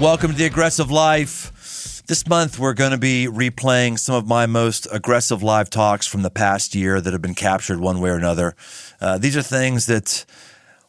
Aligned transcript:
Welcome 0.00 0.30
to 0.30 0.38
the 0.38 0.44
Aggressive 0.44 0.92
Life. 0.92 2.04
This 2.06 2.24
month, 2.28 2.56
we're 2.56 2.72
going 2.72 2.92
to 2.92 2.98
be 2.98 3.26
replaying 3.26 3.98
some 3.98 4.14
of 4.14 4.28
my 4.28 4.46
most 4.46 4.86
aggressive 4.92 5.42
live 5.42 5.70
talks 5.70 6.06
from 6.06 6.22
the 6.22 6.30
past 6.30 6.76
year 6.76 7.00
that 7.00 7.12
have 7.12 7.20
been 7.20 7.34
captured 7.34 7.80
one 7.80 8.00
way 8.00 8.10
or 8.10 8.14
another. 8.14 8.54
Uh, 9.00 9.18
these 9.18 9.36
are 9.36 9.42
things 9.42 9.86
that 9.86 10.24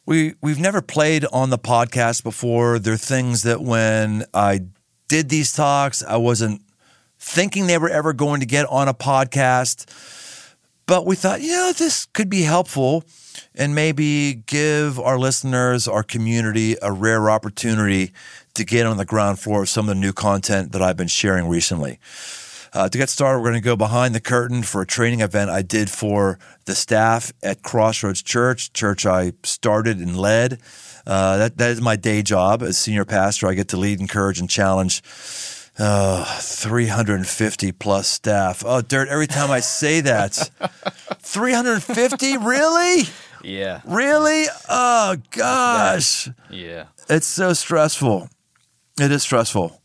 we 0.05 0.35
we've 0.43 0.59
never 0.59 0.83
played 0.83 1.25
on 1.33 1.49
the 1.49 1.57
podcast 1.57 2.21
before. 2.21 2.77
They're 2.77 2.97
things 2.97 3.41
that 3.41 3.61
when 3.61 4.25
I 4.31 4.65
did 5.07 5.29
these 5.29 5.53
talks, 5.53 6.03
I 6.03 6.17
wasn't 6.17 6.61
thinking 7.17 7.65
they 7.65 7.79
were 7.79 7.89
ever 7.89 8.13
going 8.13 8.41
to 8.41 8.45
get 8.45 8.67
on 8.67 8.87
a 8.87 8.93
podcast, 8.93 9.89
but 10.85 11.07
we 11.07 11.15
thought, 11.15 11.41
you 11.41 11.53
know, 11.53 11.73
this 11.75 12.05
could 12.05 12.29
be 12.29 12.43
helpful 12.43 13.03
and 13.55 13.75
maybe 13.75 14.43
give 14.45 14.99
our 14.99 15.17
listeners, 15.17 15.87
our 15.87 16.03
community, 16.03 16.75
a 16.81 16.91
rare 16.91 17.29
opportunity 17.29 18.11
to 18.53 18.65
get 18.65 18.85
on 18.85 18.97
the 18.97 19.05
ground 19.05 19.39
floor 19.39 19.63
of 19.63 19.69
some 19.69 19.87
of 19.87 19.95
the 19.95 20.01
new 20.01 20.13
content 20.13 20.71
that 20.71 20.81
I've 20.81 20.97
been 20.97 21.07
sharing 21.07 21.47
recently. 21.47 21.99
Uh, 22.71 22.87
to 22.87 22.97
get 22.97 23.09
started, 23.09 23.39
we're 23.39 23.49
going 23.49 23.61
to 23.61 23.65
go 23.65 23.75
behind 23.75 24.13
the 24.13 24.19
curtain 24.19 24.61
for 24.61 24.81
a 24.81 24.85
training 24.85 25.21
event 25.21 25.49
I 25.49 25.63
did 25.63 25.89
for 25.89 26.37
the 26.65 26.75
staff 26.75 27.31
at 27.41 27.63
Crossroads 27.63 28.21
Church, 28.21 28.71
church 28.73 29.05
I 29.05 29.33
started 29.43 29.97
and 29.97 30.15
led. 30.15 30.59
Uh, 31.07 31.37
that, 31.37 31.57
that 31.57 31.71
is 31.71 31.81
my 31.81 31.95
day 31.95 32.21
job 32.21 32.61
as 32.61 32.77
senior 32.77 33.05
pastor. 33.05 33.47
I 33.47 33.55
get 33.55 33.69
to 33.69 33.77
lead, 33.77 33.99
encourage, 33.99 34.39
and 34.39 34.47
challenge 34.49 35.01
uh, 35.79 36.25
350 36.25 37.71
plus 37.71 38.07
staff. 38.07 38.63
Oh, 38.65 38.81
Dirt, 38.81 39.07
every 39.07 39.27
time 39.27 39.49
I 39.49 39.61
say 39.61 40.01
that, 40.01 40.33
350? 41.19 42.37
Really? 42.37 43.03
Yeah. 43.43 43.81
Really? 43.85 44.45
Oh, 44.69 45.15
gosh. 45.31 46.29
Yeah. 46.49 46.85
It's 47.09 47.27
so 47.27 47.53
stressful. 47.53 48.29
It 48.99 49.11
is 49.11 49.23
stressful. 49.23 49.81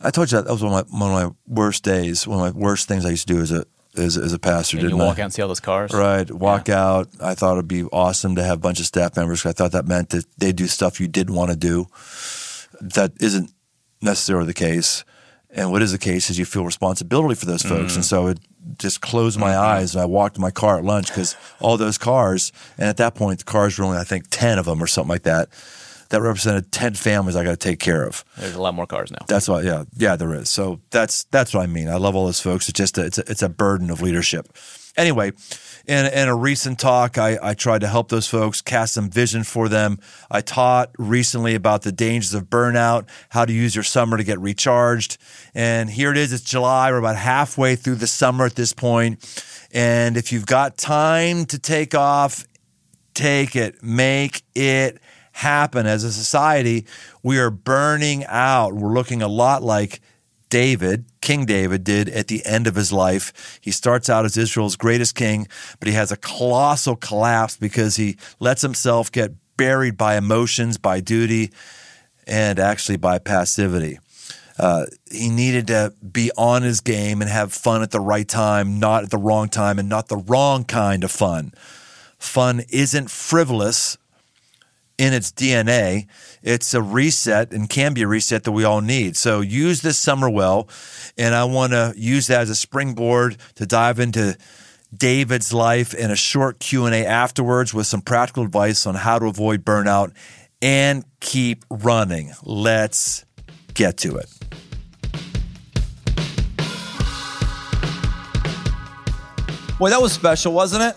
I 0.00 0.10
told 0.10 0.30
you 0.30 0.38
that, 0.38 0.44
that 0.44 0.52
was 0.52 0.62
one 0.62 0.72
of, 0.72 0.90
my, 0.92 0.98
one 0.98 1.22
of 1.22 1.30
my 1.30 1.36
worst 1.46 1.82
days. 1.82 2.26
One 2.26 2.46
of 2.46 2.54
my 2.54 2.60
worst 2.60 2.88
things 2.88 3.06
I 3.06 3.10
used 3.10 3.26
to 3.28 3.34
do 3.34 3.40
as 3.40 3.52
a 3.52 3.64
as, 3.96 4.16
as 4.16 4.32
a 4.32 4.38
pastor. 4.38 4.76
And 4.76 4.82
you 4.82 4.88
didn't 4.88 5.04
walk 5.04 5.18
I? 5.18 5.22
out 5.22 5.24
and 5.26 5.32
see 5.32 5.42
all 5.42 5.48
those 5.48 5.60
cars. 5.60 5.92
Right, 5.92 6.30
walk 6.30 6.68
out. 6.68 7.08
I 7.20 7.34
thought 7.34 7.52
it'd 7.54 7.68
be 7.68 7.84
awesome 7.84 8.34
to 8.36 8.42
have 8.42 8.58
a 8.58 8.60
bunch 8.60 8.80
of 8.80 8.86
staff 8.86 9.16
members. 9.16 9.44
I 9.46 9.52
thought 9.52 9.72
that 9.72 9.86
meant 9.86 10.10
that 10.10 10.24
they 10.38 10.52
do 10.52 10.66
stuff 10.66 11.00
you 11.00 11.08
didn't 11.08 11.34
want 11.34 11.50
to 11.50 11.56
do. 11.56 11.86
That 12.80 13.12
isn't 13.20 13.52
necessarily 14.00 14.46
the 14.46 14.54
case. 14.54 15.04
And 15.50 15.70
what 15.70 15.82
is 15.82 15.92
the 15.92 15.98
case 15.98 16.30
is 16.30 16.38
you 16.38 16.44
feel 16.44 16.64
responsibility 16.64 17.36
for 17.36 17.46
those 17.46 17.62
folks. 17.62 17.92
Mm-hmm. 17.92 17.96
And 17.96 18.04
so 18.04 18.26
it 18.26 18.40
just 18.78 19.00
closed 19.00 19.38
my 19.38 19.52
mm-hmm. 19.52 19.62
eyes 19.62 19.94
and 19.94 20.02
I 20.02 20.06
walked 20.06 20.36
to 20.36 20.40
my 20.40 20.50
car 20.50 20.78
at 20.78 20.84
lunch 20.84 21.08
because 21.08 21.36
all 21.60 21.76
those 21.76 21.98
cars, 21.98 22.52
and 22.78 22.88
at 22.88 22.96
that 22.98 23.14
point, 23.14 23.38
the 23.38 23.44
cars 23.44 23.78
were 23.78 23.84
only, 23.84 23.98
I 23.98 24.04
think, 24.04 24.26
10 24.30 24.58
of 24.58 24.66
them 24.66 24.82
or 24.82 24.86
something 24.86 25.10
like 25.10 25.22
that. 25.24 25.48
That 26.10 26.20
represented 26.20 26.70
10 26.70 26.94
families 26.94 27.34
I 27.34 27.42
got 27.42 27.50
to 27.50 27.56
take 27.56 27.80
care 27.80 28.04
of. 28.04 28.24
There's 28.36 28.54
a 28.54 28.60
lot 28.60 28.74
more 28.74 28.86
cars 28.86 29.10
now. 29.10 29.24
That's 29.26 29.48
why, 29.48 29.62
yeah, 29.62 29.84
yeah, 29.96 30.16
there 30.16 30.32
is. 30.34 30.48
So 30.48 30.80
that's 30.90 31.24
that's 31.24 31.54
what 31.54 31.62
I 31.62 31.66
mean. 31.66 31.88
I 31.88 31.96
love 31.96 32.14
all 32.14 32.26
those 32.26 32.40
folks. 32.40 32.68
It's 32.68 32.76
just 32.76 32.98
a, 32.98 33.06
it's 33.06 33.18
a, 33.18 33.24
it's 33.28 33.42
a 33.42 33.48
burden 33.48 33.90
of 33.90 34.00
leadership. 34.00 34.46
Anyway, 34.96 35.32
in 35.86 36.06
in 36.06 36.28
a 36.28 36.34
recent 36.34 36.78
talk, 36.78 37.18
I 37.18 37.38
I 37.42 37.54
tried 37.54 37.80
to 37.82 37.88
help 37.88 38.08
those 38.08 38.26
folks 38.26 38.60
cast 38.60 38.94
some 38.94 39.10
vision 39.10 39.44
for 39.44 39.68
them. 39.68 39.98
I 40.30 40.40
taught 40.40 40.90
recently 40.98 41.54
about 41.54 41.82
the 41.82 41.92
dangers 41.92 42.34
of 42.34 42.44
burnout, 42.44 43.08
how 43.30 43.44
to 43.44 43.52
use 43.52 43.74
your 43.74 43.84
summer 43.84 44.16
to 44.16 44.24
get 44.24 44.40
recharged, 44.40 45.18
and 45.54 45.90
here 45.90 46.10
it 46.10 46.16
is. 46.16 46.32
It's 46.32 46.42
July. 46.42 46.90
We're 46.90 46.98
about 46.98 47.16
halfway 47.16 47.76
through 47.76 47.96
the 47.96 48.06
summer 48.06 48.46
at 48.46 48.54
this 48.54 48.72
point, 48.72 49.18
and 49.72 50.16
if 50.16 50.32
you've 50.32 50.46
got 50.46 50.78
time 50.78 51.44
to 51.46 51.58
take 51.58 51.94
off, 51.94 52.46
take 53.12 53.56
it, 53.56 53.82
make 53.82 54.42
it 54.54 54.98
happen. 55.32 55.86
As 55.86 56.04
a 56.04 56.12
society, 56.12 56.86
we 57.22 57.38
are 57.38 57.50
burning 57.50 58.24
out. 58.26 58.72
We're 58.72 58.92
looking 58.92 59.20
a 59.20 59.28
lot 59.28 59.62
like 59.62 60.00
David, 60.54 61.06
King 61.20 61.46
David, 61.46 61.82
did 61.82 62.08
at 62.08 62.28
the 62.28 62.46
end 62.46 62.68
of 62.68 62.76
his 62.76 62.92
life. 62.92 63.58
He 63.60 63.72
starts 63.72 64.08
out 64.08 64.24
as 64.24 64.36
Israel's 64.36 64.76
greatest 64.76 65.16
king, 65.16 65.48
but 65.80 65.88
he 65.88 65.94
has 65.94 66.12
a 66.12 66.16
colossal 66.16 66.94
collapse 66.94 67.56
because 67.56 67.96
he 67.96 68.18
lets 68.38 68.62
himself 68.62 69.10
get 69.10 69.32
buried 69.56 69.96
by 69.96 70.16
emotions, 70.16 70.78
by 70.78 71.00
duty, 71.00 71.50
and 72.24 72.60
actually 72.60 72.96
by 72.96 73.18
passivity. 73.18 73.98
Uh, 74.56 74.86
he 75.10 75.28
needed 75.28 75.66
to 75.66 75.92
be 76.12 76.30
on 76.38 76.62
his 76.62 76.80
game 76.80 77.20
and 77.20 77.28
have 77.28 77.52
fun 77.52 77.82
at 77.82 77.90
the 77.90 77.98
right 77.98 78.28
time, 78.28 78.78
not 78.78 79.02
at 79.02 79.10
the 79.10 79.18
wrong 79.18 79.48
time, 79.48 79.80
and 79.80 79.88
not 79.88 80.06
the 80.06 80.18
wrong 80.18 80.62
kind 80.62 81.02
of 81.02 81.10
fun. 81.10 81.52
Fun 82.16 82.62
isn't 82.68 83.10
frivolous 83.10 83.98
in 84.98 85.12
its 85.12 85.32
DNA. 85.32 86.06
It's 86.42 86.74
a 86.74 86.82
reset 86.82 87.52
and 87.52 87.68
can 87.68 87.94
be 87.94 88.02
a 88.02 88.08
reset 88.08 88.44
that 88.44 88.52
we 88.52 88.64
all 88.64 88.80
need. 88.80 89.16
So 89.16 89.40
use 89.40 89.82
this 89.82 89.98
summer 89.98 90.30
well, 90.30 90.68
and 91.16 91.34
I 91.34 91.44
want 91.44 91.72
to 91.72 91.94
use 91.96 92.26
that 92.28 92.42
as 92.42 92.50
a 92.50 92.54
springboard 92.54 93.36
to 93.56 93.66
dive 93.66 93.98
into 93.98 94.36
David's 94.96 95.52
life 95.52 95.94
and 95.98 96.12
a 96.12 96.16
short 96.16 96.60
Q&A 96.60 97.04
afterwards 97.04 97.74
with 97.74 97.86
some 97.86 98.00
practical 98.00 98.44
advice 98.44 98.86
on 98.86 98.94
how 98.94 99.18
to 99.18 99.26
avoid 99.26 99.64
burnout 99.64 100.12
and 100.62 101.04
keep 101.20 101.64
running. 101.68 102.32
Let's 102.42 103.24
get 103.74 103.96
to 103.98 104.16
it. 104.16 104.30
Boy, 109.78 109.90
that 109.90 110.00
was 110.00 110.12
special, 110.12 110.52
wasn't 110.52 110.82
it? 110.82 110.96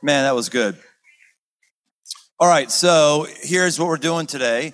Man, 0.00 0.24
that 0.24 0.34
was 0.34 0.48
good. 0.48 0.76
All 2.42 2.48
right, 2.48 2.72
so 2.72 3.28
here's 3.40 3.78
what 3.78 3.86
we're 3.86 3.96
doing 3.96 4.26
today. 4.26 4.72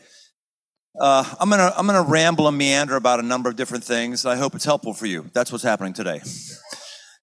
Uh, 0.98 1.22
I'm 1.38 1.50
gonna 1.50 1.70
I'm 1.76 1.86
gonna 1.86 2.00
ramble 2.00 2.48
and 2.48 2.56
meander 2.56 2.96
about 2.96 3.20
a 3.20 3.22
number 3.22 3.50
of 3.50 3.56
different 3.56 3.84
things. 3.84 4.24
I 4.24 4.36
hope 4.36 4.54
it's 4.54 4.64
helpful 4.64 4.94
for 4.94 5.04
you. 5.04 5.28
That's 5.34 5.52
what's 5.52 5.64
happening 5.64 5.92
today. 5.92 6.22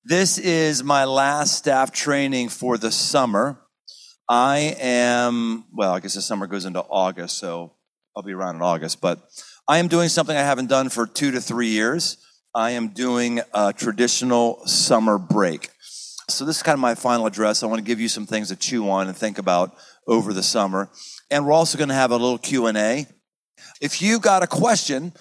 This 0.04 0.38
is 0.38 0.84
my 0.84 1.06
last 1.06 1.58
staff 1.58 1.92
training 1.92 2.50
for 2.50 2.78
the 2.78 2.92
summer. 2.92 3.60
I 4.30 4.76
am 4.80 5.66
well. 5.74 5.94
I 5.94 6.00
guess 6.00 6.14
the 6.14 6.22
summer 6.22 6.46
goes 6.46 6.66
into 6.66 6.82
August, 6.82 7.40
so 7.40 7.74
I'll 8.16 8.22
be 8.22 8.34
around 8.34 8.58
in 8.58 8.62
August. 8.62 9.02
But 9.02 9.28
I 9.68 9.80
am 9.80 9.88
doing 9.88 10.10
something 10.10 10.38
I 10.38 10.42
haven't 10.42 10.70
done 10.70 10.90
for 10.90 11.08
two 11.08 11.32
to 11.32 11.42
three 11.42 11.70
years. 11.70 12.18
I 12.54 12.70
am 12.70 12.90
doing 12.90 13.42
a 13.52 13.74
traditional 13.74 14.64
summer 14.68 15.18
break. 15.18 15.72
So 16.30 16.46
this 16.46 16.58
is 16.58 16.64
kind 16.64 16.74
of 16.74 16.80
my 16.80 16.94
final 16.94 17.26
address. 17.26 17.64
I 17.64 17.66
want 17.66 17.80
to 17.80 17.84
give 17.84 18.00
you 18.00 18.10
some 18.10 18.28
things 18.28 18.50
to 18.50 18.56
chew 18.56 18.90
on 18.90 19.08
and 19.08 19.18
think 19.18 19.40
about 19.40 19.76
over 20.08 20.34
the 20.34 20.44
summer. 20.44 20.90
And 21.32 21.46
we're 21.46 21.54
also 21.54 21.78
going 21.78 21.90
to 21.90 21.96
have 21.96 22.12
a 22.12 22.18
little 22.18 22.38
Q&A. 22.38 23.08
If 23.82 24.02
you've 24.02 24.22
got 24.22 24.44
a 24.44 24.48
question, 24.48 25.14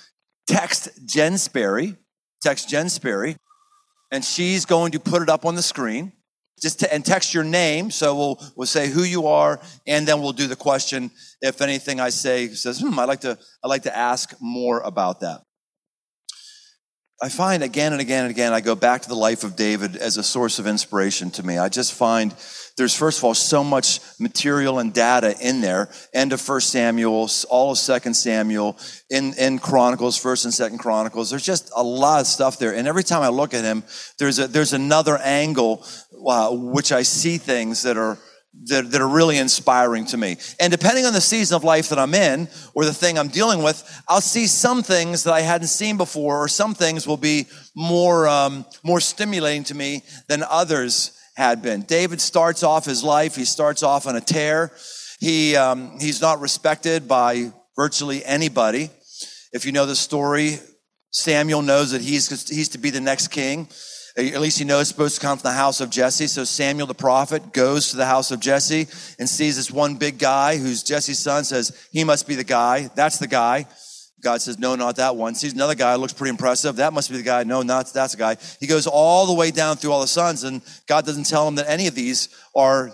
text 0.47 0.89
Jen 1.06 1.39
Sperry, 1.39 1.97
text 2.43 2.69
Jen 2.69 2.89
Sperry, 2.89 3.37
and 4.11 4.25
she's 4.25 4.65
going 4.65 4.93
to 4.93 5.00
put 5.00 5.22
it 5.22 5.28
up 5.28 5.45
on 5.45 5.55
the 5.55 5.62
screen. 5.62 6.12
Just 6.62 6.81
to, 6.81 6.95
and 6.95 7.05
text 7.05 7.34
your 7.34 7.43
name, 7.43 7.91
so 7.91 8.15
we'll 8.15 8.53
we'll 8.56 8.67
say 8.67 8.89
who 8.89 9.03
you 9.03 9.27
are, 9.27 9.61
and 9.89 10.06
then 10.06 10.22
we'll 10.22 10.33
do 10.33 10.47
the 10.47 10.56
question. 10.56 11.11
If 11.43 11.61
anything 11.61 11.99
I 11.99 12.11
say 12.11 12.47
says, 12.49 12.78
"Hmm, 12.78 12.97
I'd 12.99 13.09
like 13.09 13.21
to 13.22 13.37
I'd 13.62 13.69
like 13.69 13.83
to 13.83 13.95
ask 13.95 14.33
more 14.41 14.81
about 14.81 15.21
that." 15.21 15.43
I 17.22 17.28
find 17.28 17.62
again 17.62 17.92
and 17.92 18.00
again 18.00 18.25
and 18.25 18.30
again, 18.30 18.52
I 18.52 18.60
go 18.60 18.75
back 18.75 19.02
to 19.02 19.08
the 19.08 19.14
life 19.14 19.44
of 19.44 19.54
David 19.54 19.97
as 19.97 20.16
a 20.16 20.22
source 20.22 20.58
of 20.58 20.66
inspiration 20.66 21.30
to 21.32 21.42
me. 21.44 21.58
I 21.58 21.69
just 21.69 21.92
find 21.94 22.34
there's, 22.76 22.94
first 22.94 23.19
of 23.19 23.25
all, 23.25 23.34
so 23.34 23.62
much 23.62 24.00
material 24.19 24.80
and 24.80 24.92
data 24.92 25.36
in 25.41 25.60
there. 25.60 25.88
End 26.12 26.32
of 26.32 26.41
First 26.41 26.70
Samuel, 26.70 27.30
all 27.48 27.71
of 27.71 27.78
Second 27.78 28.15
Samuel, 28.15 28.77
in, 29.10 29.33
in 29.34 29.60
Chronicles, 29.60 30.16
First 30.18 30.44
and 30.44 30.53
Second 30.53 30.78
Chronicles. 30.78 31.30
There's 31.30 31.44
just 31.44 31.71
a 31.77 31.84
lot 31.84 32.21
of 32.21 32.27
stuff 32.27 32.59
there. 32.59 32.74
And 32.74 32.89
every 32.89 33.04
time 33.04 33.22
I 33.22 33.28
look 33.28 33.54
at 33.54 33.62
him, 33.62 33.84
there's 34.18 34.41
a, 34.41 34.48
there's 34.48 34.72
another 34.72 35.16
angle, 35.18 35.86
uh, 36.27 36.50
which 36.50 36.91
I 36.91 37.03
see 37.03 37.39
things 37.39 37.83
that 37.84 37.97
are, 37.97 38.18
that, 38.66 38.91
that 38.91 39.01
are 39.01 39.09
really 39.09 39.39
inspiring 39.39 40.06
to 40.06 40.16
me. 40.16 40.36
And 40.59 40.71
depending 40.71 41.04
on 41.04 41.12
the 41.12 41.21
season 41.21 41.56
of 41.56 41.65
life 41.65 41.91
that 41.91 41.98
I'm 41.98 42.15
in 42.15 42.48
or 42.74 42.84
the 42.84 42.95
thing 42.95 43.18
I'm 43.18 43.28
dealing 43.28 43.62
with, 43.62 44.03
I'll 44.09 44.21
see 44.21 44.47
some 44.47 44.83
things 44.83 45.24
that 45.24 45.34
I 45.34 45.41
hadn't 45.41 45.68
seen 45.68 45.97
before, 45.97 46.42
or 46.42 46.48
some 46.48 46.74
things 46.74 47.06
will 47.06 47.16
be 47.16 47.47
more, 47.74 48.27
um, 48.28 48.65
more 48.83 49.01
stimulating 49.01 49.65
to 49.65 49.74
me 49.74 50.03
than 50.28 50.42
others 50.48 51.18
had 51.36 51.62
been. 51.62 51.83
David 51.83 52.21
starts 52.21 52.62
off 52.62 52.84
his 52.84 53.03
life, 53.03 53.36
he 53.36 53.45
starts 53.45 53.83
off 53.83 54.06
on 54.06 54.16
a 54.16 54.21
tear. 54.21 54.72
He, 55.21 55.56
um, 55.56 55.98
he's 56.01 56.21
not 56.21 56.41
respected 56.41 57.09
by 57.09 57.53
virtually 57.77 58.24
anybody. 58.24 58.91
If 59.53 59.65
you 59.65 59.72
know 59.72 59.86
the 59.86 59.97
story, 59.97 60.59
Samuel 61.12 61.62
knows 61.62 61.92
that 61.92 62.03
he's, 62.03 62.48
he's 62.48 62.71
to 62.71 62.78
be 62.78 62.91
the 62.91 63.01
next 63.01 63.28
king. 63.28 63.68
At 64.16 64.41
least 64.41 64.61
he 64.61 64.65
knows 64.65 64.83
it's 64.83 64.91
supposed 64.91 65.16
to 65.16 65.21
come 65.21 65.39
from 65.39 65.51
the 65.51 65.57
house 65.57 65.81
of 65.81 65.91
Jesse. 65.91 66.28
So 66.28 66.45
Samuel 66.45 66.87
the 66.87 66.95
prophet 66.95 67.53
goes 67.53 67.91
to 67.91 67.97
the 67.97 68.07
house 68.07 68.31
of 68.31 68.39
Jesse 68.39 68.87
and 69.19 69.28
sees 69.28 69.57
this 69.57 69.72
one 69.72 69.97
big 69.97 70.19
guy 70.19 70.57
who's 70.57 70.84
Jesse's 70.84 71.19
son, 71.19 71.43
says, 71.43 71.89
he 71.91 72.05
must 72.05 72.28
be 72.28 72.37
the 72.37 72.45
guy. 72.45 72.89
That's 72.95 73.19
the 73.19 73.27
guy. 73.27 73.66
God 74.22 74.41
says, 74.41 74.59
no, 74.59 74.77
not 74.77 74.97
that 74.97 75.16
one. 75.16 75.34
Sees 75.34 75.53
another 75.53 75.75
guy, 75.75 75.97
looks 75.97 76.13
pretty 76.13 76.31
impressive. 76.31 76.77
That 76.77 76.93
must 76.93 77.11
be 77.11 77.16
the 77.16 77.25
guy. 77.25 77.43
No, 77.43 77.63
not 77.63 77.93
that's 77.93 78.13
the 78.13 78.19
guy. 78.19 78.37
He 78.61 78.66
goes 78.66 78.87
all 78.87 79.27
the 79.27 79.34
way 79.34 79.51
down 79.51 79.77
through 79.77 79.93
all 79.93 80.01
the 80.01 80.07
sons, 80.07 80.45
and 80.45 80.63
God 80.87 81.05
doesn't 81.05 81.27
tell 81.27 81.47
him 81.47 81.57
that 81.57 81.69
any 81.69 81.87
of 81.89 81.95
these 81.95 82.28
are 82.55 82.91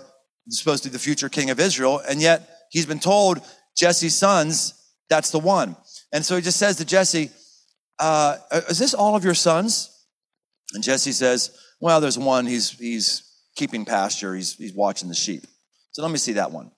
supposed 0.49 0.83
to 0.83 0.89
be 0.89 0.93
the 0.93 0.99
future 0.99 1.29
king 1.29 1.49
of 1.49 1.59
Israel. 1.59 2.01
And 2.07 2.21
yet 2.21 2.47
he's 2.69 2.85
been 2.85 2.99
told 2.99 3.39
Jesse's 3.75 4.15
sons 4.15 4.73
That's 5.09 5.31
the 5.31 5.39
one. 5.39 5.75
And 6.11 6.25
so 6.25 6.35
he 6.35 6.41
just 6.41 6.57
says 6.57 6.77
to 6.77 6.85
Jesse, 6.85 7.31
uh, 7.99 8.37
Is 8.69 8.77
this 8.77 8.93
all 8.93 9.15
of 9.15 9.23
your 9.23 9.33
sons? 9.33 9.90
And 10.73 10.83
Jesse 10.83 11.11
says, 11.11 11.57
Well, 11.79 12.01
there's 12.01 12.17
one. 12.17 12.45
He's, 12.45 12.71
he's 12.71 13.23
keeping 13.55 13.85
pasture, 13.85 14.35
he's, 14.35 14.55
he's 14.55 14.73
watching 14.73 15.09
the 15.09 15.15
sheep. 15.15 15.45
So 15.91 16.01
let 16.01 16.11
me 16.11 16.17
see 16.17 16.33
that 16.33 16.51
one. 16.51 16.71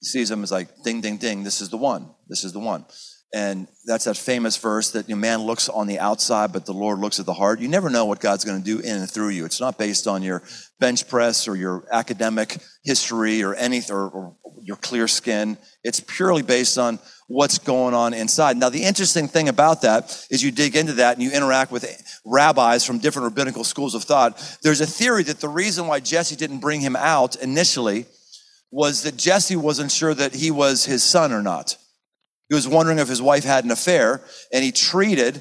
He 0.00 0.06
sees 0.06 0.30
him, 0.30 0.42
is 0.42 0.50
like, 0.50 0.82
Ding, 0.82 1.00
ding, 1.00 1.18
ding. 1.18 1.44
This 1.44 1.60
is 1.60 1.68
the 1.68 1.76
one. 1.76 2.10
This 2.28 2.44
is 2.44 2.52
the 2.52 2.58
one. 2.58 2.86
And 3.34 3.66
that's 3.86 4.04
that 4.04 4.16
famous 4.16 4.58
verse 4.58 4.90
that 4.90 5.08
you 5.08 5.14
know, 5.14 5.20
man 5.20 5.40
looks 5.42 5.68
on 5.68 5.86
the 5.86 5.98
outside, 5.98 6.52
but 6.52 6.66
the 6.66 6.74
Lord 6.74 6.98
looks 6.98 7.18
at 7.18 7.24
the 7.24 7.32
heart. 7.32 7.60
You 7.60 7.68
never 7.68 7.88
know 7.88 8.04
what 8.04 8.20
God's 8.20 8.44
going 8.44 8.58
to 8.58 8.64
do 8.64 8.78
in 8.78 8.96
and 8.96 9.10
through 9.10 9.30
you. 9.30 9.46
It's 9.46 9.60
not 9.60 9.78
based 9.78 10.06
on 10.06 10.22
your 10.22 10.42
bench 10.78 11.08
press 11.08 11.48
or 11.48 11.56
your 11.56 11.84
academic 11.90 12.58
history 12.84 13.42
or 13.42 13.54
anything 13.54 13.96
or, 13.96 14.10
or 14.10 14.36
your 14.60 14.76
clear 14.76 15.08
skin. 15.08 15.56
It's 15.82 16.00
purely 16.00 16.42
based 16.42 16.76
on 16.76 16.98
what's 17.26 17.58
going 17.58 17.94
on 17.94 18.12
inside. 18.12 18.58
Now, 18.58 18.68
the 18.68 18.84
interesting 18.84 19.28
thing 19.28 19.48
about 19.48 19.80
that 19.82 20.26
is 20.30 20.42
you 20.42 20.50
dig 20.50 20.76
into 20.76 20.92
that 20.94 21.14
and 21.14 21.22
you 21.22 21.30
interact 21.30 21.72
with 21.72 22.20
rabbis 22.26 22.84
from 22.84 22.98
different 22.98 23.24
rabbinical 23.24 23.64
schools 23.64 23.94
of 23.94 24.04
thought. 24.04 24.58
There's 24.62 24.82
a 24.82 24.86
theory 24.86 25.22
that 25.24 25.40
the 25.40 25.48
reason 25.48 25.86
why 25.86 26.00
Jesse 26.00 26.36
didn't 26.36 26.60
bring 26.60 26.82
him 26.82 26.96
out 26.96 27.36
initially 27.36 28.04
was 28.70 29.02
that 29.02 29.16
Jesse 29.16 29.56
wasn't 29.56 29.90
sure 29.90 30.12
that 30.12 30.34
he 30.34 30.50
was 30.50 30.84
his 30.84 31.02
son 31.02 31.32
or 31.32 31.42
not. 31.42 31.76
He 32.52 32.54
was 32.54 32.68
wondering 32.68 32.98
if 32.98 33.08
his 33.08 33.22
wife 33.22 33.44
had 33.44 33.64
an 33.64 33.70
affair, 33.70 34.20
and 34.52 34.62
he 34.62 34.72
treated 34.72 35.40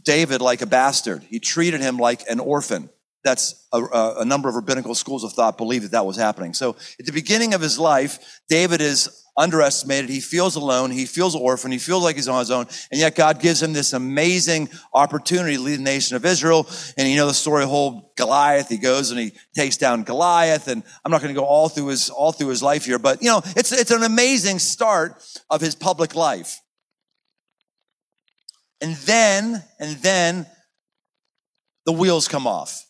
David 0.00 0.40
like 0.40 0.62
a 0.62 0.66
bastard. 0.66 1.24
He 1.24 1.40
treated 1.40 1.80
him 1.80 1.96
like 1.96 2.22
an 2.30 2.38
orphan. 2.38 2.88
That's 3.24 3.66
a, 3.72 3.82
a, 4.20 4.24
number 4.24 4.48
of 4.48 4.54
rabbinical 4.54 4.94
schools 4.94 5.24
of 5.24 5.32
thought 5.32 5.58
believe 5.58 5.82
that 5.82 5.90
that 5.90 6.06
was 6.06 6.16
happening. 6.16 6.54
So 6.54 6.76
at 7.00 7.06
the 7.06 7.10
beginning 7.10 7.52
of 7.52 7.60
his 7.60 7.80
life, 7.80 8.40
David 8.48 8.80
is 8.80 9.24
underestimated. 9.36 10.08
He 10.08 10.20
feels 10.20 10.56
alone. 10.56 10.90
He 10.90 11.06
feels 11.06 11.34
orphan. 11.34 11.72
He 11.72 11.78
feels 11.78 12.02
like 12.02 12.16
he's 12.16 12.28
on 12.28 12.38
his 12.38 12.50
own. 12.50 12.66
And 12.90 13.00
yet 13.00 13.14
God 13.14 13.40
gives 13.40 13.62
him 13.62 13.72
this 13.72 13.92
amazing 13.92 14.68
opportunity 14.94 15.56
to 15.56 15.62
lead 15.62 15.76
the 15.76 15.82
nation 15.82 16.16
of 16.16 16.24
Israel. 16.24 16.66
And 16.96 17.08
you 17.08 17.16
know 17.16 17.26
the 17.26 17.34
story 17.34 17.64
of 17.64 17.68
whole 17.68 18.12
Goliath. 18.16 18.68
He 18.68 18.78
goes 18.78 19.10
and 19.10 19.20
he 19.20 19.32
takes 19.54 19.76
down 19.76 20.04
Goliath. 20.04 20.68
And 20.68 20.82
I'm 21.04 21.12
not 21.12 21.20
going 21.20 21.34
to 21.34 21.38
go 21.38 21.46
all 21.46 21.68
through 21.68 21.88
his, 21.88 22.08
all 22.08 22.32
through 22.32 22.48
his 22.48 22.62
life 22.62 22.84
here, 22.84 22.98
but 22.98 23.22
you 23.22 23.28
know, 23.28 23.42
it's, 23.56 23.72
it's 23.72 23.90
an 23.90 24.02
amazing 24.02 24.58
start 24.58 25.22
of 25.50 25.60
his 25.60 25.74
public 25.74 26.14
life. 26.14 26.60
And 28.80 28.94
then, 28.96 29.62
and 29.78 29.96
then 29.96 30.46
the 31.84 31.92
wheels 31.92 32.28
come 32.28 32.46
off. 32.46 32.85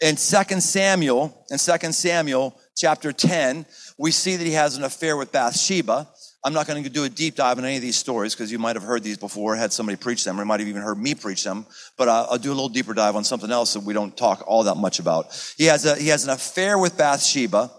In 0.00 0.14
2 0.14 0.60
Samuel, 0.60 1.44
in 1.50 1.58
2 1.58 1.92
Samuel 1.92 2.58
chapter 2.76 3.12
10, 3.12 3.66
we 3.98 4.12
see 4.12 4.36
that 4.36 4.46
he 4.46 4.52
has 4.52 4.76
an 4.76 4.84
affair 4.84 5.16
with 5.16 5.32
Bathsheba. 5.32 6.08
I'm 6.44 6.52
not 6.52 6.68
going 6.68 6.84
to 6.84 6.88
do 6.88 7.02
a 7.02 7.08
deep 7.08 7.34
dive 7.34 7.58
on 7.58 7.64
any 7.64 7.76
of 7.76 7.82
these 7.82 7.96
stories 7.96 8.32
because 8.32 8.52
you 8.52 8.60
might 8.60 8.76
have 8.76 8.84
heard 8.84 9.02
these 9.02 9.18
before, 9.18 9.56
had 9.56 9.72
somebody 9.72 9.96
preach 9.96 10.24
them, 10.24 10.38
or 10.38 10.42
you 10.42 10.46
might 10.46 10.60
have 10.60 10.68
even 10.68 10.82
heard 10.82 10.98
me 10.98 11.16
preach 11.16 11.42
them. 11.42 11.66
But 11.96 12.08
I'll, 12.08 12.38
do 12.38 12.50
a 12.50 12.54
little 12.54 12.68
deeper 12.68 12.94
dive 12.94 13.16
on 13.16 13.24
something 13.24 13.50
else 13.50 13.72
that 13.72 13.82
we 13.82 13.92
don't 13.92 14.16
talk 14.16 14.44
all 14.46 14.62
that 14.64 14.76
much 14.76 15.00
about. 15.00 15.26
He 15.56 15.64
has 15.64 15.84
a, 15.84 15.96
he 15.96 16.08
has 16.08 16.22
an 16.22 16.30
affair 16.30 16.78
with 16.78 16.96
Bathsheba. 16.96 17.72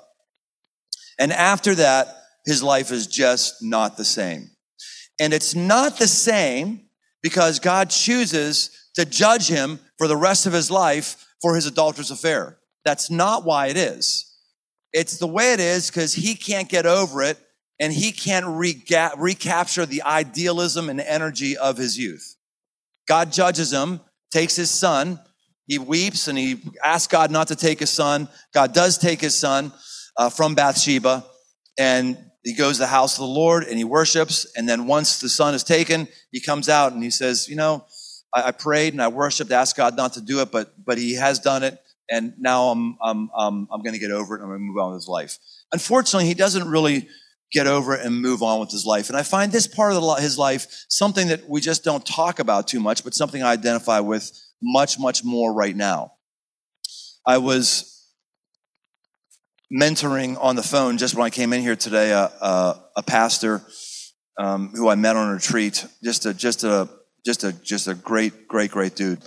And 1.17 1.31
after 1.31 1.73
that, 1.75 2.07
his 2.45 2.61
life 2.61 2.91
is 2.91 3.07
just 3.07 3.63
not 3.63 3.95
the 3.95 4.05
same. 4.05 4.49
And 5.21 5.33
it's 5.33 5.55
not 5.55 5.97
the 5.97 6.07
same 6.07 6.81
because 7.23 7.59
God 7.59 7.89
chooses 7.89 8.71
to 8.95 9.05
judge 9.05 9.47
him 9.47 9.79
for 9.97 10.07
the 10.07 10.17
rest 10.17 10.45
of 10.45 10.51
his 10.51 10.69
life 10.69 11.25
for 11.41 11.55
his 11.55 11.65
adulterous 11.65 12.11
affair. 12.11 12.57
That's 12.85 13.09
not 13.09 13.45
why 13.45 13.67
it 13.67 13.77
is. 13.77 14.25
It's 14.93 15.17
the 15.17 15.27
way 15.27 15.53
it 15.53 15.59
is 15.59 15.89
because 15.89 16.13
he 16.13 16.35
can't 16.35 16.69
get 16.69 16.85
over 16.85 17.21
it 17.21 17.37
and 17.79 17.93
he 17.93 18.11
can't 18.11 18.45
reca- 18.45 19.13
recapture 19.17 19.85
the 19.85 20.01
idealism 20.03 20.89
and 20.89 20.99
energy 20.99 21.57
of 21.57 21.77
his 21.77 21.97
youth. 21.97 22.35
God 23.07 23.31
judges 23.31 23.71
him, 23.71 24.01
takes 24.31 24.55
his 24.55 24.69
son, 24.69 25.19
he 25.67 25.77
weeps 25.77 26.27
and 26.27 26.37
he 26.37 26.59
asks 26.83 27.11
God 27.11 27.29
not 27.29 27.49
to 27.49 27.55
take 27.55 27.79
his 27.79 27.91
son. 27.91 28.27
God 28.53 28.73
does 28.73 28.97
take 28.97 29.21
his 29.21 29.35
son 29.35 29.71
uh, 30.17 30.29
from 30.29 30.55
Bathsheba 30.55 31.23
and 31.77 32.17
he 32.43 32.55
goes 32.55 32.77
to 32.77 32.79
the 32.81 32.87
house 32.87 33.13
of 33.13 33.19
the 33.19 33.33
Lord 33.33 33.65
and 33.65 33.77
he 33.77 33.83
worships. 33.83 34.51
And 34.55 34.67
then 34.67 34.87
once 34.87 35.19
the 35.19 35.29
son 35.29 35.53
is 35.53 35.63
taken, 35.63 36.07
he 36.31 36.41
comes 36.41 36.69
out 36.69 36.93
and 36.93 37.03
he 37.03 37.11
says, 37.11 37.47
you 37.47 37.55
know, 37.55 37.85
I, 38.33 38.43
I 38.43 38.51
prayed 38.51 38.93
and 38.93 39.01
I 39.01 39.07
worshiped, 39.07 39.51
asked 39.51 39.75
God 39.77 39.95
not 39.97 40.13
to 40.13 40.21
do 40.21 40.41
it, 40.41 40.51
but, 40.51 40.73
but 40.83 40.97
he 40.97 41.15
has 41.15 41.39
done 41.39 41.63
it 41.63 41.79
and 42.09 42.33
now 42.39 42.69
I'm, 42.69 42.97
I'm, 43.01 43.29
I'm, 43.37 43.67
I'm 43.71 43.81
going 43.81 43.93
to 43.93 43.99
get 43.99 44.11
over 44.11 44.35
it. 44.35 44.41
I'm 44.41 44.47
going 44.47 44.59
to 44.59 44.63
move 44.63 44.77
on 44.77 44.91
with 44.91 45.01
his 45.01 45.07
life. 45.07 45.37
Unfortunately, 45.71 46.27
he 46.27 46.33
doesn't 46.33 46.67
really 46.67 47.07
get 47.51 47.67
over 47.67 47.95
it 47.95 48.05
and 48.05 48.21
move 48.21 48.41
on 48.41 48.59
with 48.59 48.71
his 48.71 48.85
life. 48.85 49.09
And 49.09 49.17
I 49.17 49.23
find 49.23 49.51
this 49.51 49.67
part 49.67 49.93
of 49.93 50.19
his 50.19 50.37
life 50.37 50.85
something 50.89 51.27
that 51.27 51.47
we 51.47 51.61
just 51.61 51.83
don't 51.83 52.05
talk 52.05 52.39
about 52.39 52.67
too 52.67 52.79
much, 52.79 53.03
but 53.03 53.13
something 53.13 53.43
I 53.43 53.51
identify 53.51 53.99
with 53.99 54.31
much, 54.61 54.99
much 54.99 55.23
more 55.23 55.53
right 55.53 55.75
now. 55.75 56.13
I 57.25 57.37
was 57.37 58.07
mentoring 59.71 60.35
on 60.41 60.55
the 60.55 60.63
phone 60.63 60.97
just 60.97 61.15
when 61.15 61.25
I 61.25 61.29
came 61.29 61.53
in 61.53 61.61
here 61.61 61.75
today, 61.75 62.11
a, 62.11 62.25
a, 62.25 62.83
a 62.97 63.03
pastor 63.03 63.61
um, 64.39 64.69
who 64.69 64.89
I 64.89 64.95
met 64.95 65.15
on 65.15 65.29
a 65.29 65.33
retreat, 65.33 65.85
just 66.03 66.25
a, 66.25 66.33
just 66.33 66.63
a, 66.63 66.89
just 67.25 67.43
a, 67.43 67.51
just 67.63 67.87
a 67.87 67.93
great, 67.93 68.47
great, 68.47 68.71
great 68.71 68.95
dude 68.95 69.21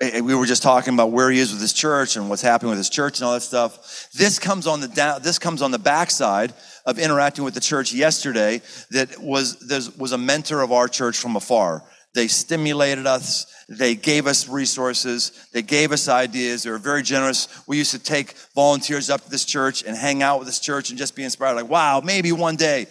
we 0.00 0.34
were 0.34 0.44
just 0.44 0.62
talking 0.62 0.92
about 0.92 1.10
where 1.10 1.30
he 1.30 1.38
is 1.38 1.52
with 1.52 1.60
his 1.60 1.72
church 1.72 2.16
and 2.16 2.28
what's 2.28 2.42
happening 2.42 2.68
with 2.68 2.78
his 2.78 2.90
church 2.90 3.18
and 3.18 3.26
all 3.26 3.32
that 3.32 3.40
stuff. 3.40 4.08
This 4.12 4.38
comes 4.38 4.66
on 4.66 4.80
the 4.80 4.88
down, 4.88 5.22
this 5.22 5.38
comes 5.38 5.62
on 5.62 5.70
the 5.70 5.78
backside 5.78 6.52
of 6.84 6.98
interacting 6.98 7.44
with 7.44 7.54
the 7.54 7.60
church 7.60 7.92
yesterday 7.92 8.60
that 8.90 9.18
was, 9.18 9.56
was 9.98 10.12
a 10.12 10.18
mentor 10.18 10.60
of 10.60 10.70
our 10.70 10.86
church 10.86 11.16
from 11.16 11.34
afar. 11.34 11.82
They 12.14 12.28
stimulated 12.28 13.06
us. 13.06 13.46
They 13.68 13.94
gave 13.94 14.26
us 14.26 14.48
resources. 14.48 15.48
They 15.52 15.62
gave 15.62 15.92
us 15.92 16.08
ideas. 16.08 16.62
They 16.62 16.70
were 16.70 16.78
very 16.78 17.02
generous. 17.02 17.48
We 17.66 17.78
used 17.78 17.90
to 17.92 17.98
take 17.98 18.34
volunteers 18.54 19.10
up 19.10 19.24
to 19.24 19.30
this 19.30 19.44
church 19.44 19.82
and 19.82 19.96
hang 19.96 20.22
out 20.22 20.38
with 20.38 20.46
this 20.46 20.60
church 20.60 20.90
and 20.90 20.98
just 20.98 21.16
be 21.16 21.24
inspired. 21.24 21.54
Like, 21.54 21.68
wow, 21.68 22.00
maybe 22.02 22.32
one 22.32 22.56
day 22.56 22.86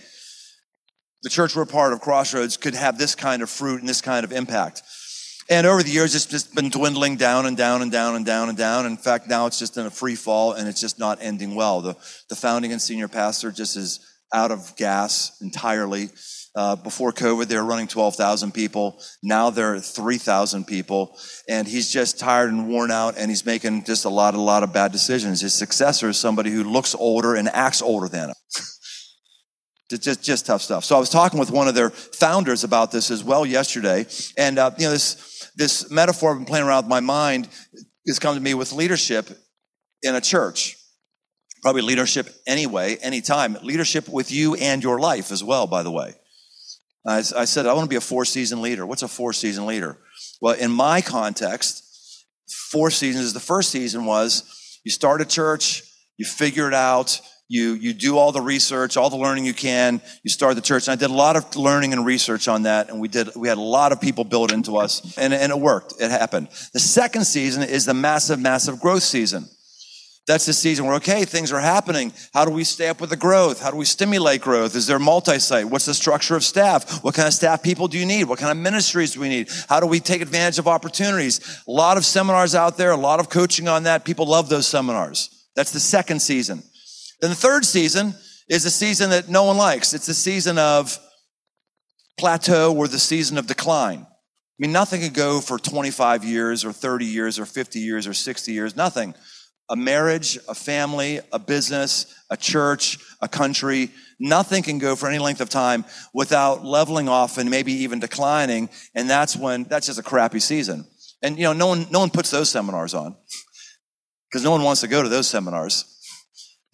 the 1.25 1.29
church 1.31 1.55
we're 1.55 1.65
part 1.65 1.91
of, 1.91 2.01
Crossroads, 2.01 2.55
could 2.55 2.75
have 2.75 2.99
this 2.99 3.15
kind 3.15 3.41
of 3.41 3.49
fruit 3.49 3.79
and 3.79 3.89
this 3.89 3.99
kind 3.99 4.23
of 4.23 4.31
impact. 4.31 4.83
And 5.49 5.65
over 5.65 5.81
the 5.81 5.89
years, 5.89 6.13
it's 6.13 6.27
just 6.27 6.53
been 6.53 6.69
dwindling 6.69 7.15
down 7.15 7.47
and 7.47 7.57
down 7.57 7.81
and 7.81 7.91
down 7.91 8.15
and 8.15 8.23
down 8.23 8.47
and 8.47 8.55
down. 8.55 8.85
In 8.85 8.95
fact, 8.95 9.27
now 9.27 9.47
it's 9.47 9.57
just 9.57 9.75
in 9.75 9.87
a 9.87 9.89
free 9.89 10.13
fall 10.13 10.53
and 10.53 10.67
it's 10.67 10.79
just 10.79 10.99
not 10.99 11.17
ending 11.21 11.55
well. 11.55 11.81
The, 11.81 11.97
the 12.29 12.35
founding 12.35 12.71
and 12.71 12.79
senior 12.79 13.07
pastor 13.07 13.51
just 13.51 13.75
is 13.75 14.01
out 14.31 14.51
of 14.51 14.75
gas 14.75 15.41
entirely. 15.41 16.09
Uh, 16.55 16.75
before 16.75 17.11
COVID, 17.11 17.47
they 17.47 17.57
were 17.57 17.65
running 17.65 17.87
12,000 17.87 18.53
people. 18.53 19.01
Now 19.23 19.49
they're 19.49 19.79
3,000 19.79 20.65
people. 20.65 21.17
And 21.49 21.67
he's 21.67 21.91
just 21.91 22.19
tired 22.19 22.51
and 22.51 22.67
worn 22.67 22.91
out 22.91 23.15
and 23.17 23.31
he's 23.31 23.47
making 23.47 23.85
just 23.85 24.05
a 24.05 24.09
lot, 24.09 24.35
a 24.35 24.41
lot 24.41 24.61
of 24.61 24.71
bad 24.71 24.91
decisions. 24.91 25.41
His 25.41 25.55
successor 25.55 26.07
is 26.09 26.17
somebody 26.17 26.51
who 26.51 26.63
looks 26.63 26.93
older 26.93 27.33
and 27.33 27.49
acts 27.49 27.81
older 27.81 28.07
than 28.07 28.29
him. 28.29 28.35
just, 29.89 30.23
just 30.23 30.45
tough 30.45 30.61
stuff. 30.61 30.83
So 30.83 30.95
I 30.95 30.99
was 30.99 31.09
talking 31.09 31.39
with 31.39 31.51
one 31.51 31.67
of 31.67 31.75
their 31.75 31.89
founders 31.89 32.63
about 32.63 32.91
this 32.91 33.11
as 33.11 33.23
well 33.23 33.45
yesterday. 33.45 34.05
And, 34.37 34.57
uh, 34.57 34.71
you 34.77 34.85
know, 34.85 34.91
this, 34.91 35.51
this 35.55 35.91
metaphor 35.91 36.31
I've 36.31 36.37
been 36.37 36.45
playing 36.45 36.65
around 36.65 36.83
with 36.83 36.89
my 36.89 36.99
mind 36.99 37.47
has 38.07 38.19
come 38.19 38.35
to 38.35 38.41
me 38.41 38.53
with 38.53 38.71
leadership 38.71 39.29
in 40.01 40.15
a 40.15 40.21
church. 40.21 40.77
Probably 41.61 41.81
leadership 41.81 42.29
anyway, 42.45 42.97
anytime. 42.97 43.57
Leadership 43.63 44.07
with 44.09 44.31
you 44.31 44.55
and 44.55 44.83
your 44.83 44.99
life 44.99 45.31
as 45.31 45.43
well, 45.43 45.67
by 45.67 45.83
the 45.83 45.91
way. 45.91 46.13
I, 47.05 47.17
I 47.17 47.45
said, 47.45 47.65
I 47.65 47.73
want 47.73 47.85
to 47.85 47.89
be 47.89 47.95
a 47.95 48.01
four 48.01 48.25
season 48.25 48.61
leader. 48.61 48.85
What's 48.85 49.03
a 49.03 49.07
four 49.07 49.33
season 49.33 49.65
leader? 49.65 49.97
Well, 50.41 50.55
in 50.55 50.71
my 50.71 51.01
context, 51.01 51.83
four 52.71 52.89
seasons, 52.91 53.33
the 53.33 53.39
first 53.39 53.69
season 53.69 54.05
was 54.05 54.79
you 54.83 54.91
start 54.91 55.21
a 55.21 55.25
church, 55.25 55.83
you 56.17 56.25
figure 56.25 56.67
it 56.67 56.73
out, 56.73 57.19
you, 57.47 57.73
you 57.73 57.93
do 57.93 58.17
all 58.17 58.31
the 58.31 58.41
research, 58.41 58.97
all 58.97 59.09
the 59.09 59.17
learning 59.17 59.45
you 59.45 59.53
can. 59.53 60.01
You 60.23 60.31
start 60.31 60.55
the 60.55 60.61
church. 60.61 60.87
And 60.87 60.93
I 60.93 60.95
did 60.95 61.11
a 61.11 61.17
lot 61.17 61.35
of 61.35 61.55
learning 61.55 61.93
and 61.93 62.05
research 62.05 62.47
on 62.47 62.63
that. 62.63 62.89
And 62.89 62.99
we 62.99 63.07
did, 63.07 63.29
we 63.35 63.47
had 63.47 63.57
a 63.57 63.61
lot 63.61 63.91
of 63.91 64.01
people 64.01 64.23
build 64.23 64.51
into 64.51 64.77
us 64.77 65.15
and, 65.17 65.33
and 65.33 65.51
it 65.51 65.59
worked. 65.59 65.93
It 65.99 66.09
happened. 66.09 66.47
The 66.73 66.79
second 66.79 67.25
season 67.25 67.63
is 67.63 67.85
the 67.85 67.93
massive, 67.93 68.39
massive 68.39 68.79
growth 68.79 69.03
season. 69.03 69.47
That's 70.27 70.47
the 70.47 70.53
season 70.53 70.85
where, 70.85 70.95
okay, 70.95 71.23
things 71.23 71.51
are 71.51 71.59
happening. 71.59 72.11
How 72.33 72.45
do 72.45 72.51
we 72.51 72.63
stay 72.63 72.87
up 72.89 72.99
with 72.99 73.11
the 73.11 73.15
growth? 73.15 73.61
How 73.61 73.69
do 73.69 73.77
we 73.77 73.85
stimulate 73.85 74.41
growth? 74.41 74.75
Is 74.75 74.87
there 74.87 74.97
multi-site? 74.97 75.65
What's 75.65 75.85
the 75.85 75.93
structure 75.93 76.35
of 76.35 76.43
staff? 76.43 77.03
What 77.03 77.13
kind 77.13 77.27
of 77.27 77.33
staff 77.35 77.61
people 77.61 77.87
do 77.87 77.99
you 77.99 78.07
need? 78.07 78.23
What 78.23 78.39
kind 78.39 78.51
of 78.51 78.57
ministries 78.57 79.13
do 79.13 79.19
we 79.19 79.29
need? 79.29 79.49
How 79.69 79.79
do 79.79 79.85
we 79.85 79.99
take 79.99 80.23
advantage 80.23 80.57
of 80.57 80.67
opportunities? 80.67 81.61
A 81.67 81.71
lot 81.71 81.97
of 81.97 82.05
seminars 82.05 82.55
out 82.55 82.75
there, 82.75 82.89
a 82.89 82.97
lot 82.97 83.19
of 83.19 83.29
coaching 83.29 83.67
on 83.67 83.83
that. 83.83 84.03
People 84.03 84.25
love 84.25 84.49
those 84.49 84.65
seminars. 84.65 85.29
That's 85.55 85.71
the 85.71 85.79
second 85.79 86.23
season. 86.23 86.63
Then 87.21 87.29
the 87.29 87.35
third 87.35 87.65
season 87.65 88.13
is 88.47 88.65
a 88.65 88.71
season 88.71 89.09
that 89.09 89.29
no 89.29 89.43
one 89.43 89.57
likes. 89.57 89.93
It's 89.93 90.05
the 90.05 90.13
season 90.13 90.57
of 90.57 90.99
plateau 92.17 92.75
or 92.75 92.87
the 92.87 92.99
season 92.99 93.37
of 93.37 93.47
decline. 93.47 94.05
I 94.07 94.57
mean, 94.59 94.71
nothing 94.71 95.01
can 95.01 95.11
go 95.11 95.41
for 95.41 95.57
25 95.59 96.23
years 96.23 96.63
or 96.63 96.71
30 96.71 97.05
years 97.05 97.39
or 97.39 97.45
50 97.45 97.79
years 97.79 98.07
or 98.07 98.13
60 98.13 98.51
years, 98.53 98.75
nothing. 98.75 99.13
a 99.69 99.75
marriage, 99.75 100.37
a 100.47 100.53
family, 100.53 101.19
a 101.31 101.39
business, 101.39 102.05
a 102.29 102.37
church, 102.37 102.99
a 103.21 103.27
country, 103.27 103.89
nothing 104.19 104.61
can 104.61 104.77
go 104.77 104.95
for 104.95 105.07
any 105.07 105.17
length 105.17 105.41
of 105.41 105.49
time 105.49 105.83
without 106.13 106.63
leveling 106.63 107.09
off 107.09 107.37
and 107.37 107.49
maybe 107.49 107.73
even 107.73 107.99
declining. 107.99 108.69
And 108.93 109.09
that's 109.09 109.35
when, 109.35 109.63
that's 109.63 109.87
just 109.87 109.99
a 109.99 110.03
crappy 110.03 110.39
season. 110.39 110.85
And, 111.23 111.37
you 111.37 111.45
know, 111.45 111.53
no 111.53 111.67
one, 111.67 111.87
no 111.89 111.99
one 111.99 112.11
puts 112.11 112.29
those 112.29 112.49
seminars 112.49 112.93
on 112.93 113.15
because 114.29 114.43
no 114.43 114.51
one 114.51 114.63
wants 114.63 114.81
to 114.81 114.87
go 114.87 115.01
to 115.01 115.09
those 115.09 115.27
seminars. 115.27 115.94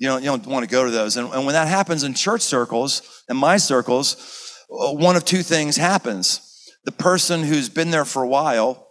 You 0.01 0.07
don't, 0.07 0.23
you 0.23 0.29
don't 0.29 0.47
want 0.47 0.67
to 0.67 0.71
go 0.71 0.83
to 0.83 0.89
those. 0.89 1.15
And, 1.15 1.31
and 1.31 1.45
when 1.45 1.53
that 1.53 1.67
happens 1.67 2.01
in 2.01 2.15
church 2.15 2.41
circles, 2.41 3.23
in 3.29 3.37
my 3.37 3.57
circles, 3.57 4.65
uh, 4.71 4.93
one 4.93 5.15
of 5.15 5.25
two 5.25 5.43
things 5.43 5.77
happens. 5.77 6.71
The 6.85 6.91
person 6.91 7.43
who's 7.43 7.69
been 7.69 7.91
there 7.91 8.03
for 8.03 8.23
a 8.23 8.27
while 8.27 8.87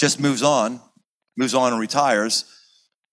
just 0.00 0.18
moves 0.18 0.42
on, 0.42 0.80
moves 1.36 1.54
on 1.54 1.70
and 1.70 1.80
retires. 1.80 2.46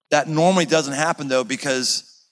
That 0.10 0.28
normally 0.28 0.66
doesn't 0.66 0.96
happen 0.96 1.28
though 1.28 1.44
because 1.44 2.26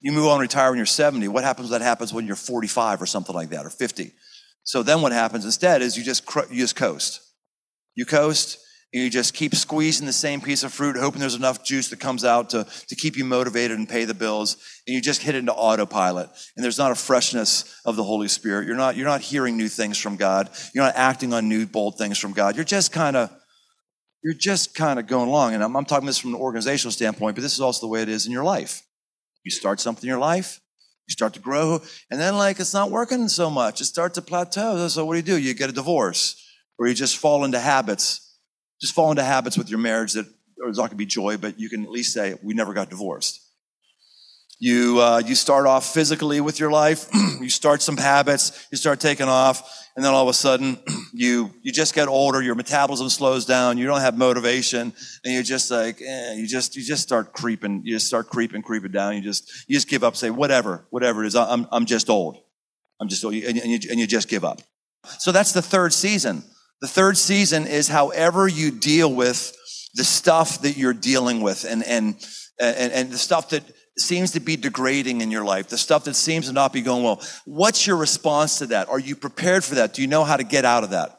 you 0.00 0.12
move 0.12 0.26
on 0.26 0.32
and 0.32 0.42
retire 0.42 0.68
when 0.68 0.76
you're 0.76 0.84
70. 0.84 1.26
What 1.28 1.44
happens 1.44 1.70
that 1.70 1.80
happens 1.80 2.12
when 2.12 2.26
you're 2.26 2.36
45 2.36 3.00
or 3.00 3.06
something 3.06 3.34
like 3.34 3.48
that 3.48 3.64
or 3.64 3.70
50? 3.70 4.12
So 4.64 4.82
then 4.82 5.00
what 5.00 5.12
happens 5.12 5.46
instead 5.46 5.80
is 5.80 5.96
you 5.96 6.04
just 6.04 6.30
you 6.50 6.58
just 6.58 6.76
coast. 6.76 7.22
You 7.94 8.04
coast 8.04 8.58
you 9.02 9.10
just 9.10 9.34
keep 9.34 9.56
squeezing 9.56 10.06
the 10.06 10.12
same 10.12 10.40
piece 10.40 10.62
of 10.62 10.72
fruit, 10.72 10.94
hoping 10.96 11.18
there's 11.18 11.34
enough 11.34 11.64
juice 11.64 11.88
that 11.88 11.98
comes 11.98 12.24
out 12.24 12.50
to, 12.50 12.64
to 12.86 12.94
keep 12.94 13.16
you 13.16 13.24
motivated 13.24 13.76
and 13.76 13.88
pay 13.88 14.04
the 14.04 14.14
bills. 14.14 14.56
And 14.86 14.94
you 14.94 15.00
just 15.00 15.20
hit 15.20 15.34
into 15.34 15.52
autopilot. 15.52 16.30
And 16.54 16.64
there's 16.64 16.78
not 16.78 16.92
a 16.92 16.94
freshness 16.94 17.80
of 17.84 17.96
the 17.96 18.04
Holy 18.04 18.28
Spirit. 18.28 18.68
You're 18.68 18.76
not, 18.76 18.96
you're 18.96 19.08
not 19.08 19.20
hearing 19.20 19.56
new 19.56 19.68
things 19.68 19.98
from 19.98 20.14
God. 20.14 20.48
You're 20.72 20.84
not 20.84 20.94
acting 20.94 21.34
on 21.34 21.48
new, 21.48 21.66
bold 21.66 21.98
things 21.98 22.18
from 22.18 22.34
God. 22.34 22.54
You're 22.54 22.64
just 22.64 22.92
kind 22.92 23.16
of, 23.16 23.30
you're 24.22 24.32
just 24.32 24.76
kind 24.76 25.00
of 25.00 25.08
going 25.08 25.28
along. 25.28 25.54
And 25.54 25.64
I'm, 25.64 25.76
I'm 25.76 25.84
talking 25.84 26.06
this 26.06 26.18
from 26.18 26.34
an 26.34 26.40
organizational 26.40 26.92
standpoint, 26.92 27.34
but 27.34 27.42
this 27.42 27.54
is 27.54 27.60
also 27.60 27.86
the 27.86 27.90
way 27.90 28.00
it 28.00 28.08
is 28.08 28.26
in 28.26 28.32
your 28.32 28.44
life. 28.44 28.82
You 29.42 29.50
start 29.50 29.80
something 29.80 30.04
in 30.04 30.08
your 30.08 30.20
life, 30.20 30.60
you 31.08 31.12
start 31.12 31.34
to 31.34 31.40
grow, 31.40 31.82
and 32.12 32.20
then 32.20 32.38
like 32.38 32.60
it's 32.60 32.72
not 32.72 32.92
working 32.92 33.26
so 33.26 33.50
much. 33.50 33.80
It 33.80 33.86
starts 33.86 34.14
to 34.14 34.22
plateau. 34.22 34.86
So 34.86 35.04
what 35.04 35.14
do 35.14 35.18
you 35.18 35.36
do? 35.36 35.36
You 35.36 35.52
get 35.52 35.68
a 35.68 35.72
divorce, 35.72 36.40
or 36.78 36.86
you 36.86 36.94
just 36.94 37.16
fall 37.16 37.44
into 37.44 37.58
habits 37.58 38.24
just 38.80 38.94
fall 38.94 39.10
into 39.10 39.24
habits 39.24 39.56
with 39.56 39.70
your 39.70 39.78
marriage 39.78 40.12
that 40.14 40.26
there's 40.56 40.76
not 40.76 40.84
going 40.84 40.90
to 40.90 40.96
be 40.96 41.06
joy, 41.06 41.36
but 41.36 41.58
you 41.58 41.68
can 41.68 41.84
at 41.84 41.90
least 41.90 42.12
say, 42.12 42.36
we 42.42 42.54
never 42.54 42.72
got 42.72 42.90
divorced. 42.90 43.40
You, 44.60 45.00
uh, 45.00 45.22
you 45.24 45.34
start 45.34 45.66
off 45.66 45.92
physically 45.92 46.40
with 46.40 46.60
your 46.60 46.70
life. 46.70 47.08
you 47.40 47.50
start 47.50 47.82
some 47.82 47.96
habits. 47.96 48.66
You 48.70 48.78
start 48.78 49.00
taking 49.00 49.28
off. 49.28 49.88
And 49.96 50.04
then 50.04 50.14
all 50.14 50.22
of 50.22 50.28
a 50.28 50.34
sudden, 50.34 50.78
you, 51.12 51.50
you 51.62 51.72
just 51.72 51.94
get 51.94 52.08
older. 52.08 52.40
Your 52.40 52.54
metabolism 52.54 53.08
slows 53.08 53.44
down. 53.44 53.78
You 53.78 53.86
don't 53.86 54.00
have 54.00 54.16
motivation. 54.16 54.92
And 55.24 55.34
you're 55.34 55.42
just 55.42 55.70
like, 55.70 56.00
eh, 56.00 56.34
you 56.34 56.46
just, 56.46 56.76
you 56.76 56.82
just 56.82 57.02
start 57.02 57.32
creeping. 57.32 57.82
You 57.84 57.96
just 57.96 58.06
start 58.06 58.28
creeping, 58.28 58.62
creeping 58.62 58.92
down. 58.92 59.16
You 59.16 59.22
just, 59.22 59.68
you 59.68 59.74
just 59.74 59.88
give 59.88 60.04
up, 60.04 60.16
say, 60.16 60.30
whatever, 60.30 60.86
whatever 60.90 61.24
it 61.24 61.28
is. 61.28 61.36
I'm, 61.36 61.66
I'm 61.70 61.84
just 61.84 62.08
old. 62.08 62.38
I'm 63.00 63.08
just 63.08 63.24
old. 63.24 63.34
And 63.34 63.56
you, 63.56 63.78
and 63.90 64.00
you 64.00 64.06
just 64.06 64.28
give 64.28 64.44
up. 64.44 64.62
So 65.18 65.32
that's 65.32 65.52
the 65.52 65.62
third 65.62 65.92
season. 65.92 66.42
The 66.80 66.88
third 66.88 67.16
season 67.16 67.66
is 67.66 67.88
however 67.88 68.46
you 68.46 68.70
deal 68.70 69.12
with 69.12 69.56
the 69.94 70.04
stuff 70.04 70.62
that 70.62 70.76
you're 70.76 70.92
dealing 70.92 71.40
with 71.40 71.64
and, 71.64 71.82
and, 71.84 72.16
and, 72.60 72.92
and 72.92 73.10
the 73.10 73.18
stuff 73.18 73.50
that 73.50 73.62
seems 73.96 74.32
to 74.32 74.40
be 74.40 74.56
degrading 74.56 75.20
in 75.20 75.30
your 75.30 75.44
life, 75.44 75.68
the 75.68 75.78
stuff 75.78 76.04
that 76.04 76.14
seems 76.14 76.46
to 76.48 76.52
not 76.52 76.72
be 76.72 76.82
going 76.82 77.04
well. 77.04 77.22
What's 77.44 77.86
your 77.86 77.96
response 77.96 78.58
to 78.58 78.66
that? 78.66 78.88
Are 78.88 78.98
you 78.98 79.14
prepared 79.14 79.62
for 79.62 79.76
that? 79.76 79.94
Do 79.94 80.02
you 80.02 80.08
know 80.08 80.24
how 80.24 80.36
to 80.36 80.44
get 80.44 80.64
out 80.64 80.84
of 80.84 80.90
that? 80.90 81.10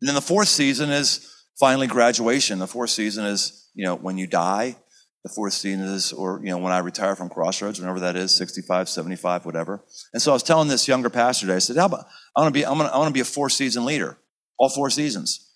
And 0.00 0.08
then 0.08 0.14
the 0.14 0.22
fourth 0.22 0.48
season 0.48 0.90
is 0.90 1.30
finally 1.58 1.86
graduation. 1.86 2.58
The 2.58 2.66
fourth 2.66 2.90
season 2.90 3.26
is, 3.26 3.68
you 3.74 3.84
know, 3.84 3.96
when 3.96 4.16
you 4.16 4.26
die. 4.26 4.76
The 5.22 5.28
fourth 5.28 5.52
season 5.52 5.82
is, 5.82 6.14
or, 6.14 6.40
you 6.42 6.48
know, 6.48 6.56
when 6.56 6.72
I 6.72 6.78
retire 6.78 7.14
from 7.14 7.28
Crossroads, 7.28 7.78
whenever 7.78 8.00
that 8.00 8.16
is, 8.16 8.34
65, 8.34 8.88
75, 8.88 9.44
whatever. 9.44 9.84
And 10.14 10.22
so 10.22 10.32
I 10.32 10.34
was 10.34 10.42
telling 10.42 10.68
this 10.68 10.88
younger 10.88 11.10
pastor 11.10 11.44
today, 11.44 11.56
I 11.56 11.58
said, 11.58 11.76
how 11.76 11.84
about, 11.84 12.06
I 12.34 12.40
want 12.40 12.54
to 12.54 12.58
be, 12.58 12.64
I'm 12.64 12.78
going 12.78 12.88
to, 12.88 12.94
I 12.94 12.96
want 12.96 13.08
to 13.08 13.14
be 13.14 13.20
a 13.20 13.24
four 13.26 13.50
season 13.50 13.84
leader 13.84 14.16
all 14.60 14.68
four 14.68 14.90
seasons. 14.90 15.50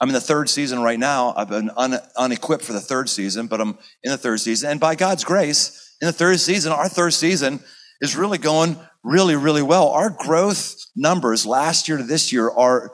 I'm 0.00 0.08
in 0.08 0.14
the 0.14 0.20
third 0.20 0.48
season 0.48 0.80
right 0.80 0.98
now. 0.98 1.34
I've 1.36 1.48
been 1.48 1.70
un, 1.76 1.98
unequipped 2.16 2.64
for 2.64 2.72
the 2.72 2.80
third 2.80 3.08
season, 3.08 3.48
but 3.48 3.60
I'm 3.60 3.76
in 4.02 4.12
the 4.12 4.16
third 4.16 4.40
season. 4.40 4.70
And 4.70 4.80
by 4.80 4.94
God's 4.94 5.24
grace, 5.24 5.96
in 6.00 6.06
the 6.06 6.12
third 6.12 6.38
season, 6.40 6.72
our 6.72 6.88
third 6.88 7.12
season 7.12 7.60
is 8.00 8.16
really 8.16 8.38
going 8.38 8.78
really, 9.02 9.36
really 9.36 9.62
well. 9.62 9.88
Our 9.88 10.08
growth 10.08 10.76
numbers 10.96 11.44
last 11.44 11.88
year 11.88 11.98
to 11.98 12.04
this 12.04 12.32
year 12.32 12.48
are 12.48 12.92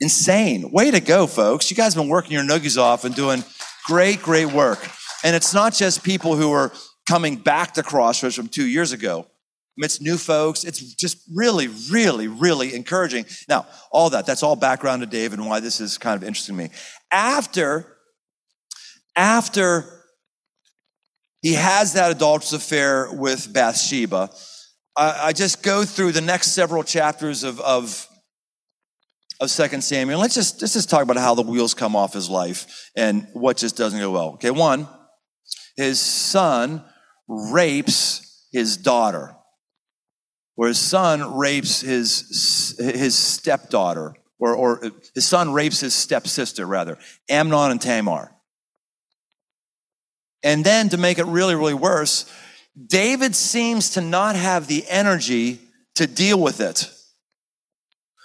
insane. 0.00 0.70
Way 0.72 0.90
to 0.90 1.00
go, 1.00 1.26
folks. 1.26 1.70
You 1.70 1.76
guys 1.76 1.94
have 1.94 2.02
been 2.02 2.10
working 2.10 2.32
your 2.32 2.42
noogies 2.42 2.80
off 2.80 3.04
and 3.04 3.14
doing 3.14 3.44
great, 3.86 4.22
great 4.22 4.52
work. 4.52 4.88
And 5.24 5.36
it's 5.36 5.52
not 5.52 5.74
just 5.74 6.02
people 6.02 6.36
who 6.36 6.52
are 6.52 6.72
coming 7.08 7.36
back 7.36 7.74
to 7.74 7.82
Crossroads 7.82 8.34
from 8.34 8.48
two 8.48 8.66
years 8.66 8.92
ago 8.92 9.26
amidst 9.76 10.00
new 10.00 10.16
folks. 10.16 10.64
It's 10.64 10.80
just 10.94 11.18
really, 11.32 11.68
really, 11.90 12.28
really 12.28 12.74
encouraging. 12.74 13.26
Now, 13.48 13.66
all 13.90 14.10
that, 14.10 14.26
that's 14.26 14.42
all 14.42 14.56
background 14.56 15.02
to 15.02 15.06
David 15.06 15.38
and 15.38 15.48
why 15.48 15.60
this 15.60 15.80
is 15.80 15.98
kind 15.98 16.20
of 16.20 16.26
interesting 16.26 16.56
to 16.56 16.64
me. 16.64 16.70
After, 17.10 17.96
after 19.14 20.02
he 21.42 21.54
has 21.54 21.92
that 21.92 22.10
adulterous 22.10 22.52
affair 22.52 23.08
with 23.12 23.52
Bathsheba, 23.52 24.30
I, 24.96 25.26
I 25.26 25.32
just 25.32 25.62
go 25.62 25.84
through 25.84 26.12
the 26.12 26.20
next 26.20 26.52
several 26.52 26.82
chapters 26.82 27.44
of, 27.44 27.60
of, 27.60 28.08
of 29.40 29.50
2 29.50 29.80
Samuel. 29.82 30.18
Let's 30.18 30.34
just, 30.34 30.62
let's 30.62 30.72
just 30.72 30.88
talk 30.88 31.02
about 31.02 31.18
how 31.18 31.34
the 31.34 31.42
wheels 31.42 31.74
come 31.74 31.94
off 31.94 32.14
his 32.14 32.30
life 32.30 32.90
and 32.96 33.28
what 33.34 33.58
just 33.58 33.76
doesn't 33.76 34.00
go 34.00 34.10
well. 34.10 34.28
Okay, 34.34 34.50
one, 34.50 34.88
his 35.76 36.00
son 36.00 36.82
rapes 37.28 38.46
his 38.52 38.78
daughter 38.78 39.35
where 40.56 40.68
his 40.68 40.78
son 40.78 41.36
rapes 41.36 41.80
his, 41.80 42.76
his 42.78 43.14
stepdaughter, 43.14 44.14
or, 44.38 44.54
or 44.54 44.80
his 45.14 45.26
son 45.26 45.52
rapes 45.52 45.80
his 45.80 45.94
stepsister, 45.94 46.66
rather, 46.66 46.98
Amnon 47.28 47.70
and 47.70 47.80
Tamar. 47.80 48.32
And 50.42 50.64
then 50.64 50.88
to 50.90 50.96
make 50.96 51.18
it 51.18 51.26
really, 51.26 51.54
really 51.54 51.74
worse, 51.74 52.30
David 52.86 53.34
seems 53.34 53.90
to 53.90 54.00
not 54.00 54.36
have 54.36 54.66
the 54.66 54.84
energy 54.88 55.60
to 55.94 56.06
deal 56.06 56.40
with 56.40 56.60
it. 56.60 56.90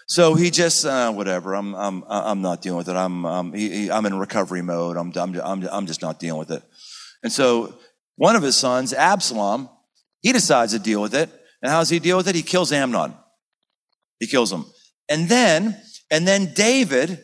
So 0.08 0.36
he 0.36 0.52
just, 0.52 0.86
uh, 0.86 1.12
whatever, 1.12 1.54
I'm, 1.56 1.74
I'm, 1.74 2.04
I'm 2.08 2.42
not 2.42 2.62
dealing 2.62 2.78
with 2.78 2.90
it. 2.90 2.96
I'm, 2.98 3.54
he, 3.54 3.90
I'm 3.90 4.06
in 4.06 4.20
recovery 4.20 4.62
mode. 4.62 4.98
I'm, 4.98 5.14
I'm, 5.16 5.40
I'm, 5.40 5.68
I'm 5.72 5.86
just 5.86 6.02
not 6.02 6.20
dealing 6.20 6.40
with 6.40 6.52
it. 6.52 6.64
And 7.24 7.32
so 7.32 7.74
one 8.18 8.36
of 8.36 8.44
his 8.44 8.58
sons, 8.58 8.94
Absalom, 8.94 9.70
he 10.22 10.34
decides 10.34 10.74
to 10.74 10.80
deal 10.80 11.02
with 11.02 11.16
it. 11.16 11.30
And 11.62 11.72
how 11.72 11.80
does 11.80 11.89
he 11.89 12.00
deal 12.00 12.18
with 12.18 12.27
it? 12.27 12.36
He 12.36 12.41
kills 12.41 12.72
Amnon. 12.72 13.13
He 14.20 14.27
kills 14.27 14.51
him. 14.51 14.65
And 15.10 15.27
then, 15.30 15.80
and 16.10 16.27
then 16.27 16.53
David 16.53 17.20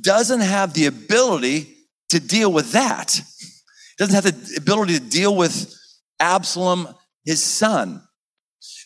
doesn't 0.00 0.40
have 0.40 0.74
the 0.74 0.86
ability 0.86 1.74
to 2.10 2.20
deal 2.20 2.52
with 2.52 2.72
that. 2.72 3.12
He 3.12 4.04
doesn't 4.04 4.14
have 4.14 4.24
the 4.24 4.56
ability 4.56 4.94
to 4.94 5.04
deal 5.04 5.34
with 5.34 5.74
Absalom, 6.20 6.88
his 7.24 7.42
son. 7.42 8.02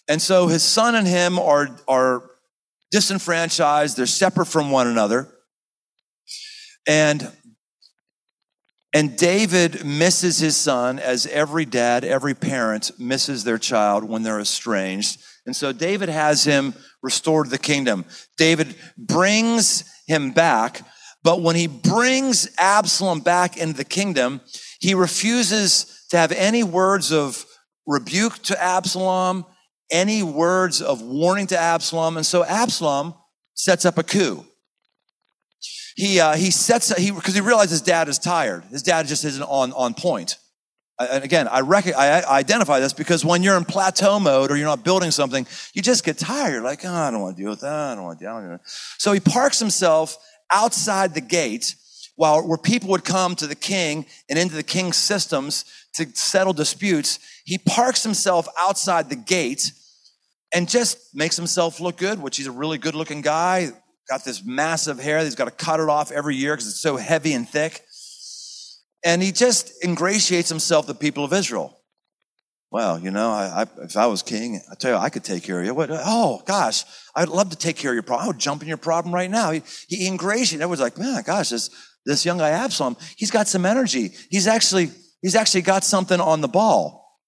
And 0.09 0.21
so 0.21 0.49
his 0.49 0.63
son 0.63 0.95
and 0.95 1.07
him 1.07 1.39
are, 1.39 1.77
are 1.87 2.23
disenfranchised. 2.91 3.97
They're 3.97 4.07
separate 4.07 4.47
from 4.47 4.71
one 4.71 4.87
another. 4.87 5.29
And 6.87 7.31
and 8.93 9.17
David 9.17 9.85
misses 9.85 10.39
his 10.39 10.57
son 10.57 10.99
as 10.99 11.27
every 11.27 11.65
dad, 11.65 12.05
every 12.05 12.35
parent 12.35 12.91
misses 12.99 13.45
their 13.45 13.59
child 13.59 14.05
when 14.05 14.23
they're 14.23 14.41
estranged. 14.41 15.21
And 15.47 15.55
so 15.55 15.73
David 15.73 16.09
has 16.09 16.45
him 16.45 16.75
restored 17.03 17.47
to 17.47 17.51
the 17.51 17.59
kingdom. 17.59 18.05
David 18.37 18.75
brings 18.99 19.85
him 20.07 20.33
back, 20.33 20.83
but 21.23 21.41
when 21.41 21.55
he 21.55 21.69
brings 21.69 22.49
Absalom 22.59 23.21
back 23.21 23.57
into 23.57 23.77
the 23.77 23.85
kingdom, 23.85 24.41
he 24.81 24.95
refuses 24.95 26.07
to 26.11 26.17
have 26.17 26.33
any 26.33 26.65
words 26.65 27.13
of 27.13 27.47
rebuke 27.87 28.43
to 28.43 28.61
Absalom, 28.61 29.47
any 29.91 30.23
words 30.23 30.83
of 30.83 31.01
warning 31.01 31.47
to 31.49 31.59
Absalom. 31.59 32.17
And 32.17 32.27
so 32.27 32.45
Absalom 32.45 33.15
sets 33.55 33.85
up 33.85 33.99
a 33.99 34.03
coup 34.03 34.45
he, 36.01 36.19
uh, 36.19 36.35
he 36.35 36.51
sets, 36.51 36.97
he, 36.97 37.11
because 37.11 37.35
he 37.35 37.43
realizes 37.43 37.73
his 37.73 37.83
dad 37.83 38.09
is 38.09 38.19
tired. 38.19 38.65
His 38.71 38.83
dad 38.83 39.07
just 39.07 39.23
isn't 39.23 39.43
on, 39.43 39.73
on 39.75 39.93
point. 39.93 40.39
And 40.99 41.23
again, 41.23 41.47
I, 41.47 41.61
rec- 41.61 41.95
I 41.95 42.23
identify 42.23 42.81
this 42.81 42.95
because 42.95 43.23
when 43.23 43.43
you're 43.43 43.57
in 43.59 43.67
plateau 43.67 44.19
mode 44.19 44.51
or 44.51 44.57
you're 44.57 44.67
not 44.67 44.83
building 44.83 45.11
something, 45.11 45.47
you 45.75 45.83
just 45.83 46.03
get 46.03 46.17
tired. 46.17 46.63
Like, 46.63 46.87
oh, 46.87 46.93
I 46.93 47.11
don't 47.11 47.21
want 47.21 47.37
to 47.37 47.43
deal 47.43 47.51
with 47.51 47.61
that. 47.61 47.93
I 47.93 47.95
don't 47.97 48.05
want 48.05 48.19
to 48.19 48.25
deal 48.25 48.35
with 48.35 48.49
that. 48.49 48.61
So 48.97 49.13
he 49.13 49.21
parks 49.21 49.59
himself 49.59 50.17
outside 50.51 51.13
the 51.13 51.21
gate 51.21 51.75
while 52.17 52.49
where 52.49 52.57
people 52.57 52.89
would 52.91 53.05
come 53.05 53.37
to 53.37 53.47
the 53.47 53.55
king 53.55 54.07
and 54.31 54.39
into 54.39 54.55
the 54.55 54.63
king's 54.63 54.97
systems 54.97 55.67
to 55.95 56.07
settle 56.15 56.55
disputes. 56.55 57.19
He 57.45 57.59
parks 57.59 58.03
himself 58.03 58.49
outside 58.59 59.11
the 59.11 59.17
gate 59.17 59.73
and 60.51 60.67
just 60.67 61.15
makes 61.15 61.37
himself 61.37 61.79
look 61.79 61.99
good, 61.99 62.23
which 62.23 62.39
he's 62.39 62.47
a 62.47 62.53
really 62.53 62.79
good 62.79 62.95
looking 62.95 63.21
guy 63.21 63.73
got 64.11 64.25
this 64.25 64.45
massive 64.45 64.99
hair. 64.99 65.21
He's 65.21 65.37
got 65.37 65.45
to 65.45 65.53
cut 65.53 65.79
it 65.79 65.89
off 65.89 66.11
every 66.11 66.35
year 66.35 66.55
because 66.55 66.67
it's 66.67 66.81
so 66.81 66.97
heavy 66.97 67.33
and 67.33 67.49
thick. 67.49 67.83
And 69.05 69.23
he 69.23 69.31
just 69.31 69.73
ingratiates 69.85 70.49
himself 70.49 70.87
to 70.87 70.93
the 70.93 70.99
people 70.99 71.25
of 71.25 71.33
Israel. 71.33 71.79
Well, 72.73 72.99
you 72.99 73.11
know, 73.11 73.31
I, 73.31 73.63
I, 73.63 73.83
if 73.85 73.97
I 73.97 74.07
was 74.07 74.23
king, 74.23 74.61
I 74.71 74.75
tell 74.75 74.93
you, 74.93 74.97
I 74.97 75.11
could 75.11 75.25
take 75.25 75.45
care 75.45 75.61
of 75.61 75.67
you. 75.67 75.75
What, 75.75 75.91
oh, 75.93 76.43
gosh, 76.45 76.85
I'd 77.15 77.29
love 77.29 77.51
to 77.51 77.57
take 77.57 77.77
care 77.77 77.93
of 77.93 77.95
your 77.95 78.03
problem. 78.03 78.25
I 78.25 78.27
would 78.29 78.39
jump 78.39 78.63
in 78.63 78.69
your 78.69 78.77
problem 78.77 79.15
right 79.15 79.31
now. 79.31 79.53
He, 79.53 79.63
he 79.89 80.07
ingratiated. 80.07 80.61
Everyone's 80.61 80.81
like, 80.81 80.99
man, 80.99 81.23
gosh, 81.23 81.51
this, 81.51 81.71
this 82.05 82.25
young 82.25 82.39
guy 82.39 82.51
Absalom, 82.51 82.97
he's 83.17 83.31
got 83.31 83.49
some 83.49 83.65
energy. 83.65 84.11
He's 84.29 84.47
actually, 84.47 84.91
he's 85.23 85.37
actually 85.37 85.63
got 85.63 85.85
something 85.85 86.21
on 86.21 86.41
the 86.41 86.49
ball. 86.49 87.19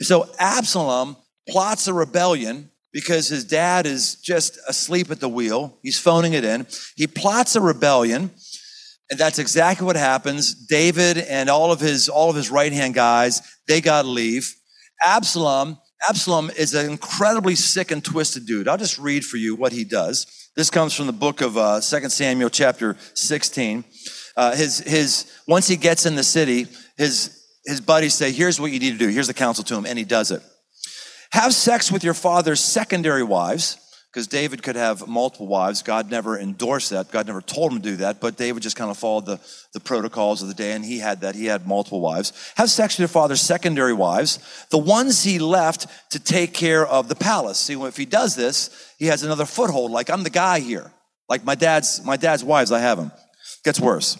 So 0.00 0.28
Absalom 0.38 1.16
plots 1.48 1.88
a 1.88 1.94
rebellion 1.94 2.70
because 2.96 3.28
his 3.28 3.44
dad 3.44 3.84
is 3.84 4.14
just 4.14 4.58
asleep 4.66 5.10
at 5.10 5.20
the 5.20 5.28
wheel. 5.28 5.76
He's 5.82 5.98
phoning 5.98 6.32
it 6.32 6.46
in. 6.46 6.66
He 6.96 7.06
plots 7.06 7.54
a 7.54 7.60
rebellion. 7.60 8.30
And 9.10 9.20
that's 9.20 9.38
exactly 9.38 9.84
what 9.84 9.96
happens. 9.96 10.54
David 10.54 11.18
and 11.18 11.50
all 11.50 11.70
of 11.70 11.78
his, 11.78 12.08
all 12.08 12.30
of 12.30 12.36
his 12.36 12.50
right 12.50 12.72
hand 12.72 12.94
guys, 12.94 13.42
they 13.68 13.82
got 13.82 14.02
to 14.02 14.08
leave. 14.08 14.56
Absalom, 15.04 15.76
Absalom 16.08 16.50
is 16.56 16.72
an 16.72 16.88
incredibly 16.88 17.54
sick 17.54 17.90
and 17.90 18.02
twisted 18.02 18.46
dude. 18.46 18.66
I'll 18.66 18.78
just 18.78 18.98
read 18.98 19.26
for 19.26 19.36
you 19.36 19.54
what 19.54 19.72
he 19.72 19.84
does. 19.84 20.48
This 20.56 20.70
comes 20.70 20.94
from 20.94 21.04
the 21.04 21.12
book 21.12 21.42
of 21.42 21.58
uh, 21.58 21.82
2 21.82 22.08
Samuel, 22.08 22.48
chapter 22.48 22.96
16. 23.12 23.84
Uh, 24.38 24.56
his, 24.56 24.78
his, 24.78 25.30
once 25.46 25.68
he 25.68 25.76
gets 25.76 26.06
in 26.06 26.14
the 26.14 26.24
city, 26.24 26.66
his, 26.96 27.44
his 27.66 27.82
buddies 27.82 28.14
say, 28.14 28.32
Here's 28.32 28.58
what 28.58 28.72
you 28.72 28.78
need 28.78 28.92
to 28.92 28.98
do. 28.98 29.08
Here's 29.08 29.26
the 29.26 29.34
counsel 29.34 29.64
to 29.64 29.74
him, 29.74 29.84
and 29.84 29.98
he 29.98 30.04
does 30.06 30.30
it. 30.30 30.40
Have 31.36 31.52
sex 31.52 31.92
with 31.92 32.02
your 32.02 32.14
father's 32.14 32.62
secondary 32.62 33.22
wives 33.22 33.76
because 34.10 34.26
David 34.26 34.62
could 34.62 34.74
have 34.74 35.06
multiple 35.06 35.46
wives. 35.46 35.82
God 35.82 36.10
never 36.10 36.38
endorsed 36.38 36.88
that. 36.88 37.10
God 37.10 37.26
never 37.26 37.42
told 37.42 37.72
him 37.72 37.82
to 37.82 37.90
do 37.90 37.96
that, 37.96 38.22
but 38.22 38.38
David 38.38 38.62
just 38.62 38.74
kind 38.74 38.90
of 38.90 38.96
followed 38.96 39.26
the, 39.26 39.38
the 39.74 39.80
protocols 39.80 40.40
of 40.40 40.48
the 40.48 40.54
day, 40.54 40.72
and 40.72 40.82
he 40.82 40.98
had 40.98 41.20
that. 41.20 41.34
He 41.34 41.44
had 41.44 41.66
multiple 41.66 42.00
wives. 42.00 42.32
Have 42.56 42.70
sex 42.70 42.94
with 42.94 43.00
your 43.00 43.08
father's 43.08 43.42
secondary 43.42 43.92
wives, 43.92 44.38
the 44.70 44.78
ones 44.78 45.24
he 45.24 45.38
left 45.38 45.86
to 46.12 46.18
take 46.18 46.54
care 46.54 46.86
of 46.86 47.10
the 47.10 47.14
palace. 47.14 47.58
See, 47.58 47.74
if 47.74 47.98
he 47.98 48.06
does 48.06 48.34
this, 48.34 48.94
he 48.98 49.04
has 49.08 49.22
another 49.22 49.44
foothold. 49.44 49.90
Like, 49.90 50.08
I'm 50.08 50.22
the 50.22 50.30
guy 50.30 50.60
here. 50.60 50.90
Like 51.28 51.44
my 51.44 51.54
dad's, 51.54 52.02
my 52.02 52.16
dad's 52.16 52.44
wives, 52.44 52.72
I 52.72 52.78
have 52.78 52.96
them. 52.96 53.12
Gets 53.62 53.78
worse. 53.78 54.16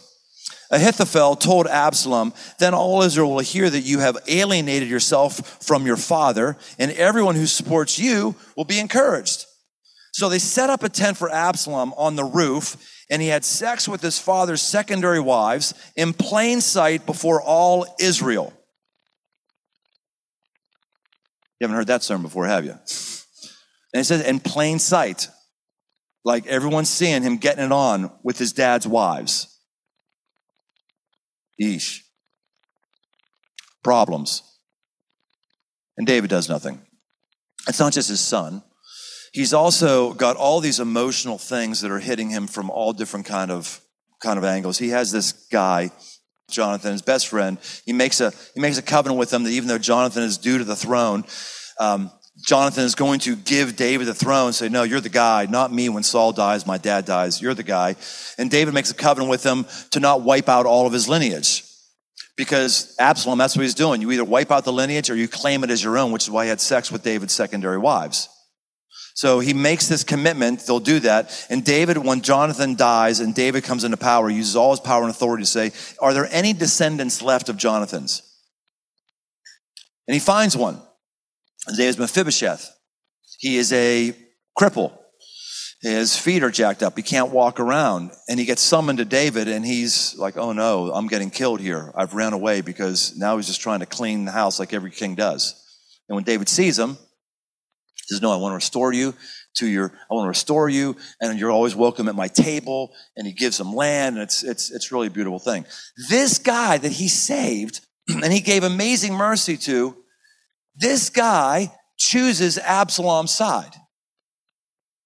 Ahithophel 0.71 1.37
told 1.37 1.67
Absalom, 1.67 2.35
then 2.59 2.75
all 2.75 3.03
Israel 3.03 3.31
will 3.31 3.41
hear 3.41 3.71
that 3.71 3.83
you 3.83 4.01
have 4.01 4.19
alienated 4.27 4.89
yourself 4.89 5.65
from 5.65 5.87
your 5.87 5.97
father, 5.97 6.57
and 6.79 6.91
everyone 6.93 7.37
who 7.37 7.47
supports 7.47 7.99
you 7.99 8.35
will 8.57 8.65
be 8.65 8.81
encouraged. 8.81 9.47
So 10.13 10.29
they 10.29 10.39
set 10.39 10.71
up 10.71 10.83
a 10.83 10.89
tent 10.89 11.17
for 11.17 11.31
Absalom 11.31 11.93
on 11.97 12.17
the 12.17 12.25
roof, 12.25 12.77
and 13.11 13.23
he 13.23 13.29
had 13.29 13.45
sex 13.45 13.87
with 13.87 14.01
his 14.01 14.19
father's 14.19 14.63
secondary 14.63 15.21
wives 15.21 15.75
in 15.95 16.13
plain 16.13 16.61
sight 16.61 17.07
before 17.07 17.41
all 17.41 17.87
Israel. 18.01 18.53
You 21.61 21.65
haven't 21.65 21.77
heard 21.77 21.87
that 21.87 22.03
sermon 22.03 22.23
before, 22.23 22.47
have 22.47 22.65
you? 22.65 22.73
And 22.73 24.01
it 24.01 24.05
says 24.05 24.27
in 24.27 24.41
plain 24.41 24.79
sight, 24.79 25.29
like 26.25 26.47
everyone's 26.47 26.91
seeing 26.91 27.23
him 27.23 27.37
getting 27.37 27.65
it 27.65 27.73
on 27.73 28.11
with 28.23 28.37
his 28.37 28.53
dad's 28.53 28.87
wives. 28.87 29.56
Yeesh. 31.61 32.01
Problems. 33.83 34.43
And 35.97 36.07
David 36.07 36.31
does 36.31 36.49
nothing. 36.49 36.81
It's 37.69 37.81
not 37.81 37.93
just 37.93 38.09
his 38.09 38.21
son 38.21 38.63
he's 39.37 39.53
also 39.53 40.15
got 40.15 40.35
all 40.37 40.61
these 40.61 40.81
emotional 40.81 41.37
things 41.37 41.83
that 41.83 41.91
are 41.91 41.99
hitting 41.99 42.31
him 42.31 42.47
from 42.47 42.71
all 42.71 42.95
different 42.95 43.27
kind 43.27 43.51
of 43.51 43.81
kind 44.23 44.39
of 44.39 44.45
angles. 44.45 44.79
He 44.79 44.89
has 44.89 45.13
this 45.13 45.33
guy, 45.53 45.91
Jonathan, 46.51 46.93
his 46.93 47.03
best 47.03 47.29
friend. 47.29 47.59
He 47.85 47.93
makes 47.93 48.21
a 48.21 48.33
he 48.55 48.61
makes 48.61 48.79
a 48.79 48.83
covenant 48.83 49.19
with 49.19 49.33
him 49.33 49.45
that 49.45 49.51
even 49.51 49.69
though 49.69 49.79
Jonathan 49.79 50.23
is 50.23 50.39
due 50.39 50.57
to 50.57 50.65
the 50.65 50.75
throne, 50.75 51.25
um, 51.79 52.11
Jonathan 52.47 52.85
is 52.85 52.95
going 52.95 53.19
to 53.21 53.35
give 53.35 53.75
David 53.75 54.07
the 54.07 54.15
throne. 54.15 54.53
Say, 54.53 54.69
no, 54.69 54.85
you're 54.85 55.01
the 55.01 55.09
guy, 55.09 55.47
not 55.51 55.73
me. 55.73 55.89
When 55.89 56.05
Saul 56.05 56.33
dies, 56.33 56.65
my 56.65 56.79
dad 56.79 57.05
dies. 57.05 57.43
You're 57.43 57.55
the 57.55 57.65
guy. 57.65 57.97
And 58.39 58.49
David 58.49 58.73
makes 58.73 58.91
a 58.93 58.95
covenant 58.95 59.31
with 59.31 59.45
him 59.45 59.67
to 59.91 59.99
not 59.99 60.23
wipe 60.23 60.49
out 60.49 60.65
all 60.65 60.87
of 60.87 60.93
his 60.93 61.09
lineage. 61.09 61.65
Because 62.37 62.95
Absalom, 63.01 63.37
that's 63.37 63.57
what 63.57 63.63
he's 63.63 63.75
doing. 63.75 64.01
You 64.01 64.13
either 64.13 64.25
wipe 64.25 64.53
out 64.53 64.65
the 64.65 64.73
lineage 64.73 65.11
or 65.11 65.17
you 65.17 65.27
claim 65.27 65.65
it 65.65 65.71
as 65.71 65.83
your 65.83 65.99
own, 65.99 66.13
which 66.13 66.23
is 66.23 66.31
why 66.31 66.45
he 66.45 66.49
had 66.49 66.61
sex 66.61 66.93
with 66.93 67.03
David's 67.03 67.33
secondary 67.33 67.79
wives. 67.79 68.29
So 69.15 69.41
he 69.41 69.53
makes 69.53 69.89
this 69.89 70.05
commitment, 70.05 70.61
they'll 70.61 70.79
do 70.79 71.01
that. 71.01 71.47
And 71.51 71.65
David, 71.65 71.97
when 71.97 72.21
Jonathan 72.21 72.77
dies 72.77 73.19
and 73.19 73.35
David 73.35 73.65
comes 73.65 73.83
into 73.83 73.97
power, 73.97 74.31
uses 74.31 74.55
all 74.55 74.71
his 74.71 74.81
power 74.81 75.03
and 75.03 75.11
authority 75.11 75.43
to 75.43 75.49
say, 75.49 75.73
Are 75.99 76.15
there 76.15 76.29
any 76.31 76.53
descendants 76.53 77.23
left 77.23 77.49
of 77.49 77.57
Jonathan's? 77.57 78.23
And 80.07 80.15
he 80.15 80.21
finds 80.21 80.57
one. 80.57 80.81
Name 81.69 81.89
is 81.89 81.99
Mephibosheth. 81.99 82.73
He 83.39 83.57
is 83.57 83.73
a 83.73 84.15
cripple. 84.59 84.97
His 85.83 86.17
feet 86.17 86.43
are 86.43 86.51
jacked 86.51 86.83
up. 86.83 86.97
He 86.97 87.03
can't 87.03 87.31
walk 87.31 87.61
around. 87.61 88.13
And 88.29 88.41
he 88.41 88.47
gets 88.47 88.63
summoned 88.63 88.99
to 88.99 89.05
David, 89.05 89.49
and 89.49 89.65
he's 89.65 90.17
like, 90.17 90.37
Oh 90.37 90.53
no, 90.53 90.91
I'm 90.93 91.07
getting 91.07 91.31
killed 91.31 91.61
here. 91.61 91.93
I've 91.95 92.15
ran 92.15 92.33
away 92.33 92.61
because 92.61 93.17
now 93.17 93.37
he's 93.37 93.47
just 93.47 93.61
trying 93.61 93.81
to 93.81 93.87
clean 93.87 94.25
the 94.25 94.33
house 94.33 94.59
like 94.59 94.73
every 94.73 94.91
king 94.91 95.15
does. 95.15 95.55
And 96.09 96.15
when 96.15 96.25
David 96.25 96.49
sees 96.49 96.79
him, 96.79 96.91
he 96.91 98.03
says, 98.07 98.23
No, 98.23 98.33
I 98.33 98.37
want 98.37 98.53
to 98.53 98.57
restore 98.57 98.93
you 98.93 99.15
to 99.57 99.67
your, 99.67 99.93
I 100.11 100.15
want 100.15 100.25
to 100.25 100.29
restore 100.29 100.69
you, 100.69 100.97
and 101.21 101.39
you're 101.39 101.51
always 101.51 101.75
welcome 101.75 102.09
at 102.09 102.15
my 102.15 102.29
table. 102.29 102.93
And 103.17 103.27
he 103.27 103.33
gives 103.33 103.61
him 103.61 103.75
land, 103.75 104.17
and 104.17 104.23
it's 104.23 104.43
it's 104.43 104.71
it's 104.71 104.93
really 104.93 105.09
a 105.09 105.11
beautiful 105.11 105.39
thing. 105.39 105.67
This 106.09 106.39
guy 106.39 106.79
that 106.79 106.93
he 106.93 107.09
saved 107.09 107.81
and 108.09 108.33
he 108.33 108.41
gave 108.41 108.65
amazing 108.65 109.15
mercy 109.15 109.57
to, 109.59 109.97
this 110.77 111.11
guy 111.11 111.73
chooses 111.97 112.59
Absalom's 112.59 113.33
side. 113.33 113.75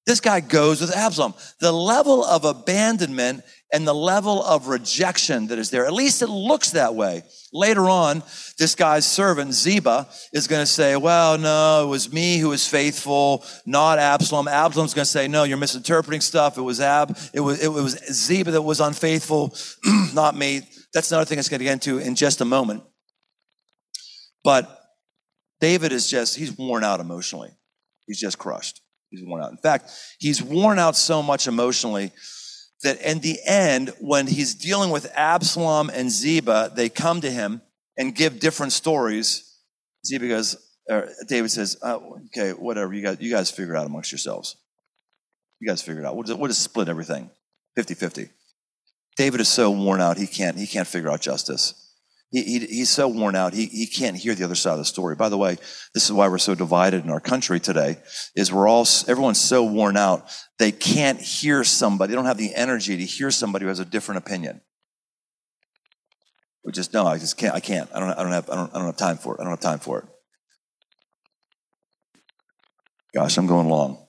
This 0.07 0.21
guy 0.21 0.41
goes 0.41 0.81
with 0.81 0.97
Absalom. 0.97 1.35
The 1.61 1.71
level 1.71 2.25
of 2.25 2.45
abandonment 2.45 3.45
and 3.73 3.87
the 3.87 3.95
level 3.95 4.43
of 4.43 4.67
rejection 4.67 5.47
that 5.49 5.59
is 5.59 5.71
there, 5.71 5.87
at 5.87 5.93
least 5.93 6.23
it 6.23 6.27
looks 6.27 6.71
that 6.71 6.95
way. 6.95 7.23
Later 7.53 7.89
on, 7.89 8.23
this 8.59 8.75
guy's 8.75 9.07
servant, 9.07 9.53
Ziba, 9.53 10.09
is 10.33 10.49
going 10.49 10.63
to 10.63 10.67
say, 10.67 10.97
Well, 10.97 11.39
no, 11.39 11.85
it 11.85 11.89
was 11.89 12.13
me 12.13 12.39
who 12.39 12.49
was 12.49 12.67
faithful, 12.67 13.45
not 13.67 13.99
Absalom. 13.99 14.49
Absalom's 14.49 14.95
going 14.95 15.05
to 15.05 15.11
say, 15.11 15.29
No, 15.29 15.45
you're 15.45 15.59
misinterpreting 15.59 16.23
stuff. 16.23 16.59
It 16.59 16.63
was 16.63 16.81
Ab, 16.81 17.17
it 17.33 17.41
was, 17.41 17.63
it 17.63 17.69
was 17.69 17.93
Ziba 18.13 18.51
that 18.53 18.63
was 18.63 18.81
unfaithful, 18.81 19.55
not 20.15 20.37
me. 20.37 20.63
That's 20.93 21.13
another 21.13 21.27
thing 21.27 21.37
that's 21.37 21.49
going 21.49 21.61
to 21.61 21.65
get 21.65 21.75
into 21.75 21.99
in 21.99 22.17
just 22.17 22.41
a 22.41 22.45
moment. 22.45 22.83
But 24.43 24.80
David 25.61 25.93
is 25.93 26.09
just, 26.09 26.37
he's 26.37 26.57
worn 26.57 26.85
out 26.85 27.01
emotionally. 27.01 27.51
He's 28.07 28.19
just 28.19 28.39
crushed. 28.39 28.81
He's 29.11 29.25
worn 29.25 29.43
out. 29.43 29.51
In 29.51 29.59
fact, 29.59 29.91
he's 30.19 30.43
worn 30.43 30.79
out 30.79 30.97
so 30.97 31.23
much 31.23 31.47
emotionally 31.47 32.13
that 32.83 33.01
in 33.03 33.21
the 33.21 33.39
end, 33.45 33.93
when 34.01 34.27
he's 34.27 34.55
dealing 34.55 34.91
with 34.91 35.11
Absalom 35.15 35.91
and 35.91 36.11
Ziba, 36.11 36.73
they 36.75 36.89
come 36.89 37.21
to 37.21 37.31
him 37.31 37.61
and 37.97 38.15
give 38.15 38.41
different 38.41 38.73
stories. 38.73 39.59
Ziba 40.07 40.29
goes, 40.29 40.57
or 40.89 41.09
David 41.29 41.51
says, 41.51 41.77
oh, 41.83 42.21
okay, 42.27 42.51
whatever, 42.53 42.95
you 42.95 43.03
guys, 43.03 43.19
you 43.21 43.31
guys 43.31 43.51
figure 43.51 43.75
it 43.75 43.79
out 43.79 43.87
amongst 43.87 44.11
yourselves. 44.11 44.57
You 45.61 45.69
guys 45.69 45.83
figure 45.83 46.01
it 46.01 46.07
out. 46.07 46.15
We'll 46.15 46.25
just, 46.25 46.39
we'll 46.39 46.49
just 46.49 46.63
split 46.63 46.89
everything 46.89 47.31
50 47.77 47.95
50. 47.95 48.29
David 49.17 49.41
is 49.41 49.49
so 49.49 49.71
worn 49.71 50.01
out, 50.01 50.17
he 50.17 50.27
can't, 50.27 50.57
he 50.57 50.67
can't 50.67 50.89
figure 50.89 51.11
out 51.11 51.21
justice. 51.21 51.90
He, 52.33 52.43
he, 52.45 52.59
he's 52.61 52.91
so 52.91 53.09
worn 53.09 53.35
out, 53.35 53.55
he, 53.55 53.67
he 53.67 53.87
can't 53.87 54.17
hear 54.17 54.37
the 54.37 54.45
other 54.45 54.55
side 54.55 54.73
of 54.73 54.79
the 54.79 54.85
story. 54.85 55.17
By 55.17 55.29
the 55.29 55.37
way, 55.37 55.57
this 55.95 56.05
is 56.05 56.13
why 56.13 56.29
we're 56.29 56.39
so 56.39 56.55
divided 56.55 57.05
in 57.05 57.11
our 57.11 57.19
country 57.19 57.59
today, 57.59 57.99
is 58.37 58.53
we're 58.53 58.69
all, 58.69 58.87
everyone's 59.09 59.41
so 59.41 59.65
worn 59.65 59.97
out, 59.97 60.31
they 60.59 60.71
can't 60.71 61.21
hear 61.21 61.65
somebody, 61.65 62.11
they 62.11 62.15
don't 62.15 62.27
have 62.27 62.39
the 62.39 62.55
energy 62.55 62.97
to 62.97 63.05
hear 63.05 63.33
somebody 63.33 63.65
who 63.65 63.69
has 63.69 63.81
a 63.81 63.85
different 63.85 64.19
opinion. 64.19 64.61
We 66.65 66.71
just, 66.71 66.93
no, 66.93 67.05
I 67.05 67.19
just 67.19 67.37
can't, 67.37 67.55
I 67.55 67.61
can't. 67.61 67.91
I 67.93 67.99
don't, 67.99 68.11
I 68.11 68.23
don't 68.23 68.33
have, 68.33 68.49
I 68.49 68.55
don't, 68.55 68.71
I 68.75 68.79
don't 68.79 68.87
have 68.87 68.97
time 68.97 69.17
for 69.17 69.35
it. 69.35 69.41
I 69.41 69.45
don't 69.45 69.53
have 69.53 69.61
time 69.61 69.79
for 69.81 69.99
it. 69.99 70.05
Gosh, 73.13 73.39
I'm 73.39 73.47
going 73.49 73.69
long. 73.69 74.07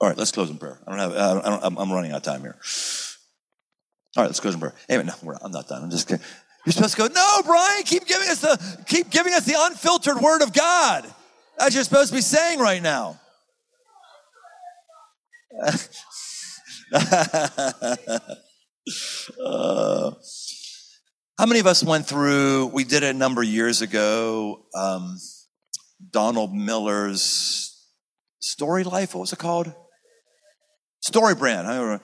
All 0.00 0.08
right, 0.08 0.16
let's 0.16 0.32
close 0.32 0.48
in 0.48 0.56
prayer. 0.56 0.78
I 0.86 0.90
don't 0.90 1.00
have, 1.00 1.12
I 1.12 1.50
don't, 1.50 1.78
I'm 1.78 1.92
running 1.92 2.12
out 2.12 2.18
of 2.18 2.22
time 2.22 2.40
here. 2.40 2.56
All 4.16 4.22
right, 4.22 4.28
let's 4.28 4.40
close 4.40 4.54
in 4.54 4.60
prayer. 4.60 4.74
Anyway, 4.88 5.04
no, 5.04 5.36
I'm 5.42 5.50
not 5.50 5.68
done. 5.68 5.82
I'm 5.82 5.90
just 5.90 6.08
kidding. 6.08 6.24
You're 6.66 6.72
supposed 6.72 6.96
to 6.96 7.02
go, 7.02 7.14
no, 7.14 7.42
Brian, 7.44 7.84
keep 7.84 8.06
giving 8.06 8.28
us 8.28 8.40
the 8.40 8.84
keep 8.86 9.08
giving 9.10 9.32
us 9.32 9.44
the 9.44 9.54
unfiltered 9.56 10.20
word 10.20 10.42
of 10.42 10.52
God. 10.52 11.06
That's 11.56 11.76
you're 11.76 11.84
supposed 11.84 12.08
to 12.08 12.16
be 12.16 12.20
saying 12.20 12.58
right 12.58 12.82
now. 12.82 13.20
uh, 19.44 20.10
how 21.38 21.46
many 21.46 21.60
of 21.60 21.68
us 21.68 21.84
went 21.84 22.04
through? 22.04 22.66
We 22.74 22.82
did 22.82 23.04
it 23.04 23.14
a 23.14 23.18
number 23.18 23.42
of 23.42 23.48
years 23.48 23.80
ago. 23.80 24.64
Um, 24.74 25.18
Donald 26.10 26.52
Miller's 26.52 27.88
Story 28.40 28.82
Life. 28.82 29.14
What 29.14 29.20
was 29.20 29.32
it 29.32 29.38
called? 29.38 29.72
Story 31.00 31.36
Brand. 31.36 31.68
I 31.68 31.78
remember. 31.78 32.02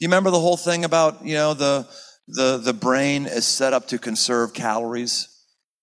You 0.00 0.08
remember 0.08 0.30
the 0.30 0.40
whole 0.40 0.56
thing 0.56 0.84
about 0.84 1.24
you 1.24 1.34
know 1.34 1.54
the 1.54 1.86
the, 2.26 2.58
the 2.58 2.72
brain 2.72 3.26
is 3.26 3.46
set 3.46 3.72
up 3.72 3.88
to 3.88 3.98
conserve 3.98 4.54
calories. 4.54 5.28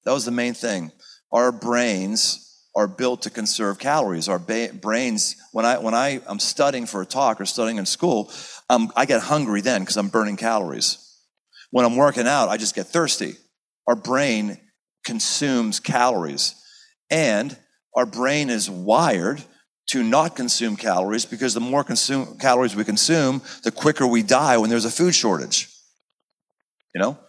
That 0.06 0.14
was 0.14 0.26
the 0.26 0.32
main 0.32 0.54
thing. 0.54 0.92
Our 1.32 1.52
brains 1.52 2.48
are 2.76 2.88
built 2.88 3.24
to 3.24 3.30
conserve 3.30 3.80
calories. 3.80 4.28
Our 4.28 4.40
ba- 4.40 4.72
brains, 4.74 5.36
when 5.52 5.66
I 5.66 5.78
when 5.78 5.94
I 5.94 6.22
am 6.28 6.40
studying 6.40 6.86
for 6.86 7.02
a 7.02 7.06
talk 7.06 7.40
or 7.40 7.46
studying 7.46 7.78
in 7.78 7.86
school, 7.86 8.32
um, 8.70 8.92
I 8.96 9.06
get 9.06 9.22
hungry 9.22 9.62
then 9.62 9.82
because 9.82 9.98
I'm 9.98 10.08
burning 10.08 10.38
calories. 10.38 10.98
When 11.70 11.86
I'm 11.86 11.96
working 11.96 12.28
out, 12.28 12.50
I 12.50 12.58
just 12.58 12.76
get 12.76 12.88
thirsty. 12.88 13.36
Our 13.88 13.96
brain 13.96 14.58
consumes 15.06 15.80
calories, 15.80 16.56
and 17.10 17.56
our 17.96 18.06
brain 18.06 18.50
is 18.50 18.70
wired 18.70 19.44
to 19.90 20.04
not 20.04 20.36
consume 20.36 20.78
calories 20.78 21.26
because 21.26 21.54
the 21.54 21.60
more 21.60 21.84
consume, 21.84 22.38
calories 22.38 22.76
we 22.76 22.84
consume, 22.84 23.42
the 23.64 23.72
quicker 23.72 24.08
we 24.08 24.24
die 24.24 24.58
when 24.58 24.70
there's 24.70 24.86
a 24.86 24.92
food 24.92 25.14
shortage. 25.14 25.71
You 26.94 27.02
know? 27.02 27.20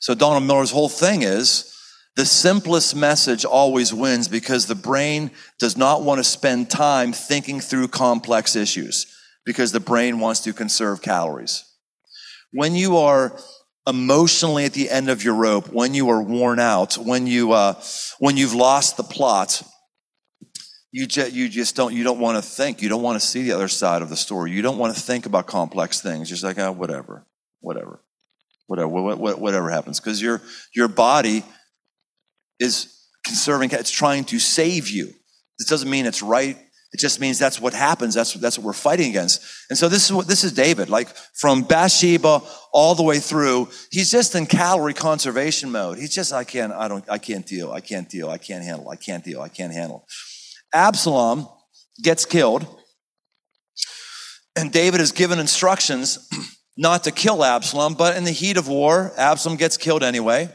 So 0.00 0.14
Donald 0.14 0.44
Miller's 0.44 0.70
whole 0.70 0.88
thing 0.88 1.22
is 1.22 1.74
the 2.16 2.26
simplest 2.26 2.96
message 2.96 3.44
always 3.44 3.94
wins 3.94 4.28
because 4.28 4.66
the 4.66 4.74
brain 4.74 5.30
does 5.58 5.76
not 5.76 6.02
want 6.02 6.18
to 6.18 6.24
spend 6.24 6.70
time 6.70 7.12
thinking 7.12 7.60
through 7.60 7.88
complex 7.88 8.56
issues 8.56 9.06
because 9.44 9.72
the 9.72 9.80
brain 9.80 10.18
wants 10.18 10.40
to 10.40 10.52
conserve 10.52 11.00
calories. 11.00 11.64
When 12.52 12.74
you 12.74 12.96
are 12.96 13.38
emotionally 13.86 14.64
at 14.64 14.72
the 14.72 14.90
end 14.90 15.08
of 15.08 15.22
your 15.22 15.34
rope, 15.34 15.68
when 15.72 15.94
you 15.94 16.10
are 16.10 16.22
worn 16.22 16.58
out, 16.58 16.94
when 16.94 17.26
you 17.26 17.52
uh, 17.52 17.80
when 18.18 18.36
you've 18.36 18.54
lost 18.54 18.96
the 18.96 19.02
plot, 19.02 19.62
you 20.90 21.06
just, 21.06 21.32
you 21.32 21.48
just 21.48 21.76
don't 21.76 21.94
you 21.94 22.04
don't 22.04 22.18
want 22.18 22.36
to 22.36 22.42
think. 22.42 22.82
You 22.82 22.88
don't 22.88 23.02
want 23.02 23.20
to 23.20 23.26
see 23.26 23.42
the 23.42 23.52
other 23.52 23.68
side 23.68 24.02
of 24.02 24.08
the 24.10 24.16
story. 24.16 24.50
You 24.50 24.62
don't 24.62 24.78
want 24.78 24.94
to 24.94 25.00
think 25.00 25.26
about 25.26 25.46
complex 25.46 26.00
things. 26.00 26.30
You're 26.30 26.34
just 26.34 26.44
like, 26.44 26.58
oh, 26.58 26.72
whatever, 26.72 27.26
whatever, 27.60 28.00
whatever, 28.68 28.88
whatever 28.88 29.70
happens, 29.70 29.98
because 29.98 30.22
your 30.22 30.40
your 30.72 30.86
body 30.86 31.42
is 32.60 32.94
conserving, 33.24 33.70
it's 33.72 33.90
trying 33.90 34.24
to 34.26 34.38
save 34.38 34.88
you. 34.88 35.12
This 35.58 35.68
doesn't 35.68 35.90
mean 35.90 36.06
it's 36.06 36.22
right. 36.22 36.56
It 36.92 37.00
just 37.00 37.20
means 37.20 37.38
that's 37.38 37.60
what 37.60 37.74
happens. 37.74 38.14
That's, 38.14 38.32
that's 38.34 38.56
what 38.56 38.64
we're 38.64 38.72
fighting 38.72 39.10
against. 39.10 39.42
And 39.68 39.78
so 39.78 39.90
this 39.90 40.06
is 40.06 40.12
what, 40.12 40.26
this 40.26 40.42
is 40.42 40.52
David, 40.52 40.88
like 40.88 41.08
from 41.34 41.62
Bathsheba 41.62 42.40
all 42.72 42.94
the 42.94 43.02
way 43.02 43.18
through. 43.18 43.68
He's 43.90 44.10
just 44.10 44.34
in 44.34 44.46
calorie 44.46 44.94
conservation 44.94 45.70
mode. 45.70 45.98
He's 45.98 46.14
just, 46.14 46.32
I 46.32 46.44
can't, 46.44 46.72
I 46.72 46.88
don't, 46.88 47.04
I 47.10 47.18
can't 47.18 47.44
deal. 47.44 47.72
I 47.72 47.80
can't 47.80 48.08
deal. 48.08 48.30
I 48.30 48.38
can't 48.38 48.64
handle. 48.64 48.88
I 48.88 48.96
can't 48.96 49.22
deal. 49.22 49.42
I 49.42 49.48
can't 49.48 49.72
handle. 49.72 50.06
Absalom 50.72 51.46
gets 52.02 52.24
killed. 52.24 52.66
And 54.56 54.72
David 54.72 55.00
is 55.00 55.12
given 55.12 55.38
instructions 55.38 56.27
not 56.78 57.04
to 57.04 57.10
kill 57.10 57.44
Absalom, 57.44 57.94
but 57.94 58.16
in 58.16 58.22
the 58.22 58.30
heat 58.30 58.56
of 58.56 58.68
war, 58.68 59.12
Absalom 59.16 59.56
gets 59.56 59.76
killed 59.76 60.04
anyway. 60.04 60.48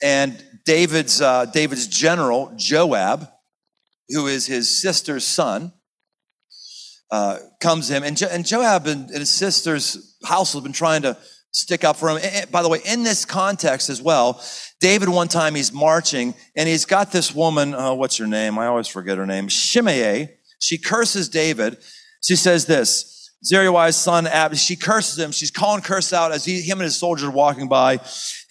And 0.00 0.42
David's, 0.64 1.20
uh, 1.20 1.46
David's 1.46 1.88
general, 1.88 2.54
Joab, 2.56 3.28
who 4.08 4.28
is 4.28 4.46
his 4.46 4.80
sister's 4.80 5.26
son, 5.26 5.72
uh, 7.10 7.38
comes 7.60 7.88
to 7.88 7.94
him. 7.94 8.04
And, 8.04 8.16
jo- 8.16 8.28
and 8.30 8.46
Joab 8.46 8.86
and, 8.86 9.10
and, 9.10 9.18
his 9.18 9.28
sister's 9.28 10.16
house 10.24 10.52
have 10.52 10.62
been 10.62 10.72
trying 10.72 11.02
to 11.02 11.16
stick 11.50 11.82
up 11.82 11.96
for 11.96 12.08
him. 12.10 12.20
And, 12.22 12.48
by 12.52 12.62
the 12.62 12.68
way, 12.68 12.78
in 12.86 13.02
this 13.02 13.24
context 13.24 13.90
as 13.90 14.00
well, 14.00 14.40
David, 14.80 15.08
one 15.08 15.26
time 15.26 15.56
he's 15.56 15.72
marching 15.72 16.32
and 16.54 16.68
he's 16.68 16.84
got 16.84 17.10
this 17.10 17.34
woman, 17.34 17.74
oh, 17.76 17.94
what's 17.94 18.16
her 18.18 18.26
name? 18.28 18.56
I 18.56 18.66
always 18.66 18.86
forget 18.86 19.18
her 19.18 19.26
name. 19.26 19.48
Shimei. 19.48 20.36
She 20.60 20.78
curses 20.78 21.28
David. 21.28 21.78
She 22.22 22.36
says 22.36 22.66
this, 22.66 23.19
Zeruiah's 23.44 23.96
son, 23.96 24.26
Ab, 24.26 24.54
she 24.54 24.76
curses 24.76 25.18
him. 25.18 25.32
She's 25.32 25.50
calling 25.50 25.82
curse 25.82 26.12
out 26.12 26.32
as 26.32 26.44
he, 26.44 26.60
him 26.60 26.78
and 26.78 26.84
his 26.84 26.96
soldiers 26.96 27.28
are 27.28 27.32
walking 27.32 27.68
by. 27.68 28.00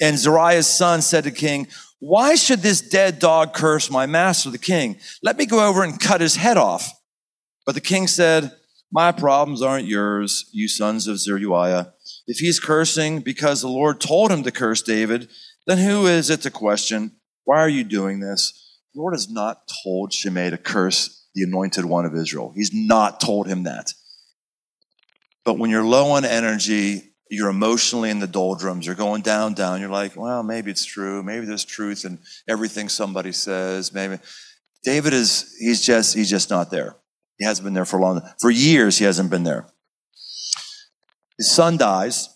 And 0.02 0.18
Zeruiah's 0.18 0.68
son 0.68 1.02
said 1.02 1.26
to 1.26 1.32
king, 1.32 1.68
why 2.00 2.36
should 2.36 2.62
this 2.62 2.82
dead 2.82 3.20
dog 3.20 3.54
curse 3.54 3.92
my 3.92 4.06
master, 4.06 4.50
the 4.50 4.58
king? 4.58 4.98
Let 5.22 5.38
me 5.38 5.46
go 5.46 5.68
over 5.68 5.84
and 5.84 6.00
cut 6.00 6.22
his 6.22 6.36
head 6.36 6.58
off. 6.58 6.90
But 7.66 7.76
the 7.76 7.82
king 7.82 8.08
said, 8.08 8.52
my 8.92 9.12
problems 9.12 9.62
aren't 9.62 9.86
yours, 9.86 10.50
you 10.52 10.68
sons 10.68 11.08
of 11.08 11.20
Zeruiah. 11.20 11.94
If 12.26 12.38
he's 12.38 12.60
cursing 12.60 13.20
because 13.20 13.62
the 13.62 13.68
Lord 13.68 14.00
told 14.00 14.32
him 14.32 14.44
to 14.44 14.52
curse 14.52 14.82
David, 14.82 15.30
then 15.68 15.78
who 15.78 16.08
is 16.08 16.30
it 16.30 16.42
to 16.42 16.52
question? 16.52 17.12
Why 17.44 17.60
are 17.60 17.70
you 17.70 17.84
doing 17.84 18.22
this? 18.22 18.78
The 18.96 19.02
Lord 19.02 19.14
has 19.14 19.30
not 19.30 19.70
told 19.84 20.14
Shimei 20.14 20.50
to 20.50 20.58
curse 20.58 21.28
the 21.36 21.44
anointed 21.44 21.86
one 21.86 22.06
of 22.06 22.16
Israel. 22.16 22.54
He's 22.56 22.74
not 22.74 23.20
told 23.20 23.48
him 23.48 23.64
that. 23.64 23.94
But 25.50 25.58
when 25.58 25.72
you're 25.72 25.84
low 25.84 26.12
on 26.12 26.26
energy, 26.26 27.12
you're 27.32 27.50
emotionally 27.50 28.12
in 28.12 28.20
the 28.20 28.28
doldrums, 28.28 28.86
you're 28.86 28.94
going 28.94 29.24
down, 29.24 29.56
down, 29.56 29.82
you're 29.82 29.90
like, 29.90 30.16
well, 30.16 30.44
maybe 30.44 30.70
it's 30.70 30.86
true. 30.86 31.24
Maybe 31.24 31.48
there's 31.48 31.66
truth 31.66 32.06
in 32.06 32.20
everything 32.48 32.88
somebody 32.88 33.32
says. 33.32 33.92
Maybe. 33.92 34.20
David 34.84 35.12
is, 35.12 35.56
he's 35.58 35.84
just, 35.84 36.16
he's 36.16 36.30
just 36.30 36.52
not 36.52 36.70
there. 36.70 36.98
He 37.40 37.46
hasn't 37.46 37.66
been 37.66 37.74
there 37.74 37.86
for 37.86 38.00
long. 38.00 38.22
For 38.40 38.52
years, 38.52 39.00
he 39.00 39.06
hasn't 39.06 39.32
been 39.32 39.42
there. 39.42 39.66
His 41.40 41.50
son 41.50 41.78
dies. 41.78 42.30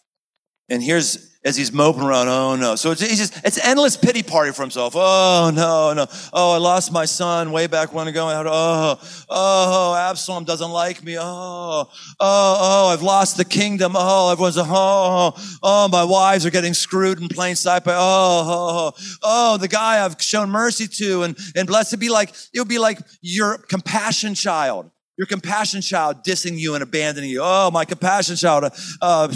And 0.74 0.82
here's, 0.82 1.38
as 1.46 1.56
he's 1.56 1.72
moping 1.72 2.02
around, 2.02 2.30
oh 2.30 2.56
no. 2.56 2.76
So 2.76 2.90
it's, 2.90 3.02
he's 3.02 3.20
just, 3.20 3.46
it's 3.46 3.64
endless 3.64 3.96
pity 3.96 4.24
party 4.24 4.52
for 4.52 4.64
himself. 4.64 4.94
Oh 4.96 5.52
no, 5.54 5.94
no. 5.94 6.08
Oh, 6.34 6.54
I 6.54 6.58
lost 6.58 6.92
my 6.92 7.06
son 7.06 7.52
way 7.52 7.68
back 7.68 7.94
when 7.94 8.08
ago. 8.08 8.28
Oh, 8.28 9.00
oh, 9.30 9.96
Absalom 9.96 10.46
doesn't 10.46 10.72
like 10.72 11.04
me. 11.04 11.16
Oh, 11.20 11.22
oh, 11.24 11.88
oh, 12.20 12.88
I've 12.92 13.04
lost 13.04 13.38
the 13.38 13.46
kingdom. 13.46 13.94
Oh, 13.96 14.32
everyone's, 14.32 14.58
oh, 14.58 15.60
oh, 15.62 15.88
my 15.90 16.04
wives 16.04 16.44
are 16.44 16.50
getting 16.50 16.74
screwed 16.74 17.22
in 17.22 17.28
plain 17.28 17.56
sight. 17.56 17.84
By, 17.84 17.94
oh, 17.94 17.98
oh, 18.00 18.92
oh, 18.96 19.18
oh 19.22 19.58
the 19.58 19.68
guy 19.68 20.04
I've 20.04 20.20
shown 20.20 20.50
mercy 20.50 20.88
to 20.88 21.22
and, 21.22 21.38
and 21.56 21.68
blessed 21.68 21.92
to 21.92 21.98
be 21.98 22.10
like, 22.10 22.34
it 22.52 22.60
would 22.60 22.68
be 22.68 22.80
like 22.80 22.98
your 23.22 23.60
compassion 23.60 24.34
child. 24.34 24.90
Your 25.18 25.28
compassion 25.28 25.82
child 25.82 26.24
dissing 26.24 26.58
you 26.58 26.74
and 26.74 26.82
abandoning 26.82 27.30
you. 27.30 27.42
Oh, 27.44 27.70
my 27.72 27.86
compassion 27.86 28.36
child. 28.36 28.74
Uh, 29.00 29.28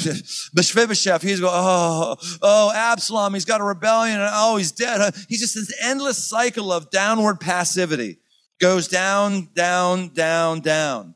Mephibosheth, 0.56 1.22
he's 1.22 1.40
going, 1.40 1.54
oh, 1.56 2.16
oh, 2.42 2.72
Absalom, 2.74 3.36
he's 3.36 3.46
got 3.46 3.62
a 3.62 3.64
rebellion. 3.64 4.20
And, 4.20 4.30
oh, 4.34 4.58
he's 4.58 4.72
dead. 4.72 5.14
He's 5.30 5.40
just 5.40 5.54
this 5.54 5.72
endless 5.84 6.18
cycle 6.18 6.72
of 6.72 6.90
downward 6.90 7.40
passivity. 7.40 8.18
Goes 8.60 8.88
down, 8.88 9.50
down, 9.54 10.10
down, 10.10 10.62
down. 10.62 11.14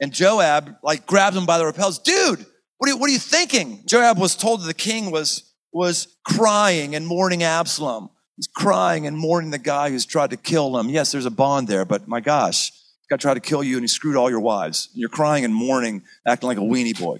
And 0.00 0.10
Joab, 0.10 0.76
like, 0.82 1.04
grabs 1.04 1.36
him 1.36 1.44
by 1.44 1.58
the 1.58 1.64
lapels. 1.64 1.98
Dude, 1.98 2.46
what 2.78 2.88
are 2.88 2.92
you, 2.94 2.96
what 2.96 3.10
are 3.10 3.12
you 3.12 3.18
thinking? 3.18 3.82
Joab 3.86 4.18
was 4.18 4.34
told 4.34 4.62
that 4.62 4.66
the 4.66 4.72
king 4.72 5.10
was, 5.10 5.52
was 5.70 6.16
crying 6.24 6.94
and 6.94 7.06
mourning 7.06 7.42
Absalom. 7.42 8.08
He's 8.36 8.46
crying 8.46 9.06
and 9.06 9.18
mourning 9.18 9.50
the 9.50 9.58
guy 9.58 9.90
who's 9.90 10.06
tried 10.06 10.30
to 10.30 10.38
kill 10.38 10.78
him. 10.78 10.88
Yes, 10.88 11.12
there's 11.12 11.26
a 11.26 11.30
bond 11.30 11.68
there, 11.68 11.84
but 11.84 12.08
my 12.08 12.20
gosh, 12.20 12.72
guy 13.10 13.16
tried 13.16 13.34
to 13.34 13.40
kill 13.40 13.62
you 13.62 13.76
and 13.76 13.82
he 13.82 13.88
screwed 13.88 14.16
all 14.16 14.30
your 14.30 14.40
wives. 14.40 14.88
You're 14.94 15.08
crying 15.08 15.44
and 15.44 15.54
mourning, 15.54 16.02
acting 16.26 16.46
like 16.46 16.58
a 16.58 16.62
weenie 16.62 16.98
boy. 16.98 17.18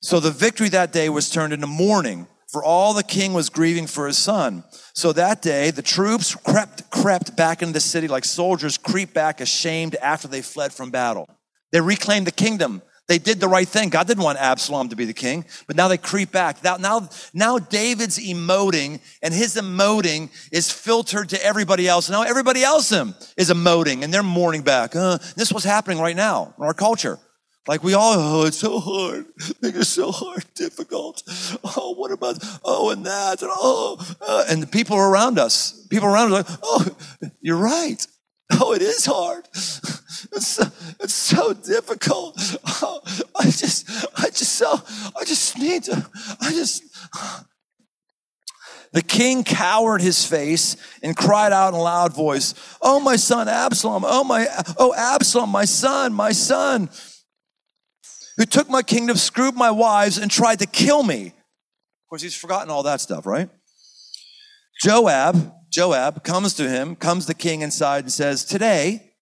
So 0.00 0.18
the 0.18 0.32
victory 0.32 0.68
that 0.70 0.92
day 0.92 1.08
was 1.08 1.30
turned 1.30 1.52
into 1.52 1.68
mourning, 1.68 2.26
for 2.48 2.64
all 2.64 2.92
the 2.92 3.04
king 3.04 3.32
was 3.32 3.48
grieving 3.48 3.86
for 3.86 4.06
his 4.06 4.18
son. 4.18 4.64
So 4.92 5.12
that 5.12 5.40
day, 5.40 5.70
the 5.70 5.80
troops 5.80 6.34
crept, 6.34 6.90
crept 6.90 7.36
back 7.36 7.62
into 7.62 7.72
the 7.72 7.80
city 7.80 8.08
like 8.08 8.24
soldiers 8.24 8.76
creep 8.76 9.14
back 9.14 9.40
ashamed 9.40 9.94
after 9.96 10.26
they 10.26 10.42
fled 10.42 10.72
from 10.72 10.90
battle. 10.90 11.28
They 11.70 11.80
reclaimed 11.80 12.26
the 12.26 12.32
kingdom. 12.32 12.82
They 13.08 13.18
did 13.18 13.40
the 13.40 13.48
right 13.48 13.68
thing. 13.68 13.88
God 13.88 14.06
didn't 14.06 14.22
want 14.22 14.38
Absalom 14.38 14.88
to 14.90 14.96
be 14.96 15.04
the 15.04 15.12
king, 15.12 15.44
but 15.66 15.76
now 15.76 15.88
they 15.88 15.98
creep 15.98 16.30
back. 16.30 16.62
Now, 16.62 17.08
now, 17.34 17.58
David's 17.58 18.18
emoting 18.18 19.00
and 19.22 19.34
his 19.34 19.56
emoting 19.56 20.30
is 20.52 20.70
filtered 20.70 21.28
to 21.30 21.44
everybody 21.44 21.88
else. 21.88 22.08
Now 22.08 22.22
everybody 22.22 22.62
else 22.62 22.92
is 22.92 23.50
emoting 23.50 24.02
and 24.02 24.14
they're 24.14 24.22
mourning 24.22 24.62
back. 24.62 24.94
Uh, 24.94 25.18
this 25.36 25.48
is 25.48 25.52
what's 25.52 25.66
happening 25.66 25.98
right 25.98 26.16
now 26.16 26.54
in 26.56 26.64
our 26.64 26.74
culture. 26.74 27.18
Like 27.68 27.84
we 27.84 27.94
all, 27.94 28.14
oh, 28.16 28.46
it's 28.46 28.58
so 28.58 28.80
hard. 28.80 29.26
It's 29.62 29.88
so 29.88 30.10
hard, 30.10 30.44
difficult. 30.54 31.22
Oh, 31.62 31.94
what 31.96 32.10
about, 32.10 32.38
oh, 32.64 32.90
and 32.90 33.06
that, 33.06 33.40
and 33.42 33.50
oh, 33.52 34.04
uh, 34.20 34.44
and 34.48 34.62
the 34.62 34.66
people 34.66 34.96
around 34.96 35.38
us, 35.38 35.86
people 35.88 36.08
around 36.08 36.32
us, 36.32 36.50
like, 36.50 36.58
oh, 36.62 36.86
you're 37.40 37.56
right. 37.56 38.04
Oh, 38.60 38.72
it 38.74 38.82
is 38.82 39.06
hard. 39.06 39.48
It's 40.34 40.46
so, 40.46 40.64
it's 41.00 41.14
so 41.14 41.52
difficult. 41.52 42.40
Oh, 42.80 43.00
I 43.38 43.44
just, 43.44 43.88
I 44.16 44.28
just 44.28 44.52
so, 44.52 44.80
I 45.18 45.24
just 45.24 45.58
need 45.58 45.84
to, 45.84 46.10
I 46.40 46.52
just. 46.52 46.82
The 48.92 49.02
king 49.02 49.42
cowered 49.42 50.02
his 50.02 50.24
face 50.24 50.76
and 51.02 51.16
cried 51.16 51.52
out 51.52 51.68
in 51.68 51.74
a 51.74 51.82
loud 51.82 52.14
voice, 52.14 52.54
Oh, 52.80 53.00
my 53.00 53.16
son 53.16 53.48
Absalom, 53.48 54.04
oh, 54.06 54.22
my, 54.22 54.46
oh, 54.78 54.94
Absalom, 54.94 55.50
my 55.50 55.64
son, 55.64 56.12
my 56.12 56.32
son, 56.32 56.90
who 58.36 58.44
took 58.44 58.68
my 58.68 58.82
kingdom, 58.82 59.16
screwed 59.16 59.54
my 59.54 59.70
wives, 59.70 60.18
and 60.18 60.30
tried 60.30 60.58
to 60.58 60.66
kill 60.66 61.02
me. 61.02 61.26
Of 61.26 62.08
course, 62.08 62.22
he's 62.22 62.36
forgotten 62.36 62.70
all 62.70 62.82
that 62.82 63.00
stuff, 63.00 63.26
right? 63.26 63.48
Joab, 64.82 65.54
Joab 65.72 66.22
comes 66.22 66.54
to 66.54 66.68
him, 66.68 66.94
comes 66.94 67.26
the 67.26 67.34
king 67.34 67.62
inside 67.62 68.04
and 68.04 68.12
says, 68.12 68.44
Today, 68.44 69.12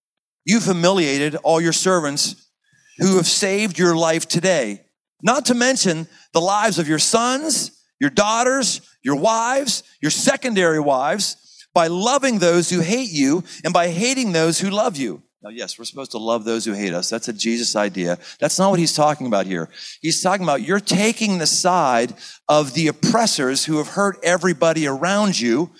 you've 0.44 0.64
humiliated 0.64 1.36
all 1.36 1.60
your 1.60 1.72
servants 1.72 2.50
who 2.98 3.16
have 3.16 3.26
saved 3.26 3.78
your 3.78 3.96
life 3.96 4.26
today. 4.26 4.82
Not 5.22 5.46
to 5.46 5.54
mention 5.54 6.08
the 6.32 6.40
lives 6.40 6.78
of 6.78 6.88
your 6.88 6.98
sons, 6.98 7.82
your 8.00 8.10
daughters, 8.10 8.80
your 9.02 9.16
wives, 9.16 9.82
your 10.02 10.10
secondary 10.10 10.80
wives, 10.80 11.36
by 11.72 11.86
loving 11.86 12.38
those 12.38 12.68
who 12.68 12.80
hate 12.80 13.10
you 13.10 13.44
and 13.64 13.72
by 13.72 13.88
hating 13.88 14.32
those 14.32 14.58
who 14.58 14.70
love 14.70 14.96
you. 14.96 15.22
Now, 15.42 15.50
yes, 15.50 15.78
we're 15.78 15.86
supposed 15.86 16.10
to 16.10 16.18
love 16.18 16.44
those 16.44 16.66
who 16.66 16.72
hate 16.72 16.92
us. 16.92 17.08
That's 17.08 17.28
a 17.28 17.32
Jesus 17.32 17.74
idea. 17.74 18.18
That's 18.40 18.58
not 18.58 18.70
what 18.70 18.78
he's 18.78 18.94
talking 18.94 19.26
about 19.26 19.46
here. 19.46 19.70
He's 20.02 20.20
talking 20.20 20.42
about 20.42 20.62
you're 20.62 20.80
taking 20.80 21.38
the 21.38 21.46
side 21.46 22.12
of 22.48 22.74
the 22.74 22.88
oppressors 22.88 23.64
who 23.64 23.78
have 23.78 23.88
hurt 23.88 24.18
everybody 24.22 24.86
around 24.86 25.40
you, 25.40 25.70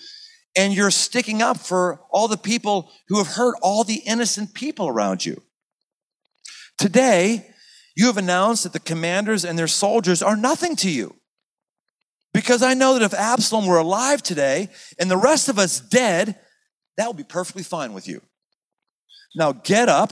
and 0.55 0.73
you're 0.73 0.91
sticking 0.91 1.41
up 1.41 1.57
for 1.57 2.01
all 2.09 2.27
the 2.27 2.37
people 2.37 2.91
who 3.07 3.17
have 3.17 3.27
hurt 3.27 3.55
all 3.61 3.83
the 3.83 4.01
innocent 4.05 4.53
people 4.53 4.87
around 4.87 5.25
you. 5.25 5.41
Today, 6.77 7.47
you 7.95 8.07
have 8.07 8.17
announced 8.17 8.63
that 8.63 8.73
the 8.73 8.79
commanders 8.79 9.45
and 9.45 9.57
their 9.57 9.67
soldiers 9.67 10.21
are 10.21 10.35
nothing 10.35 10.75
to 10.77 10.89
you. 10.89 11.15
Because 12.33 12.63
I 12.63 12.73
know 12.73 12.93
that 12.93 13.03
if 13.03 13.13
Absalom 13.13 13.65
were 13.65 13.77
alive 13.77 14.23
today 14.23 14.69
and 14.97 15.11
the 15.11 15.17
rest 15.17 15.49
of 15.49 15.59
us 15.59 15.79
dead, 15.81 16.39
that 16.97 17.07
would 17.07 17.17
be 17.17 17.23
perfectly 17.23 17.63
fine 17.63 17.93
with 17.93 18.07
you. 18.07 18.21
Now 19.35 19.51
get 19.51 19.89
up, 19.89 20.11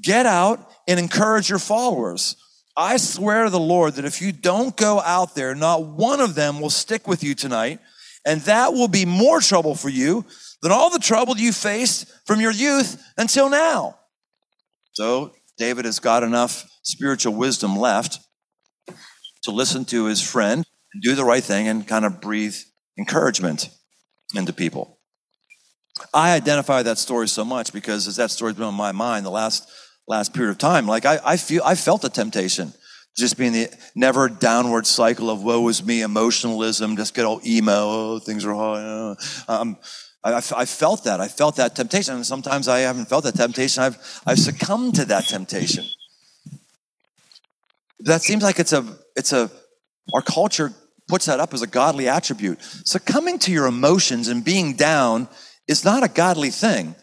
get 0.00 0.26
out, 0.26 0.70
and 0.86 0.98
encourage 1.00 1.48
your 1.48 1.58
followers. 1.58 2.36
I 2.76 2.96
swear 2.96 3.44
to 3.44 3.50
the 3.50 3.60
Lord 3.60 3.94
that 3.94 4.04
if 4.04 4.22
you 4.22 4.32
don't 4.32 4.76
go 4.76 5.00
out 5.00 5.34
there, 5.34 5.54
not 5.54 5.84
one 5.84 6.20
of 6.20 6.34
them 6.34 6.60
will 6.60 6.70
stick 6.70 7.06
with 7.06 7.22
you 7.22 7.34
tonight. 7.34 7.80
And 8.24 8.40
that 8.42 8.72
will 8.72 8.88
be 8.88 9.04
more 9.04 9.40
trouble 9.40 9.74
for 9.74 9.88
you 9.88 10.24
than 10.62 10.72
all 10.72 10.90
the 10.90 10.98
trouble 10.98 11.36
you 11.36 11.52
faced 11.52 12.06
from 12.24 12.40
your 12.40 12.52
youth 12.52 13.02
until 13.16 13.50
now. 13.50 13.98
So 14.92 15.32
David 15.58 15.84
has 15.84 15.98
got 15.98 16.22
enough 16.22 16.68
spiritual 16.82 17.34
wisdom 17.34 17.76
left 17.76 18.18
to 19.42 19.50
listen 19.50 19.84
to 19.86 20.04
his 20.04 20.20
friend 20.20 20.64
and 20.92 21.02
do 21.02 21.14
the 21.14 21.24
right 21.24 21.42
thing 21.42 21.68
and 21.68 21.86
kind 21.86 22.04
of 22.04 22.20
breathe 22.20 22.56
encouragement 22.98 23.70
into 24.34 24.52
people. 24.52 24.98
I 26.14 26.34
identify 26.34 26.82
that 26.82 26.98
story 26.98 27.28
so 27.28 27.44
much 27.44 27.72
because 27.72 28.06
as 28.06 28.16
that 28.16 28.30
story's 28.30 28.56
been 28.56 28.64
on 28.64 28.74
my 28.74 28.92
mind 28.92 29.26
the 29.26 29.30
last 29.30 29.68
last 30.08 30.34
period 30.34 30.50
of 30.50 30.58
time, 30.58 30.86
like 30.86 31.04
I, 31.04 31.20
I 31.24 31.36
feel 31.36 31.62
I 31.64 31.74
felt 31.74 32.04
a 32.04 32.08
temptation. 32.08 32.72
Just 33.16 33.36
being 33.36 33.52
the 33.52 33.68
never 33.94 34.28
downward 34.28 34.86
cycle 34.86 35.28
of 35.28 35.42
woe 35.42 35.68
is 35.68 35.84
me, 35.84 36.00
emotionalism, 36.00 36.96
just 36.96 37.14
get 37.14 37.26
all 37.26 37.40
emo, 37.44 37.72
oh, 37.74 38.18
things 38.18 38.44
are 38.44 38.54
hard. 38.54 39.18
Um, 39.48 39.76
I, 40.24 40.36
I, 40.36 40.64
felt 40.64 41.04
that. 41.04 41.20
I 41.20 41.28
felt 41.28 41.56
that 41.56 41.74
temptation. 41.74 42.14
And 42.14 42.26
sometimes 42.26 42.68
I 42.68 42.80
haven't 42.80 43.06
felt 43.06 43.24
that 43.24 43.34
temptation. 43.34 43.82
I've, 43.82 44.22
I've 44.26 44.38
succumbed 44.38 44.94
to 44.94 45.04
that 45.06 45.24
temptation. 45.24 45.84
That 48.00 48.22
seems 48.22 48.42
like 48.42 48.58
it's 48.58 48.72
a, 48.72 48.84
it's 49.16 49.32
a, 49.32 49.50
our 50.14 50.22
culture 50.22 50.72
puts 51.08 51.26
that 51.26 51.40
up 51.40 51.52
as 51.52 51.62
a 51.62 51.66
godly 51.66 52.08
attribute. 52.08 52.62
Succumbing 52.62 53.40
to 53.40 53.52
your 53.52 53.66
emotions 53.66 54.28
and 54.28 54.44
being 54.44 54.74
down 54.74 55.28
is 55.68 55.84
not 55.84 56.02
a 56.02 56.08
godly 56.08 56.50
thing. 56.50 56.94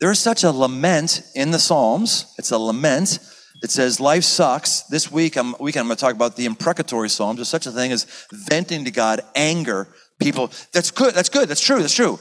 There 0.00 0.10
is 0.10 0.18
such 0.18 0.42
a 0.42 0.50
lament 0.50 1.22
in 1.34 1.52
the 1.52 1.58
Psalms. 1.58 2.34
It's 2.38 2.50
a 2.50 2.58
lament. 2.58 3.18
It 3.62 3.70
says, 3.70 4.00
Life 4.00 4.24
sucks. 4.24 4.82
This 4.82 5.10
week, 5.10 5.36
I'm, 5.36 5.54
weekend, 5.60 5.82
I'm 5.82 5.86
going 5.88 5.96
to 5.96 6.00
talk 6.00 6.14
about 6.14 6.36
the 6.36 6.46
imprecatory 6.46 7.08
Psalms. 7.08 7.38
There's 7.38 7.48
such 7.48 7.66
a 7.66 7.70
thing 7.70 7.92
as 7.92 8.06
venting 8.32 8.84
to 8.84 8.90
God 8.90 9.20
anger. 9.34 9.88
People, 10.20 10.50
that's 10.72 10.90
good. 10.90 11.14
That's 11.14 11.28
good. 11.28 11.48
That's 11.48 11.60
true. 11.60 11.80
That's 11.80 11.94
true. 11.94 12.18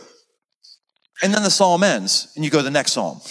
And 1.21 1.33
then 1.33 1.43
the 1.43 1.51
psalm 1.51 1.83
ends, 1.83 2.31
and 2.35 2.43
you 2.43 2.49
go 2.49 2.59
to 2.59 2.63
the 2.63 2.71
next 2.71 2.93
psalm. 2.93 3.21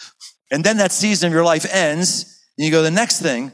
and 0.50 0.62
then 0.62 0.76
that 0.76 0.92
season 0.92 1.28
of 1.28 1.32
your 1.32 1.44
life 1.44 1.66
ends, 1.72 2.40
and 2.56 2.64
you 2.64 2.70
go 2.70 2.78
to 2.78 2.84
the 2.84 2.90
next 2.90 3.20
thing, 3.20 3.50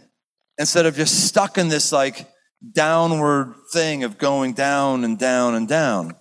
instead 0.59 0.85
of 0.85 0.95
just 0.95 1.27
stuck 1.27 1.57
in 1.57 1.69
this 1.69 1.93
like 1.93 2.29
downward 2.75 3.55
thing 3.73 4.05
of 4.05 4.19
going 4.19 4.53
down 4.53 5.05
and 5.05 5.19
down 5.19 5.55
and 5.55 5.69
down. 5.69 6.17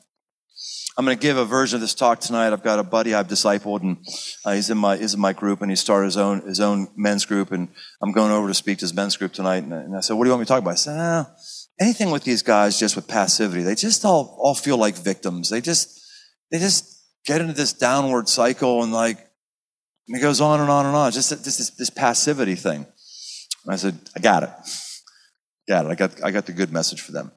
I'm 0.98 1.06
going 1.06 1.16
to 1.16 1.22
give 1.22 1.38
a 1.38 1.46
version 1.46 1.78
of 1.78 1.82
this 1.82 1.94
talk 1.94 2.20
tonight. 2.20 2.52
I've 2.52 2.64
got 2.64 2.80
a 2.80 2.84
buddy 2.84 3.14
I've 3.14 3.28
discipled, 3.28 3.84
and 3.84 3.98
uh, 4.44 4.54
he's 4.54 4.72
in 4.72 4.80
my 4.80 4.98
he's 4.98 5.14
in 5.14 5.20
my 5.20 5.32
group, 5.32 5.62
and 5.62 5.70
he 5.70 5.76
started 5.76 6.06
his 6.06 6.18
own 6.18 6.42
his 6.42 6.60
own 6.60 6.88
men's 6.96 7.24
group, 7.24 7.52
and 7.52 7.68
I'm 8.02 8.12
going 8.14 8.32
over 8.32 8.48
to 8.48 8.54
speak 8.56 8.80
to 8.80 8.84
his 8.86 8.96
men's 8.96 9.16
group 9.16 9.32
tonight. 9.32 9.64
And, 9.64 9.74
and 9.74 9.96
I 9.96 10.00
said, 10.00 10.16
"What 10.16 10.24
do 10.24 10.30
you 10.30 10.32
want 10.32 10.40
me 10.40 10.46
to 10.46 10.50
talk 10.50 10.62
about?" 10.64 10.72
I 10.72 10.76
said, 10.76 10.98
ah, 11.00 11.32
"Anything 11.80 12.10
with 12.10 12.24
these 12.24 12.42
guys, 12.42 12.80
just 12.80 12.96
with 12.96 13.08
passivity. 13.08 13.62
They 13.62 13.76
just 13.76 14.04
all 14.06 14.36
all 14.42 14.56
feel 14.56 14.78
like 14.78 14.96
victims. 14.96 15.52
They 15.52 15.62
just 15.62 16.02
they 16.52 16.58
just 16.58 17.06
get 17.28 17.42
into 17.42 17.54
this 17.54 17.74
downward 17.74 18.28
cycle, 18.28 18.82
and 18.82 18.92
like 18.92 19.20
and 20.08 20.18
it 20.18 20.22
goes 20.22 20.42
on 20.42 20.62
and 20.62 20.70
on 20.72 20.88
and 20.88 20.96
on. 20.96 21.12
Just 21.12 21.30
this 21.30 21.58
this, 21.58 21.70
this 21.70 21.90
passivity 21.92 22.56
thing." 22.56 22.88
And 23.66 23.74
I 23.74 23.76
said, 23.76 24.00
"I 24.16 24.20
got 24.20 24.42
it, 24.42 24.50
got 25.70 25.86
it. 25.86 25.90
I 25.90 25.94
got 25.96 26.24
I 26.24 26.32
got 26.32 26.48
the 26.48 26.54
good 26.54 26.72
message 26.74 27.02
for 27.02 27.12
them." 27.12 27.34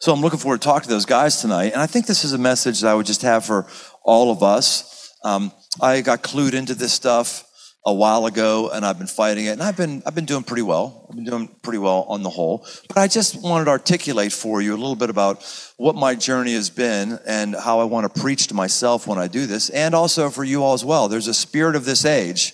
So 0.00 0.12
I'm 0.12 0.20
looking 0.20 0.38
forward 0.38 0.60
to 0.60 0.64
talking 0.64 0.88
to 0.88 0.94
those 0.94 1.06
guys 1.06 1.40
tonight. 1.40 1.72
And 1.72 1.82
I 1.82 1.86
think 1.86 2.06
this 2.06 2.24
is 2.24 2.32
a 2.32 2.38
message 2.38 2.80
that 2.80 2.90
I 2.90 2.94
would 2.94 3.06
just 3.06 3.22
have 3.22 3.44
for 3.44 3.66
all 4.04 4.30
of 4.30 4.42
us. 4.42 5.12
Um, 5.24 5.50
I 5.80 6.02
got 6.02 6.22
clued 6.22 6.54
into 6.54 6.74
this 6.74 6.92
stuff 6.92 7.44
a 7.84 7.92
while 7.92 8.26
ago 8.26 8.70
and 8.70 8.84
I've 8.84 8.98
been 8.98 9.08
fighting 9.08 9.46
it 9.46 9.50
and 9.50 9.62
I've 9.62 9.76
been, 9.76 10.02
I've 10.06 10.14
been 10.14 10.24
doing 10.24 10.44
pretty 10.44 10.62
well. 10.62 11.06
I've 11.08 11.16
been 11.16 11.24
doing 11.24 11.48
pretty 11.62 11.78
well 11.78 12.04
on 12.08 12.22
the 12.22 12.30
whole, 12.30 12.64
but 12.86 12.98
I 12.98 13.08
just 13.08 13.42
wanted 13.42 13.64
to 13.64 13.70
articulate 13.72 14.32
for 14.32 14.60
you 14.60 14.72
a 14.72 14.76
little 14.78 14.94
bit 14.94 15.10
about 15.10 15.44
what 15.78 15.96
my 15.96 16.14
journey 16.14 16.54
has 16.54 16.70
been 16.70 17.18
and 17.26 17.56
how 17.56 17.80
I 17.80 17.84
want 17.84 18.12
to 18.12 18.20
preach 18.20 18.48
to 18.48 18.54
myself 18.54 19.06
when 19.06 19.18
I 19.18 19.26
do 19.26 19.46
this 19.46 19.68
and 19.70 19.94
also 19.94 20.30
for 20.30 20.44
you 20.44 20.62
all 20.62 20.74
as 20.74 20.84
well. 20.84 21.08
There's 21.08 21.28
a 21.28 21.34
spirit 21.34 21.74
of 21.74 21.84
this 21.84 22.04
age 22.04 22.52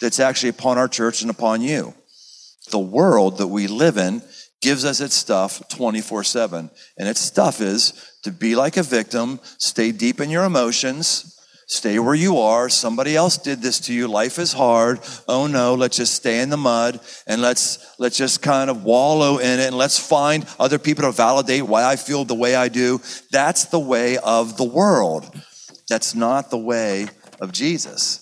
that's 0.00 0.18
actually 0.18 0.48
upon 0.48 0.78
our 0.78 0.88
church 0.88 1.22
and 1.22 1.30
upon 1.30 1.60
you. 1.60 1.94
The 2.70 2.78
world 2.78 3.38
that 3.38 3.48
we 3.48 3.66
live 3.68 3.98
in 3.98 4.22
gives 4.62 4.84
us 4.84 5.00
its 5.00 5.14
stuff 5.14 5.68
24 5.68 6.24
7. 6.24 6.70
And 6.96 7.08
its 7.08 7.20
stuff 7.20 7.60
is 7.60 7.92
to 8.22 8.30
be 8.30 8.54
like 8.56 8.76
a 8.78 8.82
victim, 8.82 9.40
stay 9.58 9.92
deep 9.92 10.20
in 10.20 10.30
your 10.30 10.44
emotions, 10.44 11.38
stay 11.66 11.98
where 11.98 12.14
you 12.14 12.38
are. 12.38 12.68
Somebody 12.68 13.16
else 13.16 13.36
did 13.36 13.60
this 13.60 13.80
to 13.80 13.92
you. 13.92 14.08
Life 14.08 14.38
is 14.38 14.52
hard. 14.52 15.00
Oh 15.28 15.46
no, 15.46 15.74
let's 15.74 15.96
just 15.96 16.14
stay 16.14 16.40
in 16.40 16.48
the 16.48 16.56
mud 16.56 17.00
and 17.26 17.42
let's, 17.42 17.94
let's 17.98 18.16
just 18.16 18.40
kind 18.40 18.70
of 18.70 18.84
wallow 18.84 19.38
in 19.38 19.60
it 19.60 19.66
and 19.66 19.76
let's 19.76 19.98
find 19.98 20.46
other 20.58 20.78
people 20.78 21.02
to 21.04 21.12
validate 21.12 21.64
why 21.64 21.84
I 21.84 21.96
feel 21.96 22.24
the 22.24 22.34
way 22.34 22.54
I 22.54 22.68
do. 22.68 23.00
That's 23.30 23.66
the 23.66 23.80
way 23.80 24.16
of 24.18 24.56
the 24.56 24.64
world. 24.64 25.28
That's 25.88 26.14
not 26.14 26.50
the 26.50 26.58
way 26.58 27.08
of 27.40 27.52
Jesus. 27.52 28.20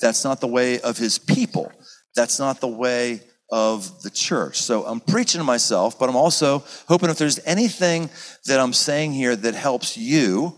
That's 0.00 0.22
not 0.22 0.40
the 0.40 0.46
way 0.46 0.80
of 0.80 0.96
his 0.96 1.18
people. 1.18 1.72
That's 2.14 2.38
not 2.38 2.60
the 2.60 2.68
way 2.68 3.20
of 3.50 4.02
the 4.02 4.10
church. 4.10 4.58
So 4.58 4.84
I'm 4.84 5.00
preaching 5.00 5.38
to 5.38 5.44
myself, 5.44 5.98
but 5.98 6.08
I'm 6.08 6.16
also 6.16 6.64
hoping 6.86 7.10
if 7.10 7.18
there's 7.18 7.40
anything 7.46 8.10
that 8.46 8.60
I'm 8.60 8.72
saying 8.72 9.12
here 9.12 9.34
that 9.34 9.54
helps 9.54 9.96
you, 9.96 10.54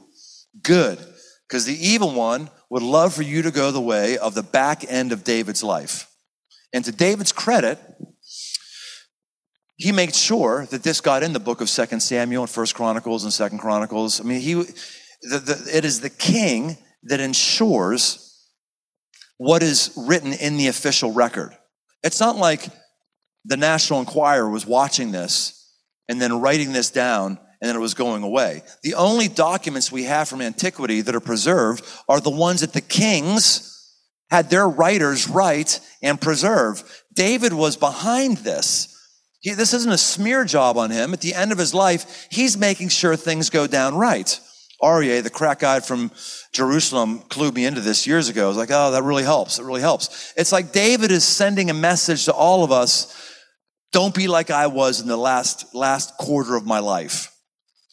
good. 0.63 0.99
Because 1.49 1.67
the 1.67 1.75
evil 1.75 2.13
one 2.13 2.51
would 2.69 2.83
love 2.83 3.15
for 3.15 3.23
you 3.23 3.43
to 3.43 3.51
go 3.51 3.71
the 3.71 3.81
way 3.81 4.19
of 4.19 4.35
the 4.35 4.43
back 4.43 4.85
end 4.91 5.13
of 5.13 5.25
David's 5.25 5.63
life. 5.63 6.09
And 6.73 6.85
to 6.85 6.93
David's 6.93 7.33
credit, 7.33 7.79
he 9.77 9.93
made 9.93 10.15
sure 10.15 10.67
that 10.71 10.83
this 10.83 11.01
got 11.01 11.23
in 11.23 11.33
the 11.33 11.41
book 11.41 11.61
of 11.61 11.69
Second 11.69 12.01
Samuel 12.01 12.43
and 12.43 12.51
First 12.51 12.75
Chronicles 12.75 13.25
and 13.25 13.33
Second 13.33 13.59
Chronicles. 13.59 14.21
I 14.21 14.25
mean, 14.25 14.41
he, 14.41 14.55
the, 14.55 15.39
the, 15.39 15.71
it 15.73 15.85
is 15.85 16.01
the 16.01 16.11
king 16.11 16.77
that 17.05 17.19
ensures 17.19 18.47
what 19.39 19.63
is 19.63 19.93
written 19.97 20.35
in 20.35 20.59
the 20.59 20.67
official 20.69 21.13
record. 21.13 21.57
It's 22.03 22.21
not 22.21 22.37
like 22.37 22.69
the 23.45 23.57
National 23.57 24.01
Enquirer 24.01 24.49
was 24.49 24.67
watching 24.67 25.13
this 25.13 25.57
and 26.09 26.21
then 26.21 26.41
writing 26.41 26.73
this 26.73 26.91
down 26.91 27.39
and 27.61 27.69
then 27.69 27.77
it 27.77 27.81
was 27.81 27.95
going 27.95 28.23
away. 28.23 28.63
The 28.83 28.95
only 28.95 29.29
documents 29.29 29.93
we 29.93 30.05
have 30.05 30.29
from 30.29 30.41
antiquity 30.41 31.03
that 31.03 31.15
are 31.15 31.21
preserved 31.21 31.85
are 32.09 32.21
the 32.21 32.31
ones 32.31 32.63
that 32.63 32.73
the 32.73 32.81
kings 32.81 33.67
had 34.31 34.49
their 34.49 34.69
writers 34.69 35.29
write 35.29 35.81
and 36.03 36.21
preserve. 36.21 37.03
David 37.13 37.53
was 37.53 37.77
behind 37.77 38.39
this. 38.39 38.97
He, 39.41 39.53
this 39.53 39.75
isn't 39.75 39.93
a 39.93 39.99
smear 39.99 40.45
job 40.45 40.79
on 40.79 40.91
him. 40.91 41.13
At 41.13 41.21
the 41.21 41.35
end 41.35 41.53
of 41.53 41.59
his 41.59 41.75
life, 41.75 42.29
he's 42.31 42.57
making 42.57 42.89
sure 42.89 43.17
things 43.17 43.51
go 43.51 43.67
down 43.67 43.95
right. 43.95 44.41
Aryeh, 44.83 45.23
the 45.23 45.31
crack 45.31 45.59
guy 45.59 45.81
from 45.81 46.11
Jerusalem, 46.53 47.21
clued 47.29 47.55
me 47.55 47.67
into 47.67 47.81
this 47.83 48.07
years 48.07 48.31
ago. 48.31 48.47
I 48.47 48.49
was 48.49 48.57
like, 48.57 48.71
oh, 48.73 48.93
that 48.93 49.03
really 49.03 49.25
helps. 49.25 49.59
It 49.59 49.65
really 49.65 49.83
helps. 49.83 50.33
It's 50.37 50.53
like 50.53 50.73
David 50.73 51.11
is 51.11 51.25
sending 51.25 51.69
a 51.69 51.75
message 51.75 52.25
to 52.25 52.33
all 52.33 52.65
of 52.65 52.73
us 52.73 53.30
don't 53.93 54.15
be 54.15 54.29
like 54.29 54.51
I 54.51 54.69
was 54.69 55.01
in 55.01 55.09
the 55.09 55.17
last, 55.17 55.75
last 55.75 56.17
quarter 56.17 56.55
of 56.57 56.65
my 56.65 56.79
life. 56.79 57.33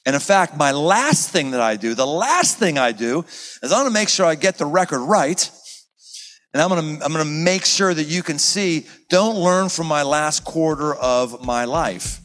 And 0.05 0.13
in 0.13 0.21
fact, 0.21 0.55
my 0.55 0.71
last 0.71 1.31
thing 1.31 1.51
that 1.51 1.61
I 1.61 1.75
do, 1.75 1.93
the 1.93 2.05
last 2.05 2.57
thing 2.57 2.77
I 2.77 2.91
do 2.91 3.19
is 3.19 3.63
I'm 3.63 3.69
going 3.81 3.87
to 3.87 3.93
make 3.93 4.09
sure 4.09 4.25
I 4.25 4.35
get 4.35 4.57
the 4.57 4.65
record 4.65 4.99
right. 4.99 5.51
And 6.53 6.61
I'm 6.61 6.69
going 6.69 6.99
to, 6.99 7.05
I'm 7.05 7.11
going 7.11 7.25
to 7.25 7.31
make 7.31 7.65
sure 7.65 7.93
that 7.93 8.05
you 8.05 8.23
can 8.23 8.39
see, 8.39 8.85
don't 9.09 9.35
learn 9.37 9.69
from 9.69 9.87
my 9.87 10.03
last 10.03 10.45
quarter 10.45 10.95
of 10.95 11.43
my 11.43 11.65
life. 11.65 12.21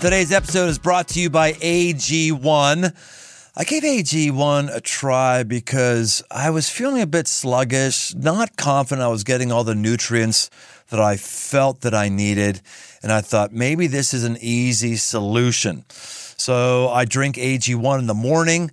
Today's 0.00 0.32
episode 0.32 0.68
is 0.68 0.78
brought 0.78 1.08
to 1.08 1.20
you 1.20 1.28
by 1.28 1.52
AG1. 1.52 3.21
I 3.54 3.64
gave 3.64 3.82
AG1 3.82 4.74
a 4.74 4.80
try 4.80 5.42
because 5.42 6.22
I 6.30 6.48
was 6.48 6.70
feeling 6.70 7.02
a 7.02 7.06
bit 7.06 7.28
sluggish, 7.28 8.14
not 8.14 8.56
confident 8.56 9.04
I 9.04 9.08
was 9.08 9.24
getting 9.24 9.52
all 9.52 9.62
the 9.62 9.74
nutrients 9.74 10.48
that 10.88 11.00
I 11.00 11.18
felt 11.18 11.82
that 11.82 11.92
I 11.92 12.08
needed. 12.08 12.62
And 13.02 13.12
I 13.12 13.20
thought 13.20 13.52
maybe 13.52 13.88
this 13.88 14.14
is 14.14 14.24
an 14.24 14.38
easy 14.40 14.96
solution. 14.96 15.84
So 15.90 16.88
I 16.88 17.04
drink 17.04 17.36
AG1 17.36 17.98
in 17.98 18.06
the 18.06 18.14
morning. 18.14 18.70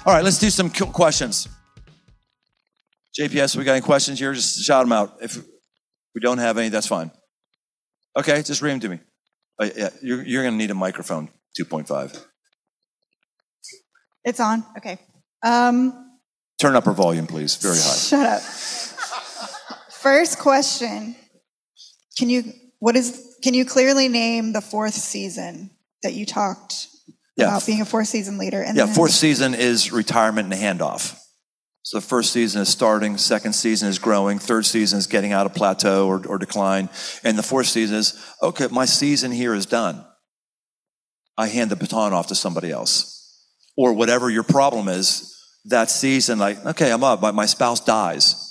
All 0.10 0.16
right, 0.16 0.24
let's 0.24 0.40
do 0.40 0.50
some 0.50 0.72
questions. 0.72 1.48
JPS, 3.16 3.56
we 3.56 3.64
got 3.64 3.74
any 3.74 3.82
questions 3.82 4.18
here? 4.18 4.34
Just 4.34 4.60
shout 4.60 4.84
them 4.84 4.92
out. 4.92 5.18
If 5.22 5.38
we 6.16 6.20
don't 6.20 6.40
have 6.40 6.58
any, 6.58 6.70
that's 6.70 6.88
fine. 6.88 7.12
Okay, 8.18 8.42
just 8.42 8.64
read 8.64 8.72
them 8.72 8.80
to 8.80 8.90
me. 8.90 9.00
Uh, 9.60 9.70
yeah, 9.78 9.90
you're, 10.02 10.24
you're 10.24 10.42
going 10.42 10.56
to 10.56 10.58
need 10.58 10.72
a 10.72 10.74
microphone 10.74 11.30
2.5. 11.62 12.26
It's 14.26 14.40
on. 14.40 14.66
Okay. 14.78 14.98
Um, 15.44 16.18
Turn 16.60 16.76
up 16.76 16.86
her 16.86 16.94
volume, 16.94 17.28
please. 17.28 17.58
Very 17.58 17.78
high. 17.78 17.96
Shut 17.96 18.26
up. 18.26 18.42
First 19.92 20.40
question. 20.40 21.16
Can 22.18 22.32
you 22.32 22.52
what 22.80 22.96
is 22.96 23.38
can 23.44 23.54
you 23.54 23.64
clearly 23.64 24.08
name 24.08 24.54
the 24.54 24.62
fourth 24.62 24.96
season 24.96 25.70
that 26.02 26.16
you 26.16 26.26
talked 26.26 26.88
yeah. 27.40 27.48
about 27.48 27.66
being 27.66 27.82
a 27.82 27.86
fourth 27.86 28.08
season 28.08 28.38
leader. 28.38 28.62
And 28.62 28.78
yeah, 28.78 28.86
fourth 28.86 29.12
season 29.12 29.54
is 29.54 29.92
retirement 29.92 30.54
and 30.54 30.62
handoff. 30.62 31.20
So 31.82 31.98
the 31.98 32.06
first 32.06 32.34
season 32.34 32.62
is 32.62 32.70
starting, 32.70 33.18
second 33.18 33.54
season 33.54 33.90
is 33.90 33.98
growing, 33.98 34.38
third 34.38 34.66
season 34.66 35.00
is 35.00 35.08
getting 35.08 35.32
out 35.32 35.46
of 35.46 35.56
plateau 35.56 36.08
or, 36.08 36.26
or 36.28 36.38
decline, 36.38 36.90
and 37.24 37.38
the 37.38 37.44
fourth 37.44 37.68
season 37.68 37.98
is 37.98 38.22
okay. 38.44 38.68
My 38.70 38.86
season 38.86 39.32
here 39.32 39.56
is 39.56 39.66
done. 39.66 40.06
I 41.38 41.48
hand 41.48 41.72
the 41.72 41.76
baton 41.76 42.14
off 42.14 42.28
to 42.28 42.36
somebody 42.36 42.70
else, 42.70 43.44
or 43.78 43.94
whatever 43.94 44.30
your 44.30 44.44
problem 44.44 44.88
is. 44.88 45.36
That 45.66 45.90
season, 45.90 46.40
like 46.40 46.64
okay, 46.66 46.92
I'm 46.92 47.04
up. 47.04 47.22
My, 47.22 47.32
my 47.32 47.46
spouse 47.46 47.80
dies. 47.80 48.46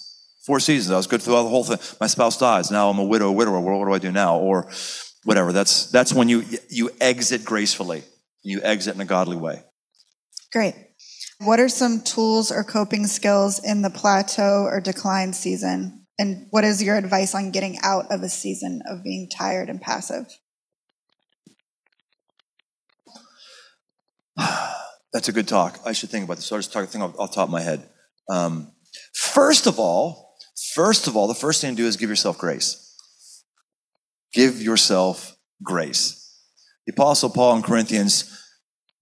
Four 0.44 0.60
seasons, 0.60 0.92
I 0.92 0.96
was 0.96 1.06
good 1.06 1.22
throughout 1.22 1.44
the 1.44 1.48
whole 1.48 1.64
thing. 1.64 1.78
My 2.00 2.06
spouse 2.06 2.38
dies. 2.38 2.70
Now 2.70 2.90
I'm 2.90 2.98
a 2.98 3.04
widow, 3.04 3.30
widower. 3.30 3.60
What, 3.60 3.78
what 3.78 3.86
do 3.86 3.92
I 3.92 3.98
do 3.98 4.12
now? 4.12 4.38
Or 4.38 4.68
whatever. 5.24 5.52
That's 5.52 5.90
that's 5.90 6.12
when 6.12 6.28
you 6.28 6.44
you 6.70 6.90
exit 7.00 7.44
gracefully 7.44 8.02
you 8.48 8.60
exit 8.62 8.94
in 8.94 9.00
a 9.00 9.04
godly 9.04 9.36
way. 9.36 9.62
Great. 10.52 10.74
What 11.40 11.60
are 11.60 11.68
some 11.68 12.00
tools 12.00 12.50
or 12.50 12.64
coping 12.64 13.06
skills 13.06 13.62
in 13.62 13.82
the 13.82 13.90
plateau 13.90 14.64
or 14.64 14.80
decline 14.80 15.32
season? 15.32 16.06
And 16.18 16.46
what 16.50 16.64
is 16.64 16.82
your 16.82 16.96
advice 16.96 17.34
on 17.34 17.52
getting 17.52 17.78
out 17.82 18.10
of 18.10 18.22
a 18.22 18.28
season 18.28 18.82
of 18.88 19.04
being 19.04 19.28
tired 19.28 19.68
and 19.68 19.80
passive? 19.80 20.26
That's 25.12 25.28
a 25.28 25.32
good 25.32 25.46
talk. 25.46 25.78
I 25.84 25.92
should 25.92 26.10
think 26.10 26.24
about 26.24 26.38
this. 26.38 26.46
So 26.46 26.56
I'll 26.56 26.60
just 26.62 26.72
talk 26.72 26.84
a 26.84 26.86
thing 26.86 27.02
off, 27.02 27.18
off 27.18 27.30
the 27.30 27.36
top 27.36 27.48
of 27.48 27.52
my 27.52 27.62
head. 27.62 27.88
Um, 28.28 28.72
first 29.14 29.66
of 29.66 29.78
all, 29.78 30.34
first 30.74 31.06
of 31.06 31.16
all, 31.16 31.28
the 31.28 31.34
first 31.34 31.60
thing 31.60 31.76
to 31.76 31.82
do 31.82 31.86
is 31.86 31.96
give 31.96 32.10
yourself 32.10 32.36
grace. 32.36 32.84
Give 34.32 34.60
yourself 34.60 35.36
grace. 35.62 36.27
The 36.88 36.94
Apostle 36.94 37.28
Paul 37.28 37.56
in 37.56 37.62
Corinthians, 37.62 38.48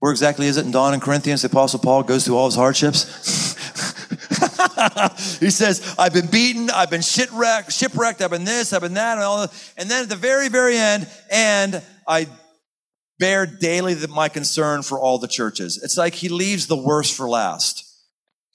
where 0.00 0.10
exactly 0.10 0.48
is 0.48 0.56
it 0.56 0.66
in 0.66 0.72
Dawn 0.72 0.92
in 0.92 0.98
Corinthians? 0.98 1.42
The 1.42 1.46
Apostle 1.46 1.78
Paul 1.78 2.02
goes 2.02 2.24
through 2.24 2.36
all 2.36 2.46
his 2.46 2.56
hardships. 2.56 3.04
he 5.38 5.50
says, 5.50 5.94
I've 5.96 6.12
been 6.12 6.26
beaten, 6.26 6.68
I've 6.68 6.90
been 6.90 7.00
shipwrecked, 7.00 7.70
shipwrecked, 7.70 8.22
I've 8.22 8.32
been 8.32 8.44
this, 8.44 8.72
I've 8.72 8.80
been 8.80 8.94
that, 8.94 9.18
and 9.18 9.22
all 9.22 9.42
that. 9.42 9.72
And 9.76 9.88
then 9.88 10.02
at 10.02 10.08
the 10.08 10.16
very, 10.16 10.48
very 10.48 10.76
end, 10.76 11.08
and 11.30 11.80
I 12.08 12.26
bear 13.20 13.46
daily 13.46 13.94
my 14.08 14.30
concern 14.30 14.82
for 14.82 14.98
all 14.98 15.18
the 15.18 15.28
churches. 15.28 15.80
It's 15.80 15.96
like 15.96 16.14
he 16.14 16.28
leaves 16.28 16.66
the 16.66 16.76
worst 16.76 17.16
for 17.16 17.28
last. 17.28 17.84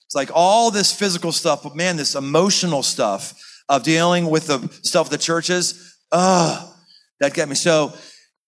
It's 0.04 0.14
like 0.14 0.28
all 0.34 0.70
this 0.70 0.92
physical 0.92 1.32
stuff, 1.32 1.62
but 1.62 1.74
man, 1.74 1.96
this 1.96 2.16
emotional 2.16 2.82
stuff 2.82 3.32
of 3.70 3.82
dealing 3.82 4.28
with 4.28 4.48
the 4.48 4.58
stuff 4.82 5.06
of 5.06 5.10
the 5.10 5.16
churches, 5.16 5.96
ah, 6.12 6.76
that 7.20 7.32
got 7.32 7.48
me. 7.48 7.54
So 7.54 7.94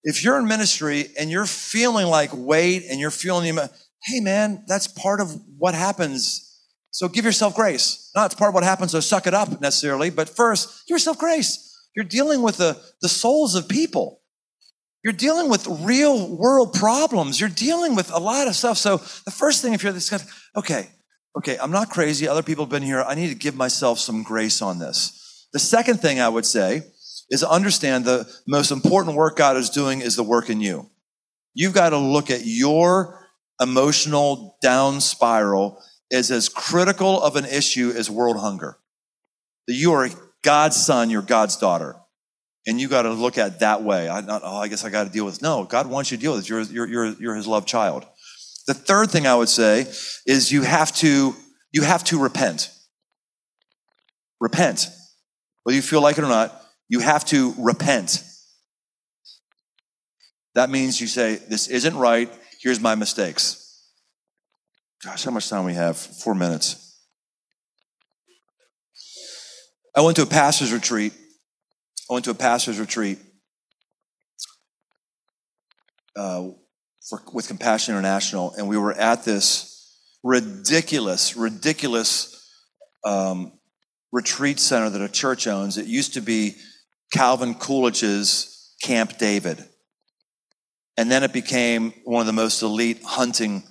if 0.05 0.23
you're 0.23 0.38
in 0.38 0.47
ministry 0.47 1.09
and 1.19 1.31
you're 1.31 1.47
feeling 1.47 2.07
like 2.07 2.31
weight 2.33 2.85
and 2.88 3.01
you're 3.01 3.11
feeling, 3.11 3.59
hey 4.05 4.21
man, 4.21 4.62
that's 4.69 4.87
part 4.87 5.21
of 5.21 5.40
what 5.59 5.75
happens. 5.75 6.61
So 6.90 7.09
give 7.09 7.25
yourself 7.25 7.57
grace. 7.57 8.11
Not 8.14 8.27
it's 8.27 8.35
part 8.35 8.51
of 8.51 8.55
what 8.55 8.64
happens, 8.64 8.93
so 8.93 9.01
suck 9.01 9.27
it 9.27 9.35
up 9.35 9.61
necessarily, 9.61 10.11
but 10.11 10.29
first, 10.29 10.87
give 10.87 10.95
yourself 10.95 11.19
grace. 11.19 11.71
You're 11.97 12.05
dealing 12.05 12.43
with 12.43 12.59
the, 12.59 12.81
the 13.01 13.09
souls 13.09 13.55
of 13.55 13.69
people. 13.69 14.21
You're 15.03 15.12
dealing 15.12 15.49
with 15.49 15.67
real 15.67 16.35
world 16.35 16.73
problems. 16.73 17.40
You're 17.40 17.51
dealing 17.51 17.95
with 17.95 18.11
a 18.11 18.19
lot 18.19 18.47
of 18.47 18.57
stuff. 18.57 18.79
So 18.79 18.97
the 18.97 19.31
first 19.31 19.61
thing, 19.62 19.75
if 19.75 19.83
you're 19.83 19.93
this 19.93 20.09
guy, 20.09 20.19
okay, 20.57 20.88
okay, 21.37 21.59
I'm 21.59 21.71
not 21.71 21.90
crazy. 21.90 22.27
Other 22.27 22.43
people 22.43 22.64
have 22.64 22.71
been 22.71 22.83
here. 22.83 23.03
I 23.03 23.14
need 23.14 23.29
to 23.29 23.35
give 23.35 23.55
myself 23.55 23.99
some 23.99 24.23
grace 24.23 24.62
on 24.62 24.79
this. 24.79 25.49
The 25.53 25.59
second 25.59 26.01
thing 26.01 26.21
I 26.21 26.29
would 26.29 26.47
say 26.47 26.83
is 27.31 27.43
understand 27.43 28.05
the 28.05 28.31
most 28.47 28.71
important 28.71 29.17
work 29.17 29.37
God 29.37 29.57
is 29.57 29.71
doing 29.71 30.01
is 30.01 30.17
the 30.17 30.23
work 30.23 30.51
in 30.51 30.61
you. 30.61 30.91
You've 31.55 31.73
got 31.73 31.91
to 31.91 31.99
look 31.99 32.31
at 32.31 32.43
your 32.45 33.21
emotional 33.61 34.59
down 34.61 35.01
spiral 35.01 35.83
as 36.13 36.31
as 36.31 36.49
critical 36.49 37.23
of 37.23 37.37
an 37.37 37.45
issue 37.45 37.93
as 37.97 38.11
world 38.11 38.39
hunger. 38.39 38.79
That 39.67 39.75
you 39.75 39.93
are 39.93 40.09
God's 40.43 40.77
son, 40.77 41.11
you're 41.11 41.23
God's 41.23 41.57
daughter. 41.57 41.97
And 42.67 42.81
you 42.81 42.89
got 42.89 43.03
to 43.03 43.13
look 43.13 43.37
at 43.37 43.61
that 43.61 43.83
way. 43.83 44.09
I, 44.09 44.23
not, 44.23 44.41
oh, 44.43 44.57
I 44.57 44.69
guess 44.69 44.85
I 44.85 44.91
got 44.91 45.05
to 45.05 45.13
deal 45.13 45.27
with. 45.27 45.43
No, 45.43 45.65
God 45.65 45.87
wants 45.87 46.11
you 46.11 46.17
to 46.17 46.21
deal 46.21 46.35
with 46.35 46.45
it. 46.45 46.49
You're, 46.49 46.63
you're, 46.63 46.87
you're, 46.87 47.07
you're 47.21 47.35
his 47.35 47.47
loved 47.47 47.69
child. 47.69 48.07
The 48.67 48.73
third 48.73 49.11
thing 49.11 49.27
I 49.27 49.35
would 49.35 49.51
say 49.51 49.87
is 50.27 50.51
you 50.51 50.63
have 50.63 50.91
to, 50.97 51.35
you 51.73 51.83
have 51.83 52.05
to 52.05 52.19
repent. 52.19 52.71
Repent. 54.40 54.88
Whether 55.65 55.77
you 55.77 55.83
feel 55.83 56.01
like 56.01 56.17
it 56.17 56.25
or 56.25 56.29
not, 56.29 56.63
you 56.89 57.01
have 57.01 57.25
to 57.27 57.55
repent. 57.59 58.23
That 60.55 60.71
means 60.71 61.01
you 61.01 61.07
say, 61.07 61.37
This 61.37 61.69
isn't 61.69 61.97
right. 61.97 62.31
Here's 62.61 62.81
my 62.81 62.95
mistakes. 62.95 63.61
Gosh, 65.05 65.25
how 65.25 65.31
much 65.31 65.49
time 65.49 65.65
we 65.65 65.75
have? 65.75 65.97
Four 65.97 66.35
minutes. 66.35 66.81
I 69.97 70.01
went 70.01 70.17
to 70.17 70.23
a 70.23 70.27
pastor's 70.27 70.73
retreat. 70.73 71.13
I 72.11 72.15
went 72.15 72.25
to 72.25 72.31
a 72.31 72.35
pastor's 72.35 72.81
retreat 72.81 73.19
uh, 76.17 76.49
for, 77.09 77.21
with 77.33 77.49
Compassion 77.49 77.95
International, 77.95 78.55
and 78.57 78.69
we 78.69 78.77
were 78.77 78.93
at 78.93 79.25
this 79.25 80.01
ridiculous, 80.23 81.37
ridiculous 81.37 82.51
um, 83.05 83.53
retreat 84.11 84.59
center 84.59 84.91
that 84.91 85.01
a 85.01 85.09
church 85.09 85.47
owns. 85.47 85.77
It 85.77 85.87
used 85.87 86.15
to 86.15 86.21
be 86.21 86.57
Calvin 87.15 87.54
Coolidge's 87.54 88.75
Camp 88.83 89.19
David. 89.19 89.65
And 90.96 91.08
then 91.08 91.23
it 91.23 91.33
became 91.33 91.94
one 92.02 92.21
of 92.21 92.27
the 92.27 92.33
most 92.33 92.60
elite 92.60 93.02
hunting 93.04 93.62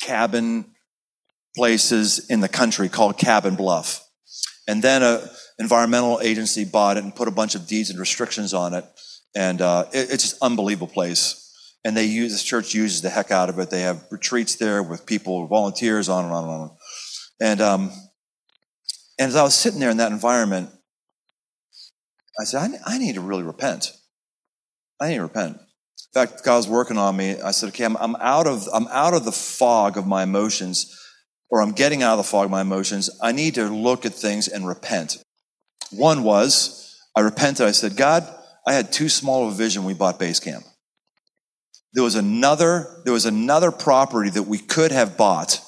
cabin 0.00 0.64
places 1.54 2.30
in 2.30 2.40
the 2.40 2.48
country 2.48 2.88
called 2.88 3.18
Cabin 3.18 3.56
Bluff. 3.56 4.02
And 4.66 4.82
then 4.82 5.02
an 5.02 5.20
environmental 5.58 6.18
agency 6.22 6.64
bought 6.64 6.96
it 6.96 7.04
and 7.04 7.14
put 7.14 7.28
a 7.28 7.30
bunch 7.30 7.54
of 7.54 7.66
deeds 7.66 7.90
and 7.90 8.00
restrictions 8.00 8.54
on 8.54 8.72
it. 8.72 8.86
And 9.36 9.60
uh, 9.60 9.84
it, 9.92 10.10
it's 10.10 10.22
just 10.22 10.36
an 10.36 10.46
unbelievable 10.46 10.88
place. 10.88 11.44
And 11.84 11.94
they 11.94 12.06
use, 12.06 12.32
this 12.32 12.42
church 12.42 12.74
uses 12.74 13.02
the 13.02 13.10
heck 13.10 13.30
out 13.30 13.50
of 13.50 13.58
it. 13.58 13.68
They 13.68 13.82
have 13.82 14.02
retreats 14.10 14.56
there 14.56 14.82
with 14.82 15.04
people, 15.04 15.46
volunteers, 15.46 16.08
on 16.08 16.24
and 16.24 16.32
on 16.32 16.44
and 16.44 16.52
on. 16.52 16.76
And, 17.40 17.60
um, 17.60 17.92
and 19.18 19.28
as 19.28 19.36
I 19.36 19.42
was 19.42 19.54
sitting 19.54 19.78
there 19.78 19.90
in 19.90 19.98
that 19.98 20.12
environment, 20.12 20.70
I 22.38 22.44
said, 22.44 22.70
I, 22.86 22.94
I 22.94 22.98
need 22.98 23.14
to 23.14 23.20
really 23.20 23.42
repent. 23.42 23.92
I 25.00 25.08
need 25.08 25.16
to 25.16 25.22
repent. 25.22 25.56
In 25.56 26.26
fact, 26.26 26.44
God 26.44 26.56
was 26.56 26.68
working 26.68 26.96
on 26.96 27.16
me. 27.16 27.40
I 27.40 27.50
said, 27.50 27.70
okay, 27.70 27.84
I'm, 27.84 27.96
I'm, 27.96 28.16
out 28.16 28.46
of, 28.46 28.68
I'm 28.72 28.86
out 28.88 29.14
of 29.14 29.24
the 29.24 29.32
fog 29.32 29.96
of 29.96 30.06
my 30.06 30.22
emotions, 30.22 30.96
or 31.50 31.60
I'm 31.60 31.72
getting 31.72 32.02
out 32.02 32.12
of 32.12 32.18
the 32.18 32.30
fog 32.30 32.46
of 32.46 32.50
my 32.50 32.60
emotions. 32.60 33.10
I 33.22 33.32
need 33.32 33.54
to 33.54 33.64
look 33.64 34.06
at 34.06 34.14
things 34.14 34.48
and 34.48 34.66
repent. 34.66 35.18
One 35.90 36.22
was, 36.22 36.96
I 37.16 37.20
repented. 37.20 37.66
I 37.66 37.72
said, 37.72 37.96
God, 37.96 38.26
I 38.66 38.72
had 38.72 38.92
too 38.92 39.08
small 39.08 39.46
of 39.46 39.54
a 39.54 39.56
vision 39.56 39.84
we 39.84 39.94
bought 39.94 40.18
base 40.18 40.40
camp. 40.40 40.64
There 41.94 42.04
was 42.04 42.14
another, 42.14 43.02
there 43.04 43.14
was 43.14 43.26
another 43.26 43.70
property 43.72 44.30
that 44.30 44.44
we 44.44 44.58
could 44.58 44.92
have 44.92 45.16
bought 45.16 45.60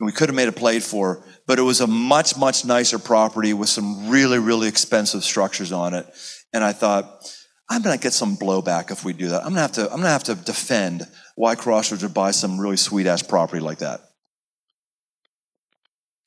we 0.00 0.12
could 0.12 0.28
have 0.28 0.36
made 0.36 0.48
a 0.48 0.52
plate 0.52 0.82
for, 0.82 1.24
but 1.46 1.58
it 1.58 1.62
was 1.62 1.80
a 1.80 1.86
much, 1.86 2.36
much 2.36 2.64
nicer 2.64 2.98
property 2.98 3.54
with 3.54 3.68
some 3.68 4.10
really, 4.10 4.38
really 4.38 4.68
expensive 4.68 5.24
structures 5.24 5.72
on 5.72 5.94
it. 5.94 6.06
And 6.52 6.62
I 6.62 6.72
thought, 6.72 7.26
I'm 7.68 7.82
to 7.82 7.98
get 7.98 8.12
some 8.12 8.36
blowback 8.36 8.90
if 8.90 9.04
we 9.04 9.12
do 9.12 9.28
that. 9.28 9.44
I'm 9.44 9.54
to 9.54 9.60
have 9.60 9.72
to, 9.72 9.92
I'm 9.92 10.02
to 10.02 10.08
have 10.08 10.24
to 10.24 10.34
defend 10.34 11.06
why 11.34 11.54
Crossroads 11.54 12.02
would 12.02 12.14
buy 12.14 12.30
some 12.30 12.60
really 12.60 12.76
sweet 12.76 13.06
ass 13.06 13.22
property 13.22 13.60
like 13.60 13.78
that. 13.78 14.00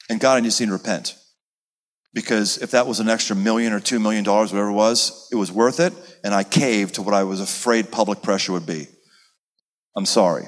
And 0.09 0.19
God, 0.19 0.37
I 0.37 0.41
just 0.41 0.59
need 0.59 0.67
to 0.67 0.73
repent. 0.73 1.15
Because 2.11 2.57
if 2.57 2.71
that 2.71 2.87
was 2.87 2.99
an 2.99 3.07
extra 3.07 3.35
million 3.35 3.71
or 3.71 3.79
two 3.79 3.99
million 3.99 4.23
dollars, 4.23 4.51
whatever 4.51 4.69
it 4.69 4.73
was, 4.73 5.29
it 5.31 5.35
was 5.35 5.51
worth 5.51 5.79
it. 5.79 5.93
And 6.23 6.33
I 6.33 6.43
caved 6.43 6.95
to 6.95 7.03
what 7.03 7.13
I 7.13 7.23
was 7.23 7.39
afraid 7.39 7.91
public 7.91 8.23
pressure 8.23 8.51
would 8.51 8.65
be. 8.65 8.87
I'm 9.95 10.07
sorry. 10.07 10.45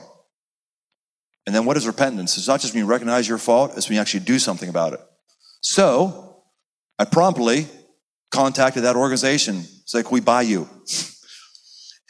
And 1.45 1.55
then 1.55 1.65
what 1.65 1.77
is 1.77 1.87
repentance? 1.87 2.37
It's 2.37 2.47
not 2.47 2.59
just 2.59 2.73
when 2.73 2.83
you 2.83 2.89
recognize 2.89 3.27
your 3.27 3.37
fault, 3.37 3.73
it's 3.75 3.89
when 3.89 3.95
you 3.95 4.01
actually 4.01 4.21
do 4.21 4.39
something 4.39 4.69
about 4.69 4.93
it. 4.93 4.99
So 5.61 6.43
I 6.99 7.05
promptly 7.05 7.67
contacted 8.31 8.83
that 8.83 8.95
organization. 8.95 9.57
It's 9.57 9.93
like, 9.93 10.11
we 10.11 10.19
buy 10.19 10.43
you. 10.43 10.69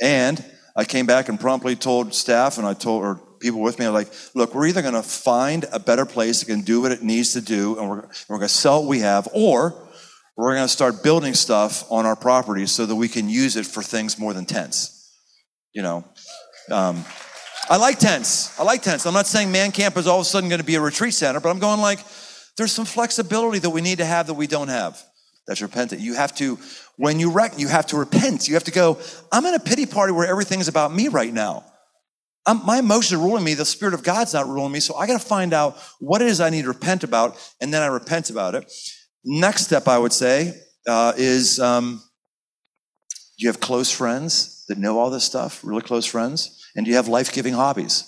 And 0.01 0.43
I 0.75 0.85
came 0.85 1.05
back 1.05 1.29
and 1.29 1.39
promptly 1.39 1.75
told 1.75 2.13
staff 2.13 2.57
and 2.57 2.65
I 2.65 2.73
told, 2.73 3.03
or 3.03 3.21
people 3.39 3.61
with 3.61 3.79
me, 3.79 3.85
I'm 3.85 3.93
like, 3.93 4.11
look, 4.33 4.53
we're 4.53 4.67
either 4.67 4.81
going 4.81 4.93
to 4.93 5.03
find 5.03 5.65
a 5.71 5.79
better 5.79 6.05
place 6.05 6.39
that 6.39 6.45
can 6.45 6.61
do 6.61 6.81
what 6.81 6.91
it 6.91 7.01
needs 7.01 7.33
to 7.33 7.41
do 7.41 7.77
and 7.79 7.89
we're, 7.89 8.01
we're 8.27 8.37
going 8.37 8.41
to 8.41 8.49
sell 8.49 8.81
what 8.81 8.89
we 8.89 8.99
have, 8.99 9.27
or 9.33 9.75
we're 10.37 10.55
going 10.55 10.65
to 10.65 10.73
start 10.73 11.03
building 11.03 11.33
stuff 11.33 11.89
on 11.91 12.05
our 12.05 12.15
property 12.15 12.65
so 12.65 12.85
that 12.85 12.95
we 12.95 13.07
can 13.07 13.29
use 13.29 13.55
it 13.55 13.65
for 13.65 13.83
things 13.83 14.17
more 14.17 14.33
than 14.33 14.45
tents. 14.45 14.97
You 15.73 15.83
know, 15.83 16.05
um, 16.69 17.05
I 17.71 17.77
like 17.77 17.99
tents. 17.99 18.59
I 18.59 18.63
like 18.63 18.81
tents. 18.81 19.05
I'm 19.05 19.13
not 19.13 19.27
saying 19.27 19.49
man 19.49 19.71
camp 19.71 19.95
is 19.95 20.05
all 20.05 20.19
of 20.19 20.23
a 20.23 20.25
sudden 20.25 20.49
going 20.49 20.59
to 20.59 20.65
be 20.65 20.75
a 20.75 20.81
retreat 20.81 21.13
center, 21.13 21.39
but 21.39 21.49
I'm 21.49 21.59
going 21.59 21.79
like, 21.79 21.99
there's 22.57 22.73
some 22.73 22.83
flexibility 22.83 23.59
that 23.59 23.69
we 23.69 23.79
need 23.79 23.99
to 23.99 24.05
have 24.05 24.27
that 24.27 24.33
we 24.33 24.45
don't 24.45 24.67
have. 24.67 25.01
That's 25.47 25.61
repentant. 25.61 26.01
You 26.01 26.15
have 26.15 26.35
to, 26.35 26.59
when 26.97 27.17
you 27.17 27.31
wreck, 27.31 27.53
you 27.55 27.69
have 27.69 27.85
to 27.87 27.95
repent. 27.95 28.49
You 28.49 28.55
have 28.55 28.65
to 28.65 28.71
go, 28.71 28.99
I'm 29.31 29.45
in 29.45 29.53
a 29.53 29.59
pity 29.59 29.85
party 29.85 30.11
where 30.11 30.27
everything 30.27 30.59
is 30.59 30.67
about 30.67 30.93
me 30.93 31.07
right 31.07 31.33
now. 31.33 31.63
I'm, 32.45 32.65
my 32.65 32.79
emotions 32.79 33.13
are 33.13 33.23
ruling 33.23 33.45
me. 33.45 33.53
The 33.53 33.63
Spirit 33.63 33.93
of 33.93 34.03
God's 34.03 34.33
not 34.33 34.49
ruling 34.49 34.73
me. 34.73 34.81
So 34.81 34.95
I 34.95 35.07
got 35.07 35.21
to 35.21 35.25
find 35.25 35.53
out 35.53 35.77
what 36.01 36.21
it 36.21 36.27
is 36.27 36.41
I 36.41 36.49
need 36.49 36.63
to 36.63 36.67
repent 36.67 37.05
about, 37.05 37.37
and 37.61 37.73
then 37.73 37.81
I 37.81 37.87
repent 37.87 38.29
about 38.29 38.53
it. 38.53 38.69
Next 39.23 39.63
step, 39.63 39.87
I 39.87 39.97
would 39.97 40.11
say, 40.11 40.59
uh, 40.89 41.13
is 41.15 41.57
um, 41.61 42.03
you 43.37 43.47
have 43.47 43.61
close 43.61 43.89
friends 43.89 44.65
that 44.67 44.77
know 44.77 44.99
all 44.99 45.09
this 45.09 45.23
stuff, 45.23 45.63
really 45.63 45.83
close 45.83 46.05
friends? 46.05 46.57
And 46.75 46.85
do 46.85 46.89
you 46.89 46.97
have 46.97 47.07
life 47.07 47.33
giving 47.33 47.53
hobbies? 47.53 48.07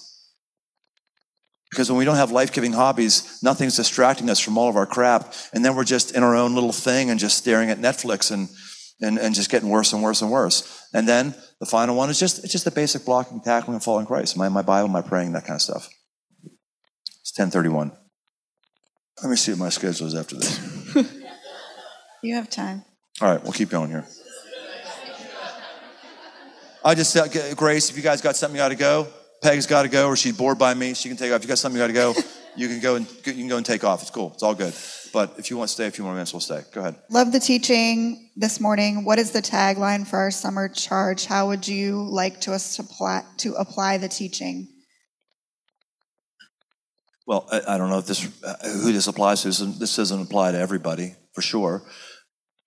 Because 1.69 1.89
when 1.89 1.97
we 1.97 2.05
don't 2.05 2.17
have 2.17 2.31
life 2.31 2.53
giving 2.53 2.73
hobbies, 2.73 3.39
nothing's 3.41 3.75
distracting 3.75 4.29
us 4.29 4.39
from 4.39 4.59
all 4.59 4.69
of 4.69 4.75
our 4.75 4.85
crap. 4.85 5.33
And 5.53 5.65
then 5.65 5.75
we're 5.75 5.83
just 5.83 6.15
in 6.15 6.21
our 6.21 6.35
own 6.35 6.53
little 6.53 6.71
thing 6.71 7.09
and 7.09 7.19
just 7.19 7.35
staring 7.35 7.71
at 7.71 7.79
Netflix 7.79 8.31
and, 8.31 8.47
and, 9.01 9.17
and 9.17 9.33
just 9.33 9.49
getting 9.49 9.69
worse 9.69 9.91
and 9.91 10.03
worse 10.03 10.21
and 10.21 10.29
worse. 10.29 10.87
And 10.93 11.07
then 11.07 11.33
the 11.59 11.65
final 11.65 11.95
one 11.95 12.11
is 12.11 12.19
just, 12.19 12.43
it's 12.43 12.51
just 12.51 12.63
the 12.65 12.71
basic 12.71 13.05
blocking, 13.05 13.41
tackling, 13.41 13.73
and 13.73 13.83
following 13.83 14.05
Christ. 14.05 14.37
My, 14.37 14.49
my 14.49 14.61
Bible, 14.61 14.87
my 14.87 15.01
praying, 15.01 15.31
that 15.31 15.45
kind 15.45 15.55
of 15.55 15.63
stuff. 15.63 15.89
It's 17.21 17.35
1031. 17.39 17.91
Let 19.23 19.29
me 19.29 19.35
see 19.35 19.53
what 19.53 19.59
my 19.59 19.69
schedule 19.69 20.05
is 20.05 20.13
after 20.13 20.35
this. 20.35 20.59
you 22.21 22.35
have 22.35 22.51
time. 22.51 22.85
All 23.19 23.31
right, 23.31 23.43
we'll 23.43 23.53
keep 23.53 23.69
going 23.69 23.89
here. 23.89 24.05
I 26.85 26.95
just 26.95 27.11
said, 27.11 27.55
Grace, 27.55 27.89
if 27.89 27.97
you 27.97 28.03
guys 28.03 28.21
got 28.21 28.35
something 28.35 28.55
you 28.55 28.61
got 28.61 28.69
to 28.69 28.75
go, 28.75 29.07
Peg's 29.41 29.65
got 29.65 29.83
to 29.83 29.89
go, 29.89 30.07
or 30.07 30.15
she's 30.15 30.35
bored 30.35 30.57
by 30.57 30.73
me, 30.73 30.93
she 30.93 31.07
can 31.09 31.17
take 31.17 31.31
off. 31.31 31.37
If 31.37 31.43
you 31.43 31.47
got 31.47 31.57
something 31.57 31.79
you 31.79 31.83
got 31.83 31.87
to 31.87 31.93
go, 31.93 32.13
you 32.55 32.67
can 32.67 32.79
go 32.79 32.95
and 32.95 33.07
you 33.25 33.33
can 33.33 33.47
go 33.47 33.57
and 33.57 33.65
take 33.65 33.83
off. 33.83 34.01
It's 34.01 34.11
cool. 34.11 34.31
It's 34.33 34.43
all 34.43 34.55
good. 34.55 34.73
But 35.13 35.35
if 35.37 35.49
you 35.49 35.57
want 35.57 35.69
to 35.69 35.73
stay 35.73 35.85
a 35.85 35.91
few 35.91 36.03
more 36.03 36.13
minutes, 36.13 36.33
we'll 36.33 36.39
stay. 36.39 36.61
Go 36.73 36.81
ahead. 36.81 36.95
Love 37.09 37.31
the 37.31 37.39
teaching 37.39 38.31
this 38.35 38.59
morning. 38.59 39.05
What 39.05 39.19
is 39.19 39.31
the 39.31 39.41
tagline 39.41 40.07
for 40.07 40.17
our 40.17 40.31
summer 40.31 40.67
charge? 40.67 41.25
How 41.25 41.47
would 41.47 41.67
you 41.67 42.03
like 42.03 42.41
to 42.41 42.53
us 42.53 42.75
to 42.77 42.81
apply, 42.83 43.23
to 43.37 43.53
apply 43.53 43.97
the 43.97 44.09
teaching? 44.09 44.67
Well, 47.25 47.47
I, 47.51 47.75
I 47.75 47.77
don't 47.77 47.89
know 47.89 47.99
if 47.99 48.07
this 48.07 48.27
uh, 48.43 48.55
who 48.63 48.91
this 48.91 49.07
applies 49.07 49.43
to. 49.43 49.49
This 49.49 49.95
doesn't 49.95 50.21
apply 50.21 50.51
to 50.51 50.57
everybody 50.57 51.15
for 51.33 51.41
sure, 51.41 51.83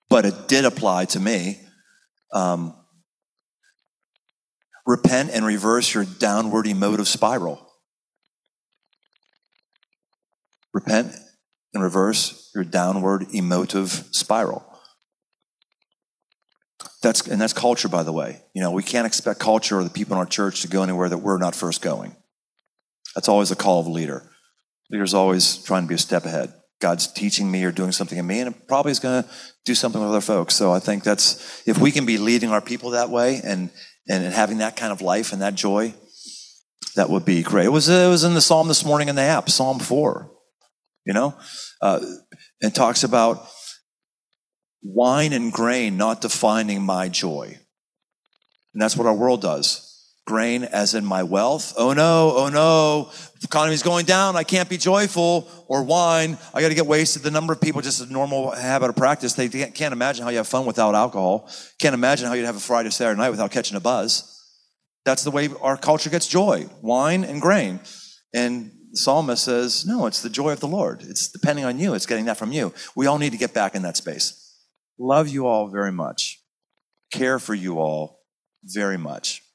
but 0.09 0.25
it 0.25 0.49
did 0.49 0.65
apply 0.65 1.07
to 1.07 1.21
me. 1.21 1.61
Um, 2.33 2.75
repent 4.87 5.31
and 5.33 5.45
reverse 5.45 5.93
your 5.93 6.05
downward 6.05 6.67
emotive 6.67 7.09
spiral. 7.09 7.61
Repent 10.73 11.15
and 11.75 11.83
reverse 11.83 12.51
your 12.55 12.65
downward 12.65 13.27
emotive 13.35 14.05
spiral. 14.13 14.65
That's, 17.03 17.27
and 17.27 17.41
that's 17.41 17.53
culture, 17.53 17.89
by 17.89 18.03
the 18.03 18.13
way. 18.13 18.43
You 18.55 18.63
know, 18.63 18.71
we 18.71 18.83
can't 18.83 19.07
expect 19.07 19.41
culture 19.41 19.79
or 19.79 19.85
the 19.85 19.91
people 19.91 20.15
in 20.15 20.19
our 20.19 20.27
church 20.27 20.63
to 20.63 20.69
go 20.69 20.83
anywhere 20.83 21.09
that 21.09 21.19
we're 21.19 21.39
not 21.39 21.55
first 21.55 21.83
going. 21.83 22.15
That's 23.15 23.29
always 23.29 23.49
the 23.49 23.57
call 23.57 23.81
of 23.81 23.87
a 23.87 23.91
leader. 23.91 24.31
Leader's 24.91 25.15
always 25.15 25.63
trying 25.65 25.83
to 25.83 25.89
be 25.89 25.95
a 25.95 25.99
step 25.99 26.25
ahead. 26.25 26.53
God's 26.81 27.07
teaching 27.07 27.51
me 27.51 27.65
or 27.65 27.73
doing 27.73 27.93
something 27.93 28.19
in 28.19 28.27
me, 28.27 28.41
and 28.41 28.55
it 28.55 28.69
probably 28.69 28.93
is 28.93 29.01
going 29.01 29.23
to 29.23 29.29
do 29.65 29.75
something 29.75 30.01
with 30.01 30.11
other 30.11 30.21
folks. 30.21 30.55
So 30.55 30.73
I 30.73 30.79
think 30.79 31.03
that's, 31.03 31.67
if 31.67 31.79
we 31.79 31.91
can 31.91 32.05
be 32.05 32.19
leading 32.19 32.51
our 32.51 32.61
people 32.61 32.91
that 32.91 33.09
way 33.09 33.41
and, 33.43 33.71
and, 34.09 34.25
and 34.25 34.35
having 34.35 34.59
that 34.59 34.77
kind 34.77 34.93
of 34.93 35.01
life 35.01 35.33
and 35.33 35.43
that 35.43 35.55
joy, 35.55 35.95
that 36.95 37.11
would 37.11 37.25
be 37.25 37.43
great. 37.43 37.67
It 37.67 37.73
was, 37.73 37.89
it 37.89 38.09
was 38.09 38.25
in 38.25 38.35
the 38.35 38.41
Psalm 38.41 38.69
this 38.69 38.85
morning 38.85 39.09
in 39.09 39.17
the 39.17 39.23
app, 39.23 39.51
Psalm 39.51 39.79
4, 39.79 40.31
you 41.05 41.13
know, 41.13 41.35
uh, 41.81 42.01
and 42.63 42.75
talks 42.75 43.05
about 43.05 43.49
wine 44.83 45.33
and 45.33 45.53
grain 45.53 45.97
not 45.97 46.21
defining 46.21 46.83
my 46.83 47.09
joy. 47.09 47.59
And 48.73 48.83
that's 48.83 48.97
what 48.97 49.07
our 49.07 49.15
world 49.15 49.43
does. 49.43 49.86
Grain 50.27 50.65
as 50.65 50.95
in 50.95 51.05
my 51.05 51.23
wealth. 51.23 51.73
Oh 51.79 51.93
no, 51.93 52.33
oh 52.35 52.49
no, 52.49 53.11
the 53.41 53.45
economy's 53.45 53.85
going 53.85 54.07
down. 54.07 54.35
I 54.35 54.43
can't 54.43 54.69
be 54.69 54.77
joyful. 54.77 55.49
Or 55.69 55.85
wine, 55.85 56.37
I 56.53 56.61
got 56.61 56.69
to 56.69 56.75
get 56.75 56.87
wasted. 56.87 57.23
The 57.23 57.31
number 57.31 57.53
of 57.53 57.61
people, 57.61 57.81
just 57.81 58.01
a 58.01 58.13
normal 58.13 58.51
habit 58.51 58.91
of 58.91 58.97
practice, 58.97 59.35
they 59.35 59.49
can't 59.49 59.93
imagine 59.93 60.25
how 60.25 60.31
you 60.31 60.39
have 60.39 60.49
fun 60.49 60.67
without 60.67 60.97
alcohol. 60.97 61.49
Can't 61.79 61.95
imagine 61.95 62.27
how 62.27 62.35
you'd 62.35 62.45
have 62.45 62.57
a 62.57 62.61
Friday, 62.61 62.91
Saturday 62.91 63.17
night 63.17 63.31
without 63.31 63.53
catching 63.53 63.77
a 63.77 63.81
buzz. 63.81 64.33
That's 65.05 65.23
the 65.23 65.31
way 65.31 65.49
our 65.63 65.77
culture 65.77 66.11
gets 66.11 66.27
joy 66.27 66.67
wine 66.83 67.23
and 67.23 67.41
grain. 67.41 67.79
And 68.35 68.73
the 68.91 68.97
psalmist 68.97 69.45
says, 69.45 69.87
no, 69.87 70.07
it's 70.07 70.23
the 70.23 70.29
joy 70.29 70.51
of 70.51 70.59
the 70.59 70.67
Lord. 70.67 71.03
It's 71.03 71.29
depending 71.29 71.65
on 71.65 71.79
you, 71.79 71.95
it's 71.95 72.07
getting 72.07 72.25
that 72.25 72.37
from 72.37 72.51
you. 72.51 72.75
We 72.97 73.07
all 73.07 73.19
need 73.19 73.31
to 73.31 73.39
get 73.39 73.55
back 73.55 73.77
in 73.77 73.83
that 73.83 73.97
space. 73.97 74.43
Love 74.99 75.29
you 75.29 75.47
all 75.47 75.69
very 75.69 75.93
much. 75.93 76.41
Care 77.13 77.39
for 77.39 77.55
you 77.55 77.79
all 77.79 78.25
very 78.65 78.99
much 78.99 79.46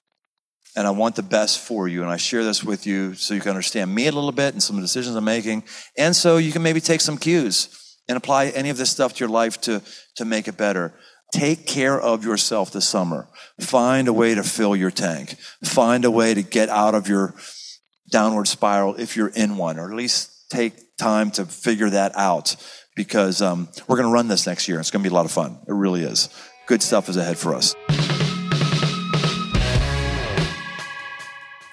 and 0.75 0.87
I 0.87 0.91
want 0.91 1.15
the 1.15 1.23
best 1.23 1.59
for 1.59 1.87
you. 1.87 2.01
And 2.01 2.11
I 2.11 2.17
share 2.17 2.43
this 2.43 2.63
with 2.63 2.87
you 2.87 3.13
so 3.13 3.33
you 3.33 3.41
can 3.41 3.49
understand 3.49 3.93
me 3.93 4.07
a 4.07 4.11
little 4.11 4.31
bit 4.31 4.53
and 4.53 4.63
some 4.63 4.75
of 4.75 4.81
the 4.81 4.85
decisions 4.85 5.15
I'm 5.15 5.23
making. 5.23 5.63
And 5.97 6.15
so 6.15 6.37
you 6.37 6.51
can 6.51 6.63
maybe 6.63 6.79
take 6.79 7.01
some 7.01 7.17
cues 7.17 7.97
and 8.07 8.17
apply 8.17 8.47
any 8.47 8.69
of 8.69 8.77
this 8.77 8.89
stuff 8.89 9.13
to 9.13 9.19
your 9.19 9.29
life 9.29 9.59
to, 9.61 9.81
to 10.15 10.25
make 10.25 10.47
it 10.47 10.57
better. 10.57 10.93
Take 11.33 11.65
care 11.65 11.99
of 11.99 12.25
yourself 12.25 12.71
this 12.71 12.87
summer. 12.87 13.27
Find 13.59 14.07
a 14.07 14.13
way 14.13 14.35
to 14.35 14.43
fill 14.43 14.75
your 14.75 14.91
tank. 14.91 15.35
Find 15.63 16.03
a 16.03 16.11
way 16.11 16.33
to 16.33 16.41
get 16.41 16.69
out 16.69 16.93
of 16.93 17.07
your 17.07 17.33
downward 18.09 18.47
spiral 18.47 18.95
if 18.95 19.15
you're 19.15 19.29
in 19.29 19.55
one, 19.55 19.79
or 19.79 19.89
at 19.89 19.95
least 19.95 20.49
take 20.49 20.97
time 20.97 21.31
to 21.31 21.45
figure 21.45 21.89
that 21.89 22.11
out 22.17 22.55
because 22.95 23.41
um, 23.41 23.69
we're 23.87 23.95
going 23.95 24.07
to 24.07 24.13
run 24.13 24.27
this 24.27 24.45
next 24.45 24.67
year. 24.67 24.79
It's 24.79 24.91
going 24.91 25.03
to 25.03 25.09
be 25.09 25.13
a 25.13 25.15
lot 25.15 25.25
of 25.25 25.31
fun. 25.31 25.57
It 25.67 25.73
really 25.73 26.03
is. 26.03 26.29
Good 26.67 26.83
stuff 26.83 27.07
is 27.09 27.17
ahead 27.17 27.37
for 27.37 27.55
us. 27.55 27.73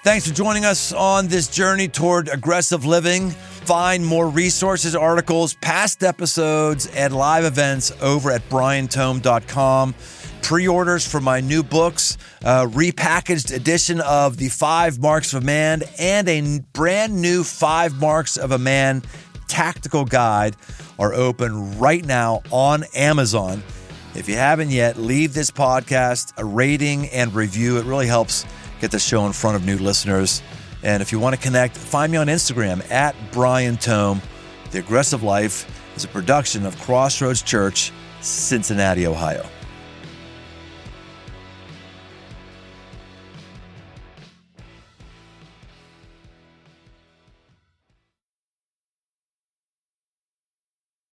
Thanks 0.01 0.25
for 0.25 0.33
joining 0.33 0.63
us 0.63 0.93
on 0.93 1.27
this 1.27 1.49
journey 1.49 1.89
toward 1.89 2.29
aggressive 2.29 2.85
living. 2.85 3.31
Find 3.31 4.05
more 4.05 4.29
resources, 4.29 4.95
articles, 4.95 5.55
past 5.55 6.03
episodes, 6.03 6.87
and 6.87 7.13
live 7.13 7.43
events 7.43 7.91
over 8.01 8.31
at 8.31 8.47
briantome.com. 8.47 9.93
pre 10.41 10.67
orders 10.69 11.05
for 11.05 11.19
my 11.19 11.41
new 11.41 11.63
books, 11.63 12.17
a 12.41 12.65
repackaged 12.65 13.53
edition 13.53 13.99
of 13.99 14.37
The 14.37 14.47
Five 14.47 14.99
Marks 14.99 15.33
of 15.33 15.43
a 15.43 15.45
Man, 15.45 15.83
and 15.99 16.29
a 16.29 16.61
brand 16.71 17.21
new 17.21 17.43
Five 17.43 17.99
Marks 17.99 18.37
of 18.37 18.53
a 18.53 18.57
Man 18.57 19.03
tactical 19.49 20.05
guide 20.05 20.55
are 20.97 21.13
open 21.13 21.77
right 21.77 22.05
now 22.05 22.41
on 22.51 22.85
Amazon. 22.95 23.61
If 24.15 24.29
you 24.29 24.35
haven't 24.35 24.69
yet, 24.69 24.97
leave 24.97 25.33
this 25.33 25.51
podcast 25.51 26.33
a 26.37 26.45
rating 26.45 27.09
and 27.09 27.35
review. 27.35 27.77
It 27.77 27.85
really 27.85 28.07
helps 28.07 28.45
get 28.79 28.91
the 28.91 28.99
show 28.99 29.25
in 29.25 29.33
front 29.33 29.55
of 29.55 29.65
new 29.65 29.77
listeners. 29.77 30.41
And 30.83 31.01
if 31.01 31.11
you 31.11 31.19
want 31.19 31.35
to 31.35 31.41
connect, 31.41 31.77
find 31.77 32.11
me 32.11 32.17
on 32.17 32.27
Instagram 32.27 32.89
at 32.91 33.15
Brian 33.31 33.77
Tome. 33.77 34.21
The 34.71 34.79
Aggressive 34.79 35.23
Life 35.23 35.69
is 35.95 36.05
a 36.05 36.07
production 36.07 36.65
of 36.65 36.79
Crossroads 36.79 37.41
Church, 37.41 37.91
Cincinnati, 38.21 39.05
Ohio. 39.07 39.45